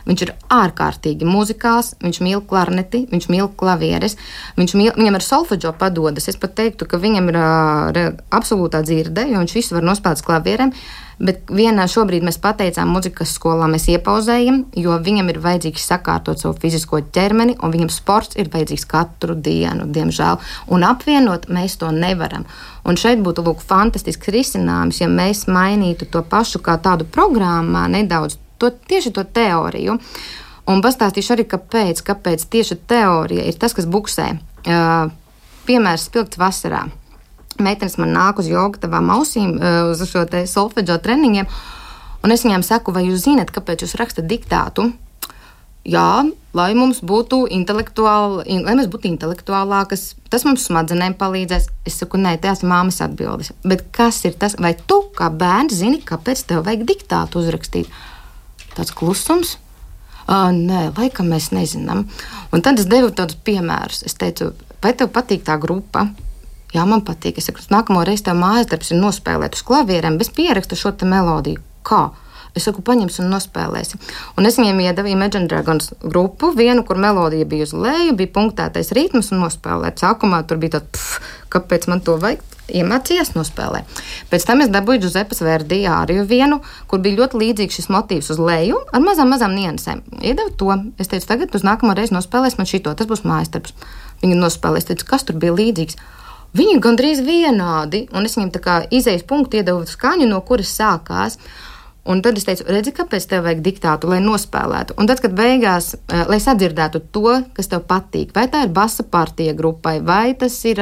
Viņš 0.09 0.25
ir 0.25 0.33
ārkārtīgi 0.53 1.29
muzikāls, 1.29 1.95
viņš 2.01 2.23
mīl 2.25 2.41
klarneti, 2.49 3.05
viņš 3.11 3.29
mīl 3.33 3.51
klavieres, 3.61 4.17
viņš 4.57 4.77
mīl, 4.79 4.91
viņam 4.97 5.19
ir 5.19 5.27
solfeģo 5.27 5.75
padodas. 5.81 6.31
Es 6.31 6.41
pat 6.41 6.57
teiktu, 6.59 6.89
ka 6.89 7.01
viņam 7.03 7.31
ir 7.33 7.39
uh, 7.41 8.11
absolūtā 8.33 8.83
dzirde, 8.87 9.29
jo 9.31 9.43
viņš 9.43 9.57
visu 9.61 9.77
var 9.77 9.87
nospēlēt 9.91 10.27
klavierēm. 10.27 10.75
Bet 11.21 11.51
vienā 11.53 11.85
šobrīd 11.85 12.25
mēs 12.25 12.39
pateicām 12.41 12.95
muzikas 12.95 13.35
skolā, 13.37 13.67
mēs 13.69 13.91
iepauzējam, 13.93 14.63
jo 14.81 14.95
viņam 15.05 15.29
ir 15.29 15.41
vajadzīgs 15.45 15.85
sakārtot 15.91 16.41
savu 16.41 16.57
fizisko 16.63 17.03
ķermeni, 17.13 17.59
un 17.61 17.75
viņam 17.75 17.91
sports 17.93 18.39
ir 18.41 18.49
vajadzīgs 18.49 18.89
katru 18.89 19.37
dienu, 19.37 19.85
diemžēl. 19.93 20.41
Un 20.73 20.87
apvienot 20.89 21.51
mēs 21.53 21.77
to 21.83 21.93
nevaram. 21.93 22.49
Un 22.89 22.97
šeit 22.97 23.21
būtu 23.21 23.45
lūk, 23.45 23.61
fantastisks 23.61 24.33
risinājums, 24.33 25.03
ja 25.03 25.11
mēs 25.13 25.45
mainītu 25.45 26.09
to 26.09 26.25
pašu 26.25 26.63
kā 26.65 26.79
tādu 26.81 27.05
programmā 27.05 27.85
nedaudz, 27.93 28.41
to, 28.61 28.71
tieši 28.93 29.15
to 29.17 29.25
teoriju. 29.25 29.99
Un 30.71 30.85
pastāstīšu 30.85 31.35
arī, 31.35 31.49
kāpēc, 31.51 32.05
kāpēc 32.07 32.47
tieši 32.53 32.79
teorija 32.91 33.49
ir 33.49 33.59
tas, 33.59 33.75
kas 33.75 33.89
buksē. 33.91 34.31
Uh, 34.61 35.11
piemērs 35.67 36.07
spilgts 36.11 36.39
vasarā 36.39 36.85
meitenes 37.61 37.99
man 38.01 38.15
nāk 38.15 38.41
uz 38.41 38.49
jogu 38.51 38.81
tavām 38.81 39.13
ausīm, 39.15 39.59
eh, 39.61 39.83
uz 39.91 40.03
šo 40.09 40.25
solfeģo 40.27 40.99
treniņiem, 41.05 41.47
un 42.25 42.33
es 42.33 42.45
viņām 42.45 42.65
saku, 42.65 42.93
vai 42.93 43.07
jūs 43.07 43.27
zinat, 43.27 43.53
kāpēc 43.53 43.85
jūs 43.85 43.97
rakstat 44.01 44.27
diktātu? 44.27 44.93
Jā, 45.85 46.29
lai 46.53 46.75
mums 46.75 47.01
būtu 47.01 47.49
intelektuāli, 47.49 48.45
lai 48.67 48.75
mēs 48.77 48.91
būtu 48.93 49.09
intelektuālākas, 49.09 50.15
tas 50.29 50.45
mums 50.45 50.67
smadzenēm 50.69 51.15
palīdzēs. 51.17 51.71
Es 51.87 51.97
saku, 51.97 52.19
nē, 52.19 52.37
tās 52.37 52.61
māmas 52.61 53.01
atbildes. 53.01 53.53
Bet 53.65 53.91
kas 53.91 54.23
ir 54.29 54.35
tas, 54.37 54.57
vai 54.61 54.75
tu 54.75 55.09
kā 55.17 55.31
bērns 55.33 55.73
zini, 55.73 56.03
kāpēc 56.05 56.45
tev 56.45 56.67
vajag 56.67 56.85
diktātu 56.85 57.41
uzrakstīt? 57.41 57.89
Tāds 58.77 58.95
klusums. 58.97 59.57
Uh, 60.31 60.51
nē, 60.55 60.91
laikam 60.95 61.31
mēs 61.33 61.51
nezinām. 61.55 62.05
Un 62.55 62.63
tad 62.63 62.79
es 62.79 62.89
devu 62.91 63.11
tādus 63.15 63.39
piemērus. 63.47 64.05
Es 64.07 64.15
teicu, 64.19 64.53
vai 64.83 64.93
tev 64.95 65.11
patīk 65.15 65.43
tā 65.47 65.57
grupa? 65.59 66.07
Jā, 66.71 66.85
man 66.87 67.03
patīk. 67.03 67.41
Es 67.41 67.49
saku, 67.49 67.65
nākamo 67.73 68.05
reizi 68.07 68.29
tev 68.29 68.39
mājas 68.39 68.71
darbs 68.71 68.93
ir 68.95 69.01
nospēlēt 69.03 69.59
uz 69.59 69.65
klavierēm, 69.67 70.21
bez 70.21 70.31
pieraksta 70.35 70.79
šo 70.79 70.95
melodiju. 71.03 71.63
Kā? 71.83 72.11
Es 72.57 72.67
saku, 72.67 72.83
paņemsim 72.87 73.27
un 73.27 73.35
nospēlēsim. 73.35 74.01
Un 74.39 74.49
es 74.49 74.59
viņiem 74.59 74.81
iedevu 74.83 75.13
Imagine 75.13 75.47
Dragons 75.51 75.93
grupu, 76.03 76.51
vienu, 76.57 76.83
kur 76.87 76.99
melodija 76.99 77.47
bija 77.49 77.69
uz 77.69 77.75
leju, 77.77 78.17
bija 78.19 78.33
punktētais 78.35 78.91
ritms 78.97 79.31
un 79.35 79.45
nospēlēt. 79.45 80.03
Sākumā 80.03 80.43
tur 80.49 80.59
bija 80.63 80.81
tāds, 80.81 81.21
kāpēc 81.53 81.87
man 81.91 82.03
to 82.07 82.19
vajag? 82.21 82.43
Iemācījās 82.71 83.33
nospēlēt. 83.35 84.03
Pēc 84.31 84.45
tam 84.47 84.63
es 84.63 84.71
dabūju 84.71 85.03
Giusepes 85.03 85.43
Verdi 85.43 85.81
āriju 85.91 86.23
vienu, 86.31 86.61
kur 86.91 87.03
bija 87.03 87.19
ļoti 87.19 87.41
līdzīgs 87.41 87.81
šis 87.81 87.91
motīvs 87.91 88.31
uz 88.35 88.39
leju, 88.39 88.79
ar 88.95 89.03
mazām, 89.03 89.33
mazām 89.35 89.57
niansēm. 89.59 90.05
Iedevu 90.23 90.55
to. 90.55 90.77
Es 91.03 91.11
teicu, 91.11 91.27
tagad 91.33 91.57
uz 91.59 91.67
nākamo 91.67 91.97
reizi 91.99 92.15
nospēlēs 92.15 92.59
man 92.61 92.71
šito, 92.71 92.95
tas 92.95 93.11
būs 93.11 93.25
mājas 93.27 93.51
darbs. 93.55 93.75
Viņa 94.23 94.39
nospēlēs, 94.39 94.87
teicu, 94.87 95.09
kas 95.11 95.27
tur 95.27 95.41
bija 95.43 95.57
līdzīgs. 95.57 95.99
Viņi 96.57 96.81
gandrīz 96.83 97.23
vienādi, 97.23 98.05
un 98.15 98.27
es 98.27 98.35
viņam 98.39 98.55
tā 98.55 98.63
kā 98.63 98.77
izējas 98.91 99.27
punktu 99.27 99.61
iedevu 99.61 99.85
skaņu, 99.87 100.27
no 100.31 100.41
kuras 100.47 100.73
sākās. 100.75 101.39
Un 102.05 102.23
tad 102.25 102.39
es 102.41 102.47
teicu, 102.49 102.65
redzi, 102.69 102.95
kāpēc 102.97 103.27
tev 103.29 103.45
vajag 103.45 103.61
diktātu, 103.65 104.09
lai 104.09 104.23
nospēlētu. 104.25 104.97
Un 105.01 105.11
tad, 105.11 105.21
kad 105.21 105.35
beigās, 105.37 105.95
eh, 105.95 106.25
lai 106.29 106.39
sadzirdētu 106.41 107.03
to, 107.13 107.43
kas 107.57 107.69
tev 107.69 107.85
patīk, 107.91 108.33
vai 108.35 108.47
tā 108.49 108.65
ir 108.65 108.73
basa 108.73 109.05
partija 109.05 109.53
grupai, 109.55 110.01
vai 110.01 110.35
tas 110.35 110.65
ir, 110.65 110.81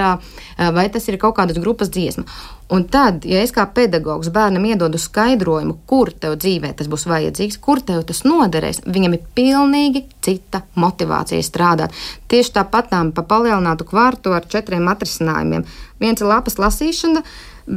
vai 0.58 0.88
tas 0.88 1.08
ir 1.08 1.18
kaut 1.18 1.36
kādas 1.36 1.58
grupas 1.58 1.90
dziesma. 1.90 2.24
Un 2.68 2.84
tad, 2.84 3.24
ja 3.24 3.40
es 3.40 3.52
kā 3.56 3.64
pedagogs 3.72 4.28
bērnam 4.32 4.66
iedodu 4.68 4.98
skaidrojumu, 5.00 5.78
kur 5.88 6.10
tev 6.12 6.34
dzīvē 6.36 6.74
tas 6.76 6.90
būs 6.92 7.06
vajadzīgs, 7.08 7.56
kur 7.64 7.80
tev 7.80 8.02
tas 8.10 8.20
noderēs, 8.28 8.82
viņam 8.84 9.16
ir 9.16 9.22
pilnīgi 9.38 10.02
cita 10.24 10.60
motivācija 10.76 11.46
strādāt. 11.46 11.96
Tieši 12.28 12.52
tāpatām 12.58 13.14
pa 13.16 13.24
palielinātu 13.30 13.88
kvartu 13.88 14.36
ar 14.36 14.44
četriem 14.52 14.84
atrisinājumiem. 14.92 15.64
Viens 16.02 16.20
ir 16.20 16.28
lapas 16.28 16.60
lasīšana, 16.60 17.24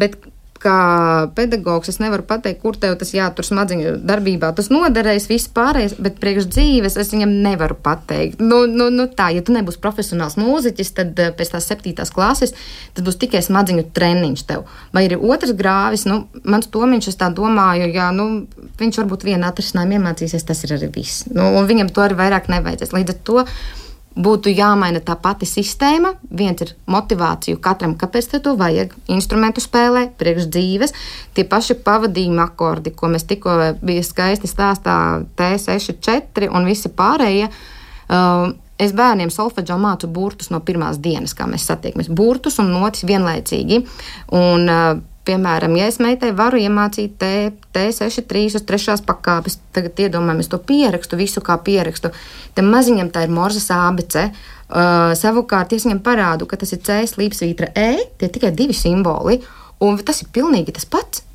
bet 0.03 0.19
kā 0.61 1.29
pedagogs 1.35 1.89
es 1.91 1.97
nevaru 2.01 2.25
pateikt, 2.27 2.61
kur 2.61 2.77
tev 2.79 2.93
tas 2.99 3.13
jātur 3.15 3.45
smadziņu 3.47 3.95
darbībā. 4.07 4.51
Tas 4.57 4.69
noderēs, 4.73 5.27
viss 5.29 5.49
pārējais, 5.53 5.97
bet 6.01 6.19
priekš 6.21 6.47
dzīves 6.51 6.97
es 7.01 7.11
viņam 7.13 7.33
nevaru 7.45 7.77
pateikt. 7.81 8.41
Nu, 8.43 8.63
nu, 8.69 8.91
nu 8.93 9.07
tā, 9.09 9.31
ja 9.35 9.43
tu 9.45 9.55
nebūsi 9.55 9.81
profesionāls 9.81 10.37
mūziķis, 10.39 10.93
tad 10.97 11.21
eh, 11.21 11.33
pēc 11.37 11.55
tās 11.55 11.69
septītās 11.71 12.13
klases 12.13 12.55
tas 12.95 13.05
būs 13.05 13.19
tikai 13.21 13.41
smadziņu 13.45 13.87
treniņš 13.95 14.45
tev. 14.49 14.65
Vai 14.95 15.05
ir 15.07 15.17
otrs 15.17 15.55
grāvis, 15.57 16.05
nu, 16.09 16.23
mans 16.43 16.69
tomiņš, 16.71 17.11
es 17.11 17.19
tā 17.19 17.31
domāju, 17.33 17.89
jā, 17.93 18.09
nu, 18.15 18.45
viņš 18.81 19.03
varbūt 19.03 19.27
vienu 19.27 19.47
atrisinājumu 19.47 19.99
iemācīsies, 19.99 20.47
tas 20.47 20.65
ir 20.65 20.75
arī 20.77 20.91
viss. 20.95 21.25
Nu, 21.31 21.53
un 21.57 21.69
viņam 21.69 21.93
to 21.93 22.05
arī 22.05 22.19
vairāk 22.19 22.51
nevajadzēs. 22.51 22.93
Līdz 22.95 23.15
ar 23.15 23.23
to 23.27 23.45
būtu 24.15 24.51
jāmaina 24.51 24.99
tā 25.03 25.15
pati 25.19 25.47
sistēma. 25.47 26.13
Viens 26.37 26.63
ir 26.63 26.73
motivācija 26.91 27.59
katram, 27.63 27.95
kāpēc 27.99 28.29
to 28.43 28.55
vajag. 28.59 28.95
Instrumentu 29.11 29.63
spēlē, 29.63 30.07
priekš 30.19 30.49
dzīves, 30.51 30.95
tie 31.35 31.45
paši 31.47 31.79
pavadījuma 31.85 32.49
akordi, 32.49 32.93
ko 32.95 33.11
mēs 33.11 33.27
tikko 33.29 33.57
bija 33.81 34.03
skaisti 34.03 34.49
stāstā, 34.51 34.97
T64 35.39 36.51
un 36.51 36.67
visi 36.67 36.91
pārējie. 36.91 37.51
Uh, 38.11 38.51
Es 38.81 38.95
bērniem 38.97 39.29
solfeģo 39.29 39.75
mācu 39.77 40.07
burtus 40.09 40.49
no 40.49 40.57
pirmās 40.65 40.97
dienas, 40.97 41.35
kā 41.37 41.45
mēs 41.45 41.67
satiekamies. 41.69 42.07
Burtus 42.17 42.55
un 42.63 42.71
notis 42.73 43.05
vienlaicīgi. 43.05 43.77
Un, 44.33 44.65
uh, 44.65 44.95
Piemēram, 45.25 45.75
ja 45.77 45.85
es 45.85 45.99
meitai 46.01 46.31
varu 46.33 46.57
iemācīt 46.57 47.17
T, 47.21 47.27
T63 47.75 48.55
uz 48.57 48.63
trešās 48.65 49.03
pakāpes, 49.05 49.59
tagad 49.75 49.99
iedomājamies 50.01 50.49
to 50.49 50.57
pierakstu, 50.57 51.19
visu 51.19 51.43
kā 51.45 51.59
pierakstu, 51.61 52.09
tam 52.57 52.71
maziņam 52.73 53.11
tā 53.13 53.27
ir 53.27 53.33
morzas 53.33 53.69
ABC. 53.75 54.31
Uh, 54.71 55.11
savukārt, 55.19 55.75
es 55.75 55.85
viņam 55.85 55.99
parādu, 56.01 56.47
ka 56.49 56.57
tas 56.57 56.71
ir 56.73 56.81
C, 56.81 57.01
slīpsvītra 57.11 57.69
E, 57.77 57.89
tie 58.17 58.31
tikai 58.33 58.53
divi 58.55 58.73
simboli, 58.73 59.37
un 59.83 59.99
tas 60.01 60.23
ir 60.23 60.31
pilnīgi 60.33 60.73
tas 60.79 60.87
pats. 60.89 61.25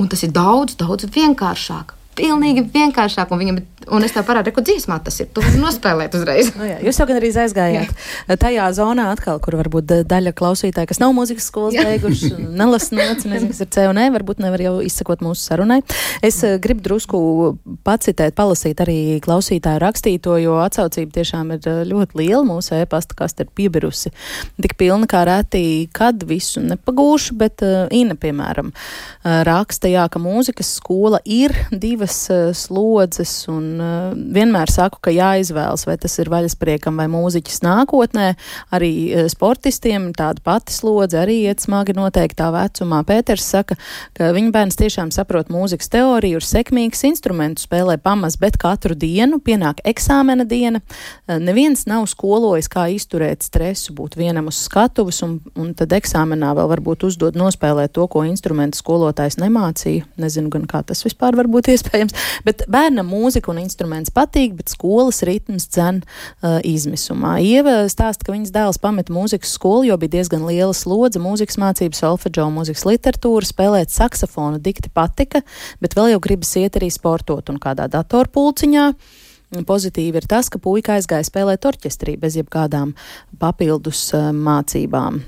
Un 0.00 0.10
tas 0.12 0.20
ir 0.26 0.32
daudz, 0.34 0.74
daudz 0.76 1.06
vienkāršāk 1.08 1.94
pilnīgi 2.16 2.64
vienkāršāk. 2.72 3.32
Un, 3.32 3.40
viņam, 3.42 3.58
un 3.96 4.06
es 4.06 4.14
tev 4.14 4.24
parādīju, 4.28 4.56
ko 4.56 4.64
dziesmā 4.66 4.98
tas 5.04 5.18
ir. 5.22 5.28
Tu 5.34 5.44
vari 5.44 5.60
nospēlēt 5.60 6.16
uzreiz. 6.18 6.50
nu, 6.58 6.66
jā, 6.70 6.78
jūs 6.86 7.00
jau 7.00 7.06
gan 7.08 7.20
arī 7.20 7.30
aizgājāt 7.44 7.92
jā. 7.92 8.36
tajā 8.40 8.66
zonā, 8.76 9.08
atkal, 9.14 9.40
kur 9.42 9.58
varbūt 9.60 9.92
daļa 10.08 10.32
klausītāja, 10.36 10.88
kas 10.90 11.00
nav 11.02 11.14
mūzikas 11.16 11.48
skolas 11.50 11.76
beiguši, 11.76 12.32
nelasa 12.60 12.96
noci, 12.96 13.30
nezinu, 13.30 13.52
kas 13.52 13.62
ir 13.64 13.70
C 13.76 13.86
un 13.90 14.00
E, 14.00 14.08
varbūt 14.14 14.42
nevar 14.44 14.64
jau 14.64 14.74
izsakot 14.84 15.24
mūsu 15.24 15.44
sarunai. 15.44 15.80
Es 16.24 16.40
uh, 16.46 16.56
gribu 16.62 16.84
drusku 16.86 17.20
pacitēt, 17.86 18.36
palasīt 18.38 18.80
arī 18.84 18.98
klausītāju 19.24 19.82
rakstīto, 19.82 20.36
jo 20.42 20.58
atsaucība 20.64 21.18
tiešām 21.20 21.54
ir 21.56 21.70
eh, 21.70 21.82
ļoti 21.88 22.20
liela. 22.20 22.42
Mūsu 22.46 22.76
e-pasta 22.78 23.16
kaste 23.18 23.46
ir 23.46 23.52
piebirusi 23.56 24.12
tik 24.62 24.76
pilna 24.78 25.08
kā 25.10 25.22
reti, 25.28 25.86
kad 25.94 26.22
visu 26.26 26.62
nepagūšu, 26.64 27.36
bet 27.38 27.64
uh, 27.66 27.74
Ina, 27.94 28.16
piemēram, 28.18 28.72
uh, 28.72 29.40
raksta, 29.46 29.90
jā, 29.90 30.06
ka 30.12 30.20
mūzikas 30.22 30.74
skola 30.78 31.20
ir 31.24 31.54
divas 31.70 32.05
divas 32.06 32.30
uh, 32.30 32.54
slodzes, 32.54 33.48
un 33.48 33.80
uh, 33.80 34.14
vienmēr 34.14 34.70
saku, 34.70 35.00
ka 35.02 35.10
jāizvēlas, 35.10 35.86
vai 35.86 35.96
tas 35.98 36.14
ir 36.18 36.30
vaļaspriekam 36.30 36.96
vai 36.96 37.08
mūziķis 37.10 37.62
nākotnē. 37.64 38.34
Arī 38.70 38.92
uh, 39.10 39.26
sportistiem 39.28 40.12
tāda 40.14 40.40
pati 40.44 40.72
slodze 40.72 41.18
arī 41.18 41.42
iet 41.48 41.60
smagi 41.60 41.96
noteiktā 41.96 42.52
vecumā. 42.54 43.02
Pēters 43.06 43.44
saka, 43.44 43.76
ka 44.14 44.30
viņa 44.36 44.52
bērns 44.54 44.78
tiešām 44.78 45.10
saprot 45.10 45.50
mūzikas 45.50 45.90
teoriju, 45.90 46.38
ir 46.38 46.46
sekmīgs 46.46 47.02
instrumentu, 47.08 47.64
spēlē 47.66 47.98
pamaz, 47.98 48.38
bet 48.38 48.58
katru 48.58 48.94
dienu 48.94 49.40
pienāk 49.40 49.82
eksāmena 49.84 50.46
diena. 50.46 50.80
Neviens 51.26 51.86
nav 51.90 52.06
skolojis, 52.10 52.68
kā 52.70 52.86
izturēt 52.94 53.42
stresu, 53.46 53.94
būt 53.96 54.16
vienam 54.18 54.50
uz 54.50 54.60
skatuves, 54.66 55.22
un, 55.26 55.40
un 55.58 55.72
tad 55.74 55.94
eksāmenā 55.96 56.52
vēl 56.56 56.70
varbūt 56.76 57.06
uzdod 57.08 57.38
nospēlēt 57.38 57.94
to, 57.96 58.06
ko 58.10 58.22
instrumentu 58.28 58.78
skolotājs 58.78 59.40
nemācīja. 59.42 60.06
Nezinu 60.20 60.52
gan, 60.52 60.66
kā 60.70 60.82
tas 60.86 61.02
vispār 61.06 61.38
var 61.38 61.50
būt 61.50 61.72
iespējams 61.72 61.95
iespējams. 61.96 62.14
Bet 62.46 62.64
bērnam 62.72 63.08
mūzika 63.10 63.50
un 63.52 63.60
instruments 63.62 64.12
patīk, 64.14 64.56
bet 64.58 64.72
skolas 64.72 65.22
ritms 65.26 65.68
dzen 65.72 66.02
uh, 66.02 66.58
izmisumā. 66.66 67.38
Ieva 67.42 67.86
stāsta, 67.92 68.26
ka 68.26 68.34
viņas 68.34 68.54
dēls 68.54 68.80
pameta 68.82 69.14
mūzikas 69.14 69.54
skolu, 69.56 69.86
jo 69.90 69.98
bija 70.00 70.18
diezgan 70.18 70.46
liela 70.46 70.74
slodze 70.76 71.20
mūzikas 71.22 71.58
mācības, 71.62 72.02
solfeģo, 72.02 72.48
mūzikas 72.54 72.86
literatūra, 72.88 73.46
spēlēt 73.46 73.94
saksofonu 73.94 74.60
dikti 74.62 74.92
patika, 74.92 75.42
bet 75.80 75.96
vēl 75.96 76.14
jau 76.14 76.24
gribas 76.24 76.54
iet 76.56 76.76
arī 76.76 76.90
sportot 76.92 77.52
un 77.52 77.60
kādā 77.62 77.88
datorpulciņā. 77.92 78.90
Pozitīvi 79.66 80.18
ir 80.18 80.26
tas, 80.26 80.50
ka 80.50 80.58
puika 80.58 80.96
aizgāja 80.96 81.28
spēlēt 81.28 81.68
orķestrī 81.70 82.16
bez 82.18 82.34
jebkādām 82.40 82.96
papildus 83.38 84.08
uh, 84.16 84.32
mācībām. 84.34 85.22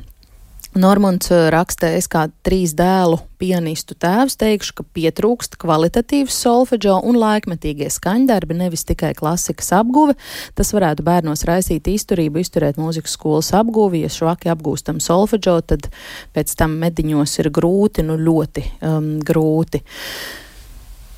Normunds 0.77 1.31
eh, 1.33 1.49
rakstē, 1.53 1.95
es 1.97 2.09
kā 2.11 2.27
trīs 2.45 2.75
dēlu 2.77 3.17
pianistu 3.41 3.97
tēvs 3.99 4.37
teikšu, 4.39 4.75
ka 4.79 4.85
pietrūkst 4.97 5.57
kvalitatīvs 5.61 6.37
solfeģo 6.45 6.99
un 7.09 7.19
laikmetīgie 7.19 7.89
skaņdarbi, 7.93 8.59
nevis 8.61 8.85
tikai 8.89 9.15
klasikas 9.19 9.73
apguve. 9.79 10.19
Tas 10.59 10.75
varētu 10.77 11.07
bērnos 11.07 11.47
raisīt 11.49 11.89
izturību, 11.89 12.43
izturēt 12.43 12.81
mūzikas 12.81 13.17
skolas 13.17 13.53
apguvi. 13.57 14.05
Ja 14.05 14.13
švaki 14.13 14.53
apgūstam 14.53 15.01
solfeģo, 15.03 15.57
tad 15.73 15.89
pēc 16.37 16.57
tam 16.59 16.77
mediņos 16.83 17.39
ir 17.41 17.53
grūti, 17.55 18.05
nu 18.07 18.19
ļoti 18.21 18.67
um, 18.85 19.15
grūti. 19.25 19.83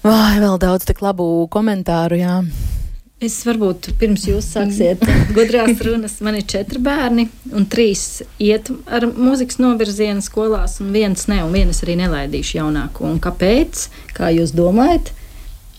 Vai 0.07 0.39
vēl 0.41 0.61
daudz 0.63 0.87
tik 0.89 1.03
labu 1.05 1.27
komentāru, 1.53 2.23
jā. 2.23 2.39
Es 3.21 3.35
varbūt 3.45 3.91
pirms 4.01 4.23
jūs 4.25 4.47
sāksiet 4.55 5.03
gudrās 5.37 5.83
runas, 5.85 6.15
man 6.25 6.39
ir 6.39 6.47
četri 6.49 6.81
bērni, 6.81 7.27
un 7.53 7.67
trīs 7.69 8.23
iet 8.41 8.71
ar 8.89 9.05
mūzikas 9.13 9.61
novirzienu 9.61 10.25
skolās, 10.25 10.79
un 10.81 10.89
viens 10.95 11.27
ne, 11.29 11.43
un 11.45 11.53
vienas 11.53 11.83
arī 11.85 11.99
nelaidīšu 12.01 12.57
jaunāko. 12.63 13.05
Un 13.11 13.19
kāpēc? 13.21 13.91
Kā 14.17 14.31
jūs 14.33 14.55
domājat? 14.57 15.13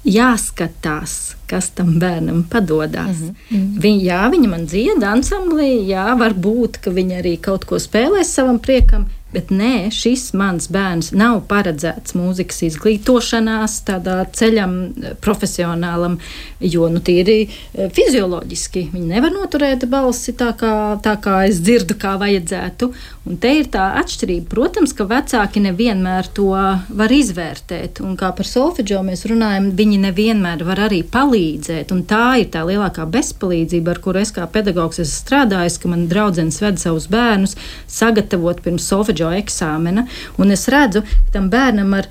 Jāskatās, 0.06 1.16
kas 1.50 1.72
tam 1.78 1.96
bērnam 2.02 2.44
padodas. 2.50 3.18
Mm 3.18 3.34
-hmm. 3.50 3.82
Viņa, 3.82 4.04
jā, 4.06 4.22
viņa 4.36 4.50
man 4.50 4.68
dziedā 4.70 5.10
ansamblī, 5.10 5.72
jā, 5.90 6.06
varbūt, 6.18 6.78
ka 6.78 6.94
viņa 6.94 7.24
arī 7.24 7.36
kaut 7.42 7.66
ko 7.66 7.82
spēlēs 7.82 8.34
savam 8.38 8.60
priekam, 8.60 9.10
Bet 9.32 9.52
nē, 9.56 9.88
šis 9.96 10.34
mans 10.36 10.68
bērns 10.72 11.14
nav 11.16 11.46
paredzēts 11.48 12.18
mūzikas 12.20 12.66
izglītošanās, 12.68 13.78
tādā 13.88 14.18
ceļam, 14.36 14.74
eh, 14.92 15.14
profesionālam, 15.24 16.18
jo 16.60 16.90
nu, 16.92 17.00
tīri 17.00 17.38
eh, 17.48 17.88
fizioloģiski 17.96 18.90
viņi 18.92 19.08
nevar 19.14 19.32
noturēt 19.32 19.88
balsi 19.88 20.36
tā 20.36 20.52
kā, 20.60 20.74
tā 21.04 21.16
kā 21.24 21.46
es 21.48 21.62
dzirdu, 21.64 21.96
kā 22.02 22.18
vajadzētu. 22.20 22.92
Un 23.30 23.38
te 23.38 23.54
ir 23.60 23.70
tā 23.72 23.86
atšķirība. 24.02 24.50
Protams, 24.50 24.96
ka 24.98 25.06
vecāki 25.06 25.62
nevienmēr 25.64 26.28
to 26.36 26.50
var 26.52 27.14
izvērtēt, 27.14 28.02
un 28.04 28.18
kā 28.20 28.34
par 28.36 28.48
solfeģo 28.50 29.00
mēs 29.06 29.24
runājam, 29.30 29.70
viņi 29.78 30.00
nevienmēr 30.08 30.66
var 30.66 30.88
arī 30.90 31.04
palīdzēt. 31.08 31.94
Un 31.96 32.04
tā 32.10 32.42
ir 32.42 32.50
tā 32.52 32.66
lielākā 32.68 33.06
bezpalīdzība, 33.14 33.94
ar 33.94 34.02
kuru 34.04 34.24
es 34.26 34.34
kā 34.36 34.48
pedagogs 34.52 35.00
esmu 35.06 35.20
strādājis, 35.22 35.78
ka 35.80 35.92
man 35.94 36.08
draudzene 36.12 36.52
ved 36.66 36.82
savus 36.82 37.08
bērnus 37.14 37.56
sagatavot 37.88 38.60
pirms 38.66 38.90
solfeģo 38.90 39.21
koledžo 39.22 39.32
eksāmena, 39.42 40.08
un 40.38 40.52
es 40.52 40.68
redzu, 40.72 41.02
ka 41.02 41.38
tam 41.38 41.50
bērnam 41.50 41.94
ar 41.94 42.10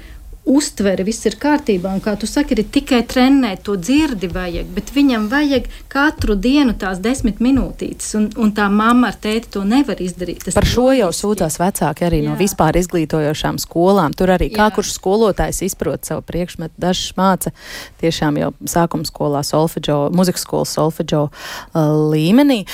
uztveri, 0.50 1.04
viss 1.04 1.26
ir 1.28 1.36
kārtībā, 1.38 1.92
un 1.92 2.00
kā 2.00 2.14
tu 2.18 2.26
saki, 2.26 2.56
ir 2.56 2.70
tikai 2.72 3.02
trenēt, 3.06 3.60
to 3.66 3.76
dzirdi 3.76 4.26
vajag, 4.32 4.70
bet 4.72 4.88
viņam 4.94 5.28
vajag 5.30 5.68
katru 5.92 6.34
dienu 6.34 6.72
tās 6.80 6.98
desmit 6.98 7.42
minūtītes, 7.44 8.08
un, 8.16 8.30
un 8.40 8.50
tā 8.56 8.66
mamma 8.72 9.10
ar 9.12 9.18
tēti 9.20 9.52
to 9.52 9.62
nevar 9.68 10.00
izdarīt. 10.00 10.46
Tas 10.46 10.56
Par 10.56 10.66
šo 10.66 10.88
jau 10.96 11.10
sūtās 11.14 11.60
vecāki 11.60 12.08
arī 12.08 12.22
Jā. 12.22 12.30
no 12.30 12.38
vispār 12.40 12.80
izglītojošām 12.80 13.60
skolām. 13.62 14.16
Tur 14.16 14.32
arī 14.32 14.48
kā 14.54 14.70
Jā. 14.70 14.74
kurš 14.78 14.94
skolotājs 14.96 15.60
izprot 15.68 16.08
savu 16.08 16.24
priekšmetu, 16.26 16.74
dažs 16.80 17.12
māca 17.20 17.52
tiešām 18.00 18.40
jau 18.40 18.50
sākuma 18.64 19.06
skolā 19.06 19.44
solfeģo, 19.46 20.06
muzikas 20.16 20.48
skolas 20.48 20.72
solfeģo 20.80 21.26
uh, 21.28 21.94
līmenī. 22.10 22.64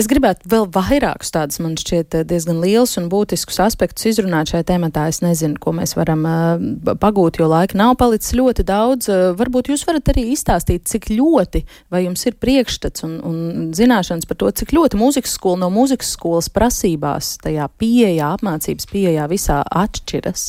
Es 0.00 0.06
gribētu 0.08 0.48
vēl 0.48 0.64
vairākus 0.72 1.32
tādus, 1.34 1.58
man 1.60 1.74
šķiet, 1.76 2.14
eh, 2.16 2.22
diezgan 2.24 2.60
liels 2.62 2.96
un 2.96 3.10
būtiskus 3.12 3.58
aspektus 3.60 4.06
izrunāt 4.08 4.48
šajā 4.48 4.64
tematā. 4.70 5.08
Es 5.12 5.18
nezinu, 5.20 5.58
ko 5.60 5.74
mēs 5.76 5.92
varam 5.98 6.22
uh, 6.24 6.94
pagūt, 6.96 7.36
jo 7.36 7.48
laika 7.50 7.76
nav 7.76 7.98
palicis 8.00 8.32
ļoti 8.38 8.64
daudz. 8.64 9.10
Uh, 9.12 9.34
varbūt 9.36 9.68
jūs 9.68 9.84
varat 9.84 10.08
arī 10.08 10.30
izstāstīt, 10.32 10.86
cik 10.88 11.10
ļoti, 11.12 11.66
vai 11.92 12.06
jums 12.06 12.24
ir 12.24 12.38
priekšstats 12.40 13.04
un, 13.04 13.18
un 13.28 13.74
zināšanas 13.76 14.30
par 14.30 14.40
to, 14.40 14.48
cik 14.62 14.72
ļoti 14.78 15.00
mūzikas 15.00 15.36
skola 15.36 15.66
no 15.66 15.72
mūzikas 15.74 16.14
skolas 16.16 16.48
prasībās, 16.48 17.34
tajā 17.44 17.68
pieejā, 17.76 18.32
apmācības 18.38 18.88
pieejā 18.88 19.28
visā 19.28 19.60
atšķiras. 19.68 20.48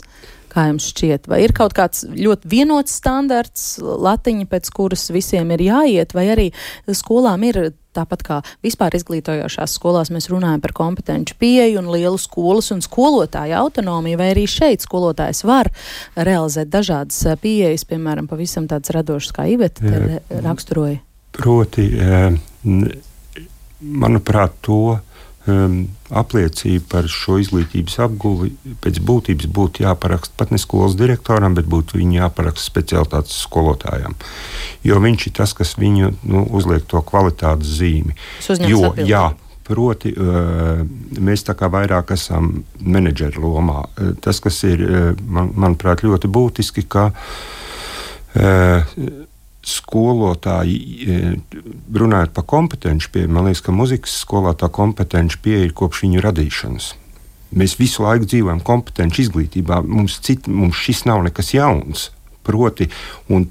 Kā 0.52 0.68
jums 0.68 0.88
šķiet, 0.92 1.28
vai 1.32 1.44
ir 1.44 1.52
kaut 1.56 1.76
kāds 1.76 2.06
ļoti 2.08 2.48
vienots 2.52 2.96
standarts, 3.00 3.68
latiņa, 3.84 4.48
pēc 4.52 4.72
kuras 4.76 5.10
visiem 5.12 5.52
ir 5.56 5.68
jāiet, 5.68 6.16
vai 6.16 6.30
arī 6.32 6.50
skolām 6.96 7.44
ir 7.48 7.64
tāpat 7.96 8.24
kā 8.26 8.40
vispār 8.66 8.96
izglītojošās 8.98 9.76
skolās 9.78 10.12
mēs 10.14 10.30
runājam 10.32 10.64
par 10.64 10.74
kompetenci 10.78 11.36
pieeju 11.40 11.82
un 11.82 11.92
lielu 11.94 12.20
skolas 12.22 12.72
un 12.76 12.84
skolotāju 12.86 13.58
autonomiju, 13.60 14.20
vai 14.22 14.32
arī 14.34 14.48
šeit 14.50 14.86
skolotājs 14.86 15.44
var 15.48 15.72
realizēt 16.16 16.72
dažādas 16.72 17.24
pieejas, 17.42 17.86
piemēram, 17.90 18.30
pavisam 18.32 18.68
tādas 18.72 18.94
radošas, 18.96 19.36
kā 19.36 19.48
Iveta 19.52 20.20
raksturoja? 20.44 21.02
Proti, 21.32 21.88
manuprāt, 23.82 24.58
to 24.66 25.00
um, 25.48 25.76
apliecība 26.10 26.86
par 26.96 27.10
šo 27.12 27.38
izglītības 27.42 27.98
apguvi 28.06 28.52
pēc 28.84 29.00
būtības 29.06 29.50
būtu 29.54 29.86
jāparaksta 29.86 30.36
pat 30.38 30.52
ne 30.54 30.60
skolas 30.62 30.98
direktoram, 31.00 31.56
bet 31.58 31.70
būtu 31.72 32.00
viņa 32.00 32.20
jāparaksta 32.24 32.66
specialitātes 32.66 33.40
skolotājam. 33.46 34.18
Jo 34.88 35.00
viņš 35.04 35.28
ir 35.28 35.38
tas, 35.42 35.56
kas 35.58 35.78
viņu 35.80 36.14
nu, 36.24 36.46
uzliek 36.52 36.86
to 36.90 37.02
kvalitātes 37.06 37.80
zīmi. 37.80 38.18
Jo, 38.68 38.94
jā, 39.08 39.30
proti, 39.68 40.14
uh, 40.18 40.84
mēs 41.18 41.46
tā 41.48 41.56
kā 41.58 41.72
vairāk 41.72 42.14
esam 42.18 42.54
menedžera 42.82 43.42
lomā. 43.42 43.86
Uh, 43.96 44.14
tas, 44.22 44.42
kas 44.44 44.62
ir, 44.68 44.86
uh, 44.86 45.12
man, 45.26 45.54
manuprāt, 45.56 46.06
ļoti 46.06 46.32
būtiski, 46.32 46.88
ka 46.92 47.12
skolotāji, 49.66 50.78
e, 51.06 51.20
runājot 51.94 52.34
par 52.34 52.46
kompetenci 52.50 53.12
pieeju, 53.14 53.30
man 53.34 53.50
liekas, 53.50 53.62
ka 53.66 53.76
muzikas 53.76 54.16
skolā 54.24 54.56
tā 54.58 54.72
kompetenci 54.74 55.38
pieeja 55.44 55.74
kopš 55.76 56.06
viņu 56.08 56.24
radīšanas. 56.26 56.88
Mēs 57.52 57.76
visu 57.80 58.06
laiku 58.06 58.30
dzīvojam 58.32 58.62
kompetenci 58.64 59.26
izglītībā. 59.26 59.82
Mums, 59.84 60.18
cit, 60.24 60.48
mums 60.48 60.80
šis 60.80 61.04
nav 61.10 61.26
nekas 61.28 61.52
jauns. 61.54 62.10
Proti, 62.42 62.88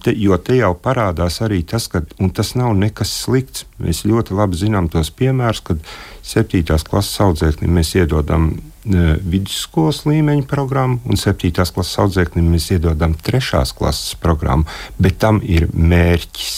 te, 0.02 0.14
jo 0.18 0.34
te 0.42 0.56
jau 0.58 0.72
parādās 0.74 1.36
arī 1.44 1.60
tas, 1.62 1.86
ka 1.86 2.00
tas 2.34 2.54
nav 2.58 2.72
nekas 2.74 3.12
slikts. 3.22 3.68
Mēs 3.78 4.02
ļoti 4.08 4.34
labi 4.34 4.58
zinām 4.58 4.88
tos 4.90 5.12
piemērus, 5.14 5.60
kad 5.68 5.84
7. 6.26 6.64
klases 6.88 7.20
audzēknim 7.22 7.76
mēs 7.76 7.92
iedodam 8.00 8.50
vidusskolas 8.84 10.04
līmeņa 10.08 10.46
programmu, 10.48 11.00
un 11.04 11.20
7. 11.20 11.52
klases 11.52 11.98
audzēknim 12.00 12.48
mēs 12.54 12.70
iedodam 12.72 13.14
3. 13.14 13.60
klases 13.76 14.16
programmu, 14.20 14.64
bet 14.98 15.20
tam 15.20 15.42
ir 15.44 15.68
mērķis. 15.74 16.54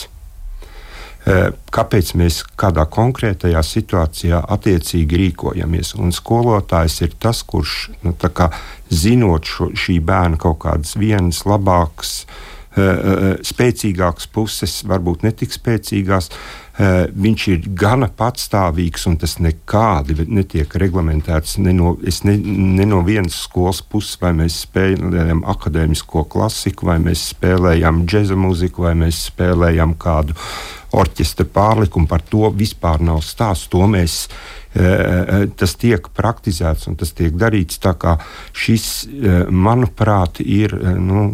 E, 1.23 1.35
kāpēc 1.75 2.15
mēs 2.19 2.41
kādā 2.59 2.87
konkrētajā 2.91 3.63
situācijā 3.67 4.41
attiecīgi 4.55 5.21
rīkojamies? 5.25 5.95
Un 5.99 6.15
skolotājs 6.15 7.01
ir 7.03 7.19
tas, 7.19 7.43
kurš 7.43 7.91
nu, 8.07 8.15
zinot 8.91 9.47
šo, 9.47 9.71
šī 9.75 9.99
bērna 10.03 10.39
kaut 10.39 10.63
kādas 10.63 10.97
vienas 10.99 11.45
labākas, 11.47 12.25
uh, 12.77 13.39
spēcīgākas 13.43 14.29
puses, 14.35 14.83
varbūt 14.89 15.23
netik 15.27 15.55
spēcīgās. 15.55 16.31
Uh, 16.31 16.62
viņš 16.73 17.43
ir 17.53 17.67
gana 17.77 18.09
patstāvīgs, 18.09 19.05
un 19.11 19.19
tas 19.21 19.37
nekādi 19.45 20.25
netiek 20.25 20.73
reglamentēts 20.81 21.59
ne 21.61 21.75
no, 21.77 21.97
ne, 22.01 22.37
ne 22.79 22.87
no 22.89 23.03
vienas 23.05 23.43
skolas 23.45 23.83
puses, 23.85 24.17
vai 24.23 24.33
mēs 24.39 24.63
spēlējam 24.65 25.45
akadēmisko 25.53 26.25
klasiku, 26.33 26.89
vai 26.89 26.97
mēs 27.05 27.27
spēlējam 27.35 28.07
džēza 28.09 28.39
mūziku, 28.41 28.87
vai 28.89 28.95
mēs 29.05 29.27
spēlējam 29.29 29.93
kādu 30.01 30.39
orķestra 30.97 31.45
pārlikumu. 31.49 32.09
Par 32.09 32.25
to 32.25 32.49
vispār 32.57 33.05
nav 33.05 33.21
stāsts. 33.25 33.69
To 33.73 33.85
mēs 33.89 34.27
Eh, 34.35 34.41
eh, 34.41 34.62
tas 34.73 35.75
tiek 35.77 36.07
praktizēts 36.17 36.89
un 36.89 36.97
tas 36.97 37.13
tiek 37.13 37.35
darīts. 37.37 37.81
Šis, 38.57 38.87
eh, 39.07 39.45
manuprāt, 39.51 40.41
ir 40.41 40.73
nu, 40.99 41.27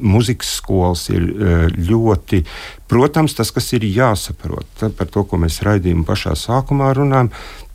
muzikas 0.00 0.52
skolas 0.60 1.08
ir 1.10 1.26
ļoti. 1.74 2.44
Protams, 2.90 3.34
tas, 3.34 3.50
kas 3.50 3.72
ir 3.72 3.86
jāsaprot, 3.86 4.94
par 4.96 5.06
to, 5.06 5.24
ko 5.24 5.38
mēs 5.38 5.62
raidījuma 5.66 6.06
pašā 6.06 6.36
sākumā 6.38 6.94
runājam, 6.94 7.30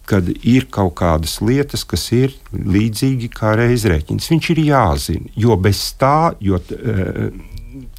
kad 0.05 0.27
ir 0.29 0.67
kaut 0.69 0.95
kādas 0.99 1.39
lietas, 1.41 1.83
kas 1.83 2.11
ir 2.13 2.35
līdzīgi 2.53 3.31
kā 3.33 3.55
reizrēķins. 3.57 4.29
Viņš 4.31 4.49
ir 4.53 4.61
jāzina, 4.67 5.31
jo 5.35 5.57
bez 5.57 5.81
tā, 5.99 6.35
jo, 6.39 6.59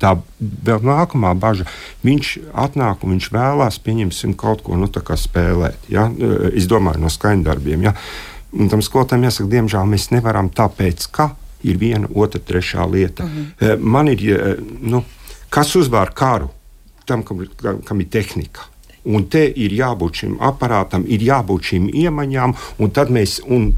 tā 0.00 0.14
vēl 0.38 0.84
nākamā 0.86 1.34
bažas. 1.38 1.70
Viņš 2.06 2.32
atnāk 2.66 3.04
un 3.04 3.16
viņš 3.16 3.30
vēlās, 3.34 3.80
pieņemsim, 3.84 4.36
kaut 4.38 4.62
ko 4.66 4.78
nu, 4.78 4.88
spēlēt. 4.90 5.88
Ja? 5.92 6.08
Es 6.52 6.68
domāju, 6.70 7.02
no 7.04 7.12
skaņdarbiem. 7.12 7.88
Ja? 7.88 7.96
Un 8.56 8.70
tam 8.72 8.82
skolotājiem 8.84 9.26
jāsaka, 9.28 9.50
diemžēl 9.52 9.90
mēs 9.90 10.10
nevaram 10.14 10.48
tāpēc, 10.54 11.08
ka 11.12 11.30
ir 11.66 11.80
viena, 11.80 12.08
otra, 12.14 12.40
trešā 12.40 12.86
lieta. 12.90 13.24
Uh 13.24 13.30
mhm. 13.30 13.44
-huh. 13.60 13.78
Man 13.80 14.08
ir, 14.08 14.58
nu, 14.80 15.04
kas 15.48 15.76
uzvar 15.76 16.12
karu, 16.14 16.50
tam, 17.04 17.22
kam, 17.22 17.46
kam 17.84 18.00
ir 18.00 18.08
tehnika. 18.10 18.60
Un 19.04 19.28
te 19.30 19.44
ir 19.46 19.70
jābūt 19.70 20.22
šim 20.22 20.38
aparātam, 20.42 21.04
ir 21.06 21.22
jābūt 21.22 21.70
šīm 21.70 21.90
iemaņām, 21.94 22.54
un 22.78 22.90
tad 22.90 23.10
mēs. 23.10 23.40
Un, 23.46 23.72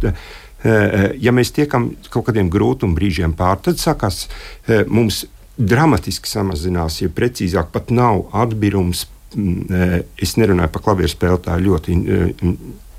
ja 1.20 1.32
mēs 1.32 1.52
tiekam 1.54 1.92
kaut 2.10 2.26
kādiem 2.26 2.48
grūtuma 2.50 2.96
brīžiem 2.96 3.36
pāri, 3.38 3.60
tad 3.62 3.78
sākās 3.78 4.24
mums 4.88 5.26
dramatiski 5.58 6.30
samazinās, 6.30 7.02
ja 7.02 7.10
precīzāk 7.12 7.72
pat 7.74 7.92
nav 7.94 8.28
atbīrums. 8.36 9.06
E, 9.36 10.02
es 10.16 10.36
nerunāju 10.40 10.72
par 10.72 10.84
klavieru 10.86 11.10
spēli, 11.12 11.40
tā 11.44 11.58
ir 11.58 11.66
ļoti 11.66 11.96
e, 11.98 12.52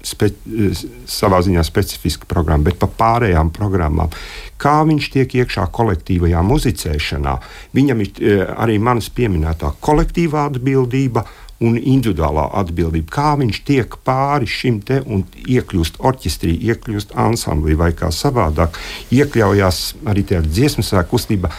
spe, 0.05 0.29
e, 0.29 0.69
savā 1.09 1.39
ziņā 1.45 1.63
specifiska 1.65 2.29
programma, 2.29 2.67
bet 2.69 2.77
par 2.81 2.91
pārējām 2.99 3.49
programmām. 3.55 4.13
Kā 4.61 4.77
viņš 4.85 5.11
tiek 5.15 5.35
iekšā 5.41 5.65
kolektīvajā 5.73 6.43
muzicēšanā, 6.45 7.35
viņam 7.77 8.05
ir 8.05 8.49
arī 8.53 8.77
manas 8.83 9.09
pieminētā 9.15 9.73
kolektīvā 9.81 10.49
atbildība 10.51 11.25
un 11.59 11.75
individuālā 11.75 12.45
atbildība. 12.61 13.11
Kā 13.11 13.31
viņš 13.39 13.59
tiek 13.67 13.97
pāri 14.07 14.47
šim 14.47 14.79
te 14.85 15.01
un 15.03 15.25
iekļūst 15.43 15.99
orķestrī, 15.99 16.53
iekļūst 16.69 17.15
ansamblī 17.19 17.75
vai 17.79 17.91
kā 17.97 18.11
savādāk, 18.15 18.79
iekļaujās 19.15 19.81
arī 20.09 20.23
tajā 20.29 20.45
dziesmu 20.47 20.85
svēku 20.87 21.17
kustībā 21.17 21.51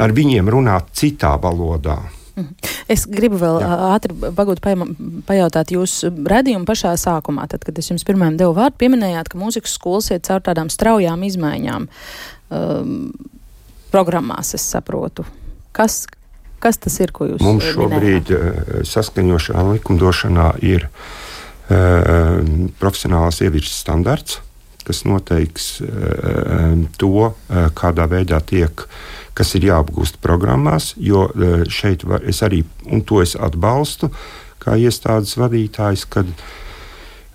ar 0.00 0.14
viņiem 0.16 0.48
runāt 0.52 0.92
citā 0.96 1.34
valodā. 1.42 1.98
Mhm. 2.38 2.74
Es 2.88 3.04
gribu 3.10 3.38
vēl 3.40 3.58
Jā. 3.62 3.70
ātri 3.96 4.14
bagūt 4.14 4.60
pajautāt 5.26 5.72
jūsu 5.74 6.12
redzējumu 6.30 6.68
pašā 6.68 6.94
sākumā, 7.00 7.48
tad, 7.50 7.64
kad 7.66 7.78
es 7.80 7.90
jums 7.90 8.06
pirmajam 8.06 8.38
devu 8.38 8.54
vārdu, 8.56 8.78
pieminējāt, 8.78 9.32
ka 9.32 9.40
mūzikas 9.40 9.74
skolas 9.74 10.12
iet 10.14 10.28
caur 10.28 10.44
tādām 10.46 10.70
straujām 10.70 11.24
izmaiņām 11.26 11.88
um, 11.88 12.92
programmās, 13.92 14.54
es 14.54 14.66
saprotu. 14.70 15.26
Kas, 15.74 16.04
kas 16.62 16.78
tas 16.78 17.00
ir, 17.02 17.12
ko 17.14 17.26
jūs 17.32 17.42
Mums 17.44 17.72
šobrīd 17.74 18.30
minējāt? 18.30 18.86
saskaņošanā 18.92 19.64
likumdošanā 19.72 20.48
ir 20.68 20.88
uh, 20.88 22.38
profesionālās 22.78 23.42
ievirzes 23.42 23.82
standarts, 23.82 24.40
kas 24.88 25.04
noteiks 25.04 25.70
uh, 25.84 26.74
to, 26.98 27.30
uh, 27.30 27.68
kādā 27.76 28.08
veidā 28.10 28.40
tiek 28.40 28.88
kas 29.38 29.54
ir 29.54 29.68
jāapgūst 29.68 30.18
programmās, 30.18 30.96
jo 30.98 31.28
šeit 31.70 32.02
var, 32.08 32.24
es 32.26 32.40
arī, 32.42 32.64
un 32.90 33.04
to 33.06 33.20
es 33.22 33.36
atbalstu, 33.38 34.10
kā 34.58 34.74
iestādes 34.74 35.36
vadītājs, 35.38 36.02
kad 36.10 36.26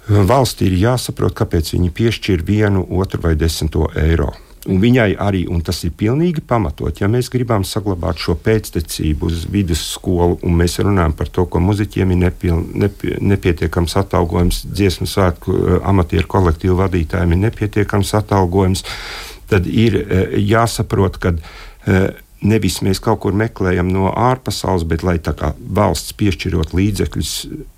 valstī 0.07 0.67
ir 0.67 0.81
jāsaprot, 0.81 1.35
kāpēc 1.37 1.71
viņi 1.77 1.93
piešķir 1.95 2.43
vienu, 2.43 2.83
otru 2.99 3.23
vai 3.23 3.37
desmito 3.39 3.87
eiro. 3.95 4.33
Un 4.69 4.79
viņai 4.79 5.09
arī, 5.19 5.41
un 5.51 5.59
tas 5.65 5.81
ir 5.83 5.91
pilnīgi 5.99 6.39
pamatot, 6.47 7.01
ja 7.01 7.09
mēs 7.11 7.27
gribam 7.33 7.65
saglabāt 7.67 8.21
šo 8.23 8.37
pēctecību 8.39 9.27
uz 9.27 9.43
vidusskolu, 9.51 10.37
un 10.39 10.55
mēs 10.61 10.77
runājam 10.79 11.15
par 11.19 11.31
to, 11.35 11.43
ka 11.51 11.59
muzeķiem 11.59 12.13
ir 12.15 12.21
nepil, 12.21 12.63
nepie, 12.85 13.17
nepietiekams 13.19 13.97
atalgojums, 13.99 14.61
dziesmu 14.71 15.09
svētku 15.09 15.57
e, 15.57 15.81
amatieru 15.83 16.31
kolektīvu 16.31 16.79
vadītājiem 16.79 17.35
ir 17.35 17.43
nepietiekams 17.49 18.15
atalgojums, 18.21 18.85
tad 19.51 19.67
ir 19.67 19.99
jāsaprot, 20.39 21.19
ka 21.19 21.35
Eh, 21.83 22.09
nevis 22.43 22.81
mēs 22.83 23.01
kaut 23.03 23.23
kur 23.23 23.35
meklējam 23.37 23.89
no 23.91 24.11
ārpasaules, 24.11 24.85
bet 24.87 25.03
lai 25.05 25.17
valsts 25.73 26.13
piešķirot 26.19 26.73
līdzekļus, 26.75 27.31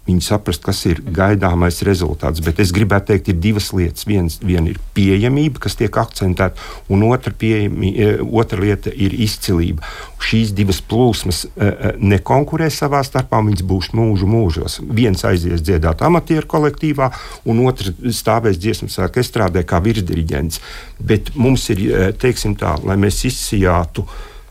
viņi 0.06 0.22
saprast, 0.22 0.64
kas 0.66 0.84
ir 0.90 1.02
gaidāmais 1.14 1.82
rezultāts. 1.86 2.42
Bet 2.46 2.60
es 2.62 2.74
gribētu 2.76 3.12
teikt, 3.12 3.32
ir 3.32 3.40
divas 3.42 3.72
lietas. 3.74 4.06
Viens, 4.10 4.38
viena 4.42 4.70
ir 4.74 4.80
pieejamība, 4.98 5.62
kas 5.66 5.78
tiek 5.80 5.98
akcentēta, 5.98 6.62
un 6.94 7.06
otra, 7.08 7.34
pieejami, 7.34 7.94
eh, 7.94 8.20
otra 8.22 8.62
lieta 8.62 8.94
ir 8.94 9.16
izcilība. 9.26 9.86
Šīs 10.26 10.54
divas 10.58 10.82
plūsmas 10.82 11.46
eh, 11.46 11.96
nekonkurē 11.98 12.70
savā 12.74 13.02
starpā, 13.06 13.42
viņas 13.46 13.66
būs 13.66 13.92
mūžu 13.98 14.30
mūžos. 14.30 14.78
Viens 14.86 15.26
aizies 15.26 15.66
dziedāt 15.66 16.06
amatieru 16.06 16.50
kolektīvā, 16.54 17.12
un 17.46 17.66
otrs 17.66 17.94
stāvēs 18.18 18.62
dziesmu 18.62 18.90
sēkā 18.94 19.22
estrādē 19.22 19.66
kā 19.66 19.82
virsdiriģents. 19.86 20.62
Bet 21.02 21.34
mums 21.36 21.70
ir, 21.74 22.14
teiksim 22.22 22.56
tā, 22.58 22.78
lai 22.86 22.98
mēs 23.02 23.26
izsijātu 23.28 24.06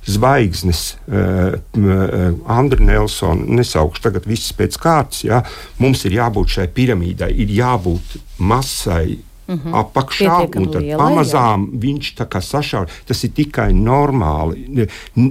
zvaigznes, 0.07 0.83
uh, 1.09 1.55
uh, 1.57 2.25
Andriņa 2.51 2.89
Nelsona, 2.93 3.47
nesaukšu 3.61 4.05
tagad 4.05 4.27
viss 4.29 4.55
pēc 4.57 4.79
kārtas. 4.81 5.25
Ja? 5.27 5.43
Mums 5.81 6.05
ir 6.09 6.19
jābūt 6.19 6.59
šai 6.59 6.67
piramīdai, 6.75 7.31
ir 7.45 7.55
jābūt 7.55 8.19
masai. 8.39 9.21
Mm 9.45 9.59
-hmm. 9.61 9.75
Apakšā 9.77 10.37
un 10.57 10.71
tad 10.73 10.83
lielai, 10.83 10.97
pamazām 10.97 11.67
jā. 11.69 11.81
viņš 11.81 12.15
tā 12.17 12.25
kā 12.25 12.41
sašauja. 12.41 12.89
Tas 13.05 13.25
ir 13.25 13.31
tikai 13.31 13.73
normāli. 13.73 14.89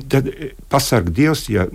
Tad 0.07 0.29
pasarg 0.69 1.09
Dievs, 1.09 1.49
ja 1.49 1.65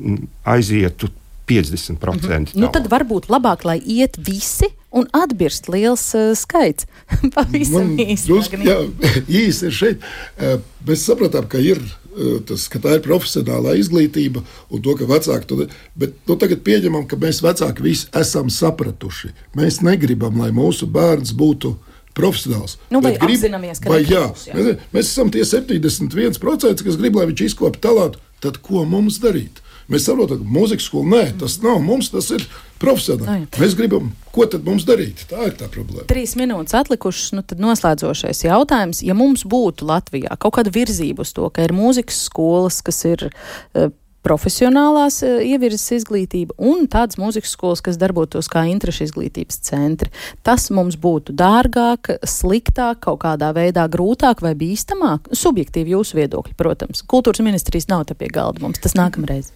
aizietu 0.45 1.09
50%. 1.49 1.99
Mm 1.99 2.45
-hmm. 2.45 2.49
nu, 2.55 2.69
tad 2.69 2.87
varbūt 2.87 3.27
labāk, 3.27 3.65
lai 3.65 3.83
iet 3.85 4.17
visi 4.27 4.67
un 4.91 5.09
atbirst 5.13 5.69
liels 5.69 6.15
uh, 6.15 6.37
skaits. 6.37 6.87
Pavisam 7.35 7.99
īsi. 7.99 8.33
Jā, 8.65 8.87
īsi 9.45 9.67
ir 9.67 9.73
šeit. 9.73 9.99
Uh, 10.39 10.61
mēs 10.87 11.05
sapratām, 11.11 11.49
ka 11.49 11.59
ir 11.59 11.83
Eh, 12.08 12.08
tas, 12.49 12.67
ka 12.71 12.81
tā 12.83 12.97
ir 12.99 13.05
profesionālā 13.05 13.77
izglītība 13.79 14.43
un 14.73 14.83
to, 14.85 14.95
ka 14.99 15.09
vecāki 15.09 15.49
to 15.49 15.61
dara. 15.63 15.83
Bet 15.99 16.17
nu, 16.29 16.39
tagad 16.41 16.65
pieņemam, 16.67 17.07
ka 17.11 17.19
mēs 17.21 17.43
vecāki 17.45 17.85
visi 17.85 18.09
esam 18.17 18.51
sapratuši. 18.53 19.33
Mēs 19.59 19.83
negribam, 19.87 20.41
lai 20.41 20.51
mūsu 20.55 20.89
bērns 20.91 21.35
būtu 21.39 21.77
profesionāls. 22.19 22.77
Nu, 22.91 23.03
vai 23.05 23.15
grib, 23.17 23.37
apzināmies, 23.37 23.83
ka 23.83 23.93
vai, 23.93 24.03
jā, 24.07 24.25
jā. 24.49 24.57
Mēs, 24.57 24.89
mēs 24.95 25.13
esam 25.13 25.31
tie 25.35 25.47
71%, 25.47 26.85
kas 26.87 26.99
grib, 27.01 27.19
lai 27.19 27.29
viņš 27.31 27.45
izkoptu 27.51 27.83
talātu. 27.85 28.23
Tad 28.43 28.61
ko 28.63 28.85
mums 28.87 29.19
darīt? 29.23 29.63
Mēs 29.89 30.05
saprotam, 30.05 30.43
ka 30.43 30.53
mūzikas 30.53 30.85
skola 30.91 31.09
nē, 31.15 31.21
tas 31.41 31.55
nav 31.65 31.79
mums, 31.81 32.11
tas 32.13 32.27
ir 32.37 32.43
profesionāli. 32.83 33.47
No, 33.47 33.61
Mēs 33.63 33.77
gribam, 33.79 34.11
ko 34.35 34.45
tad 34.51 34.67
mums 34.69 34.85
darīt? 34.89 35.25
Tā 35.31 35.47
ir 35.49 35.55
tā 35.57 35.69
problēma. 35.73 36.05
Trīs 36.11 36.35
minūtes 36.37 36.77
atlikušas, 36.77 37.31
nu 37.39 37.45
tad 37.47 37.63
noslēdzošais 37.65 38.45
jautājums. 38.45 39.01
Ja 39.07 39.17
mums 39.17 39.47
būtu 39.49 39.89
Latvijā 39.89 40.37
kaut 40.41 40.59
kāda 40.59 40.75
virzība 40.75 41.25
uz 41.25 41.33
to, 41.33 41.49
ka 41.49 41.65
ir 41.65 41.77
mūzikas 41.77 42.27
skolas, 42.29 42.83
kas 42.85 43.01
ir. 43.09 43.31
Uh, 43.73 43.91
profesionālās 44.29 45.21
uh, 45.25 45.39
ievirzes 45.47 46.03
izglītība 46.03 46.57
un 46.59 46.89
tādas 46.91 47.17
mūzikas 47.17 47.53
skolas, 47.55 47.81
kas 47.87 47.97
darbotos 47.97 48.51
kā 48.53 48.65
interešu 48.69 49.07
izglītības 49.07 49.61
centri. 49.65 50.11
Tas 50.45 50.67
mums 50.75 50.99
būtu 51.01 51.33
dārgāk, 51.39 52.11
sliktāk, 52.29 52.99
kaut 53.07 53.23
kādā 53.23 53.55
veidā 53.57 53.87
grūtāk 53.89 54.43
vai 54.45 54.53
bīstamāk. 54.59 55.31
Subjektīvi 55.33 55.95
jūsu 55.95 56.19
viedokļi, 56.19 56.59
protams. 56.59 57.07
Kultūras 57.09 57.41
ministrijas 57.47 57.89
nav 57.89 58.05
te 58.11 58.19
pie 58.19 58.29
galda 58.35 58.67
mums 58.67 58.83
tas 58.85 58.99
nākamreiz. 58.99 59.55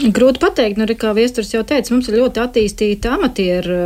Grūti 0.00 0.40
pateikt, 0.40 0.78
nu, 0.80 0.86
kā 0.98 1.12
Viesturs 1.14 1.52
jau 1.52 1.60
teica, 1.68 1.92
mums 1.92 2.08
ir 2.08 2.16
ļoti 2.18 2.40
attīstīta 2.42 3.12
amatieru, 3.18 3.76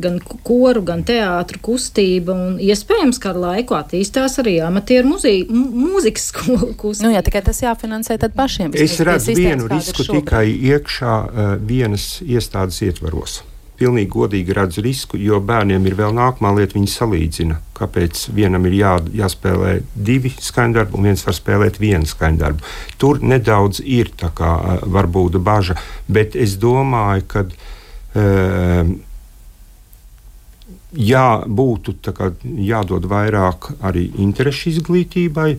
gan 0.00 0.20
koru, 0.46 0.84
gan 0.86 1.02
teātru 1.06 1.60
kustība, 1.66 2.36
un 2.36 2.60
iespējams, 2.62 3.18
ka 3.20 3.32
ar 3.34 3.40
laiku 3.42 3.76
attīstās 3.76 4.38
arī 4.40 4.56
amatieru 4.64 5.10
muzī, 5.10 5.34
mūzikas 5.50 6.30
skolu 6.30 6.70
kustība. 6.78 7.08
Nu, 7.08 7.16
jā, 7.18 7.24
tikai 7.26 7.42
tas 7.50 7.60
jāfinansē 7.64 8.16
tad 8.22 8.38
pašiem. 8.38 8.72
Es 8.78 8.96
redzu 9.02 9.36
vienu 9.36 9.68
risku 9.72 10.06
tikai 10.08 10.46
iekšā 10.54 11.18
uh, 11.26 11.52
vienas 11.60 12.16
iestādes 12.24 12.80
ietvaros 12.86 13.42
pilnīgi 13.78 14.10
godīgi 14.12 14.54
redzu 14.56 14.84
risku, 14.84 15.18
jo 15.20 15.40
bērniem 15.44 15.86
ir 15.86 15.96
vēl 15.98 16.14
nākamā 16.16 16.52
lieta, 16.56 16.76
viņi 16.78 16.90
salīdzina. 16.92 17.58
Kāpēc 17.76 18.26
vienam 18.36 18.66
ir 18.68 18.76
jā, 18.78 18.92
jāspēlē 19.20 19.78
divi 19.94 20.32
skaņdarbi, 20.32 20.96
un 20.96 21.08
viens 21.10 21.24
var 21.26 21.36
spēlēt 21.36 21.80
vienu 21.82 22.08
skaņdarbu. 22.08 22.74
Tur 23.00 23.22
nedaudz 23.22 23.82
ir 23.84 24.12
tā 24.16 24.32
kā 24.36 24.52
varbūt 24.82 25.40
bažas, 25.44 25.82
bet 26.08 26.36
es 26.36 26.58
domāju, 26.60 27.26
ka. 27.34 27.48
Uh, 28.16 28.96
Jā, 30.96 31.42
būtu 31.44 31.92
kā, 32.14 32.30
jādod 32.62 33.04
vairāk 33.10 33.66
arī 33.84 34.06
interešu 34.22 34.70
izglītībai, 34.70 35.50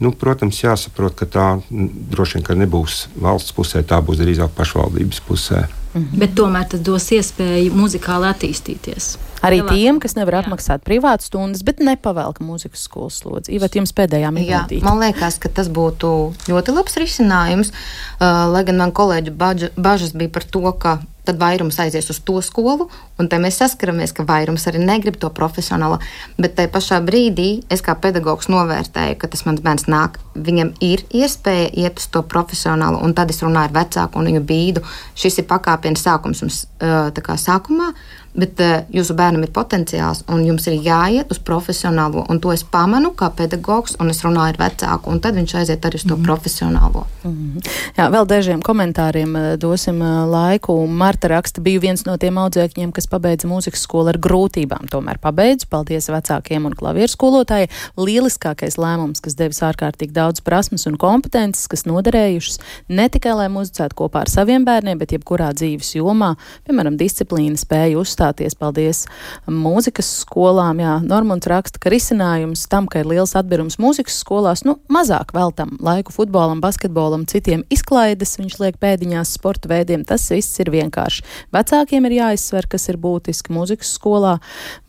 Nu, 0.00 0.14
protams, 0.16 0.62
jāsaprot, 0.62 1.12
ka 1.12 1.26
tā 1.28 1.46
droši 1.68 2.40
vien 2.40 2.62
nebūs 2.62 3.02
valsts 3.20 3.52
pusē, 3.52 3.82
tā 3.84 3.98
būs 4.00 4.22
drīzāk 4.22 4.54
pašvaldības 4.56 5.20
pusē. 5.26 5.66
Mhm. 5.90 6.20
Bet 6.22 6.36
tomēr 6.38 6.68
tas 6.70 6.80
dos 6.86 7.08
iespēju 7.10 7.74
muzikāli 7.74 8.28
attīstīties. 8.30 9.16
Arī 9.42 9.58
Lielāk. 9.62 9.72
tiem, 9.72 10.00
kas 10.00 10.14
nevar 10.14 10.36
Jā. 10.36 10.42
atmaksāt 10.44 10.84
privātu 10.84 11.24
stundas, 11.26 11.64
bet 11.64 11.80
nepavelk 11.80 12.38
mūzikas 12.44 12.84
skolas 12.84 13.18
slodzi. 13.22 13.54
Ivat, 13.56 13.74
jums 13.74 13.92
pēdējā 13.96 14.30
minūtē. 14.36 14.82
Man 14.84 15.00
liekas, 15.00 15.40
ka 15.40 15.48
tas 15.48 15.68
būtu 15.68 16.34
ļoti 16.46 16.74
labs 16.76 16.94
risinājums, 17.00 17.72
uh, 17.72 18.46
lai 18.52 18.62
gan 18.68 18.76
man 18.76 18.92
kolēģu 18.92 19.34
bažas 19.76 20.12
bija 20.12 20.30
par 20.30 20.44
to, 20.44 20.72
ka 20.78 21.00
tad 21.24 21.40
vairums 21.40 21.78
aizies 21.82 22.10
uz 22.12 22.20
to 22.24 22.40
skolu, 22.44 22.88
un 23.20 23.28
te 23.30 23.38
mēs 23.42 23.60
saskaramies, 23.60 24.14
ka 24.16 24.24
vairums 24.28 24.66
arī 24.70 24.82
negrib 24.82 25.18
to 25.20 25.30
profesionālo. 25.34 25.98
Bet 26.40 26.56
tajā 26.58 26.72
pašā 26.72 27.00
brīdī 27.06 27.48
es 27.72 27.84
kā 27.84 27.94
pedagogs 28.00 28.50
novērtēju, 28.52 29.18
ka 29.20 29.30
tas 29.30 29.44
mans 29.48 29.62
bērns 29.64 29.88
nāk, 29.90 30.18
viņam 30.34 30.72
ir 30.84 31.04
iespēja 31.10 31.68
iet 31.84 32.00
uz 32.00 32.08
to 32.12 32.22
profesionālo, 32.22 33.02
un 33.04 33.14
tad 33.14 33.32
es 33.32 33.42
runāju 33.44 33.70
ar 33.70 33.76
vecāku 33.82 34.20
un 34.20 34.30
viņu 34.30 34.44
bīdu. 34.48 34.84
Šis 35.18 35.42
ir 35.42 35.48
pakāpienas 35.50 36.06
sākums 36.06 36.44
mums 36.44 36.64
kā 36.80 37.36
sākumā, 37.36 37.92
Bet 38.30 38.60
uh, 38.62 38.84
jūsu 38.94 39.16
bērnam 39.18 39.42
ir 39.42 39.50
potenciāls, 39.50 40.22
un 40.30 40.44
jums 40.46 40.68
ir 40.70 40.76
jāiet 40.84 41.32
uz 41.34 41.40
profesionālo. 41.42 42.22
Un 42.30 42.38
to 42.38 42.52
es 42.54 42.62
pamanu 42.62 43.10
kā 43.18 43.26
pedagogs, 43.34 43.96
un 43.98 44.12
es 44.12 44.22
runāju 44.22 44.54
ar 44.54 44.60
vecāku, 44.60 45.10
un 45.10 45.18
tad 45.22 45.34
viņš 45.34 45.54
aiziet 45.58 45.86
arī 45.86 45.98
uz 45.98 46.06
to 46.06 46.14
mm 46.14 46.28
profesionālo. 46.30 47.02
Mm. 47.26 47.58
Jā, 47.96 48.06
vēl 48.12 48.26
dažiem 48.30 48.60
komentāriem 48.62 49.34
uh, 49.34 49.46
dosim 49.58 49.98
uh, 49.98 50.22
laiku. 50.30 50.76
Marta 50.86 51.32
raksta, 51.32 51.62
biju 51.64 51.80
viens 51.82 52.04
no 52.06 52.14
tiem 52.20 52.38
audzēkņiem, 52.38 52.92
kas 52.94 53.10
pabeidza 53.10 53.50
mūzikas 53.50 53.82
skolu 53.82 54.12
ar 54.12 54.20
grūtībām. 54.22 54.86
Tomēr 54.92 55.18
pabeidzu, 55.18 55.66
paldies 55.72 56.06
vecākiem 56.12 56.68
un 56.70 56.76
klavieru 56.78 57.10
skolotājai. 57.10 57.66
Lieliskākais 57.98 58.78
lēmums, 58.78 59.24
kas 59.24 59.34
devis 59.40 59.58
ārkārtīgi 59.66 60.14
daudz 60.14 60.44
prasmes 60.46 60.86
un 60.86 61.00
kompetences, 61.00 61.66
kas 61.72 61.82
noderējušas 61.90 62.62
ne 62.94 63.08
tikai, 63.10 63.34
lai 63.42 63.50
muzicētu 63.50 63.98
kopā 64.04 64.22
ar 64.22 64.30
saviem 64.30 64.68
bērniem, 64.68 65.02
bet 65.02 65.16
jebkurā 65.16 65.50
dzīves 65.56 65.96
jomā, 65.98 66.36
piemēram, 66.68 67.00
disciplīna, 67.00 67.58
spēja 67.58 67.98
uzstāties 67.98 68.19
uzstāties. 68.20 68.56
Paldies 68.58 69.06
mūzikas 69.48 70.08
skolām. 70.24 70.80
Jā, 70.80 71.00
Normons 71.04 71.46
raksta, 71.48 71.80
ka 71.80 71.90
risinājums 71.90 72.66
tam, 72.68 72.86
ka 72.86 73.00
ir 73.00 73.08
liels 73.08 73.34
atbirums 73.38 73.78
mūzikas 73.80 74.20
skolās, 74.20 74.64
nu, 74.64 74.78
mazāk 74.92 75.32
veltam 75.34 75.76
laiku 75.80 76.12
futbolam, 76.12 76.60
basketbolam, 76.60 77.26
citiem 77.26 77.64
izklaides, 77.70 78.36
viņš 78.38 78.58
liek 78.60 78.78
pēdiņās 78.80 79.34
sporta 79.38 79.70
veidiem. 79.70 80.04
Tas 80.04 80.28
viss 80.30 80.60
ir 80.60 80.70
vienkārši. 80.70 81.24
Vecākiem 81.54 82.06
ir 82.08 82.16
jāizsver, 82.18 82.68
kas 82.68 82.88
ir 82.90 82.98
būtiski 83.00 83.54
mūzikas 83.54 83.94
skolā. 83.96 84.38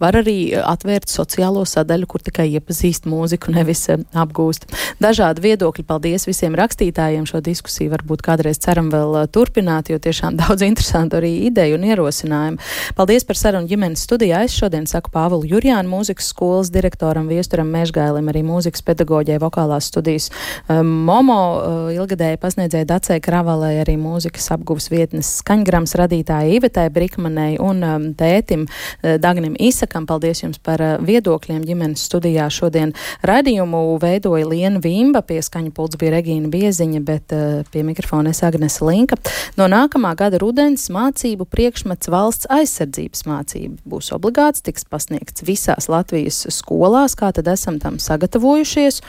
Var 0.01 0.19
arī 0.21 0.53
atvērt 0.59 1.09
sociālo 1.11 1.63
sadaļu, 1.67 2.09
kur 2.11 2.23
tikai 2.25 2.49
iepazīst 2.57 3.07
mūziku, 3.09 3.53
nevis 3.55 3.87
eh, 3.89 4.03
apgūst. 4.11 4.67
Dažādi 5.01 5.45
viedokļi. 5.45 5.87
Paldies 5.87 6.27
visiem 6.27 6.55
rakstītājiem. 6.59 7.27
Šo 7.29 7.41
diskusiju 7.43 7.93
varbūt 7.93 8.25
kādreiz 8.25 8.59
ceram 8.61 8.91
vēl 8.93 9.21
eh, 9.23 9.29
turpināt, 9.31 9.93
jo 9.93 10.01
tiešām 10.01 10.37
daudz 10.41 10.65
interesantu 10.67 11.21
arī 11.21 11.33
ideju 11.47 11.79
un 11.79 11.87
ierosinājumu. 11.91 12.71
Paldies! 12.97 13.20
Paldies 13.21 13.37
par 13.37 13.37
sarunu 13.37 13.69
ģimenes 13.69 14.01
studijā. 14.01 14.39
Es 14.47 14.53
šodien 14.57 14.87
saku 14.89 15.11
Pāvilu 15.13 15.45
Jurjānu, 15.45 15.91
mūzikas 15.91 16.31
skolas 16.31 16.71
direktoram, 16.73 17.27
viesturam 17.29 17.67
Mežgailim, 17.69 18.31
arī 18.31 18.41
mūzikas 18.41 18.81
pedagoģijai, 18.87 19.37
vokālās 19.43 19.91
studijas 19.91 20.31
um, 20.65 20.87
Momo, 21.05 21.37
uh, 21.37 21.91
ilgadēji 21.93 22.39
pasniedzēja 22.41 22.87
Dacei 22.89 23.21
Kravalai, 23.21 23.75
arī 23.83 23.93
mūzikas 24.01 24.49
apguvas 24.55 24.89
vietnes 24.89 25.29
skaņgrams 25.43 25.93
radītāja 26.01 26.55
Ivetai 26.55 26.87
Brikmanei 26.89 27.59
un 27.61 27.85
um, 27.85 28.07
tētim 28.17 28.63
uh, 28.65 29.19
Dagnim 29.21 29.53
Isakam. 29.61 30.09
Paldies 30.09 30.41
jums 30.41 30.57
par 30.57 30.81
uh, 30.81 30.95
viedokļiem 31.05 31.61
ģimenes 31.67 32.07
studijā. 32.09 32.49
Šodien 32.49 32.95
raidījumu 33.21 33.83
veidoja 34.01 34.49
Liena 34.49 34.81
Vimba, 34.81 35.21
pie 35.21 35.43
skaņa 35.45 35.75
pults 35.77 36.01
bija 36.01 36.15
Regīna 36.17 36.49
Bieziņa, 36.49 37.03
bet 37.05 37.37
pie 37.69 37.85
mikrofona 37.85 38.33
es 38.33 38.41
Agnese 38.47 38.81
Linka. 38.87 39.21
No 39.61 39.69
nākamā 39.69 40.15
gada 40.17 40.41
rudens 40.41 40.89
mācību 40.89 41.45
priekšmets 41.53 42.09
valsts 42.09 42.49
aizsardzība 42.49 43.10
lasības 43.11 43.27
mācība 43.27 43.81
būs 43.85 44.11
obligāts, 44.15 44.63
tiks 44.63 44.85
pasniegts 44.85 45.43
visās 45.43 45.89
Latvijas 45.89 46.47
skolās, 46.49 47.15
kā 47.15 47.31
tad 47.33 47.47
esam 47.47 47.79
tam 47.79 47.99
sagatavojušies 47.99 49.01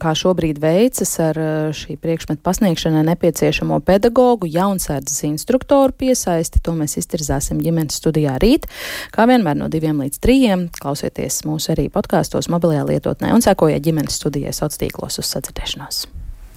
kā 0.00 0.14
šobrīd 0.16 0.62
veicas 0.62 1.10
ar 1.20 1.36
šī 1.76 1.98
priekšmeta 2.00 2.40
pasniegšanai 2.40 3.02
nepieciešamo 3.04 3.82
pedagogu, 3.84 4.48
jaunsardzes 4.48 5.26
instruktoru 5.28 5.92
piesaisti. 5.92 6.62
To 6.64 6.72
mēs 6.72 6.96
iztirzāsim 6.96 7.60
ģimenes 7.60 8.00
studijā 8.00 8.38
rīt. 8.40 8.64
Kā 9.12 9.28
vienmēr 9.28 9.60
no 9.60 9.68
diviem 9.68 10.00
līdz 10.00 10.24
trījiem 10.24 10.70
klausieties 10.80 11.42
mūsu 11.44 11.74
arī 11.76 11.90
podkāstos, 11.92 12.48
mobilajā 12.48 12.88
lietotnē 12.94 13.36
un 13.36 13.44
sekojiet 13.44 13.84
ģimenes 13.84 14.22
studijai 14.22 14.56
sociālos 14.56 14.80
tīklos 14.80 15.20
uz 15.20 15.34
sadzirdēšanos. 15.36 16.06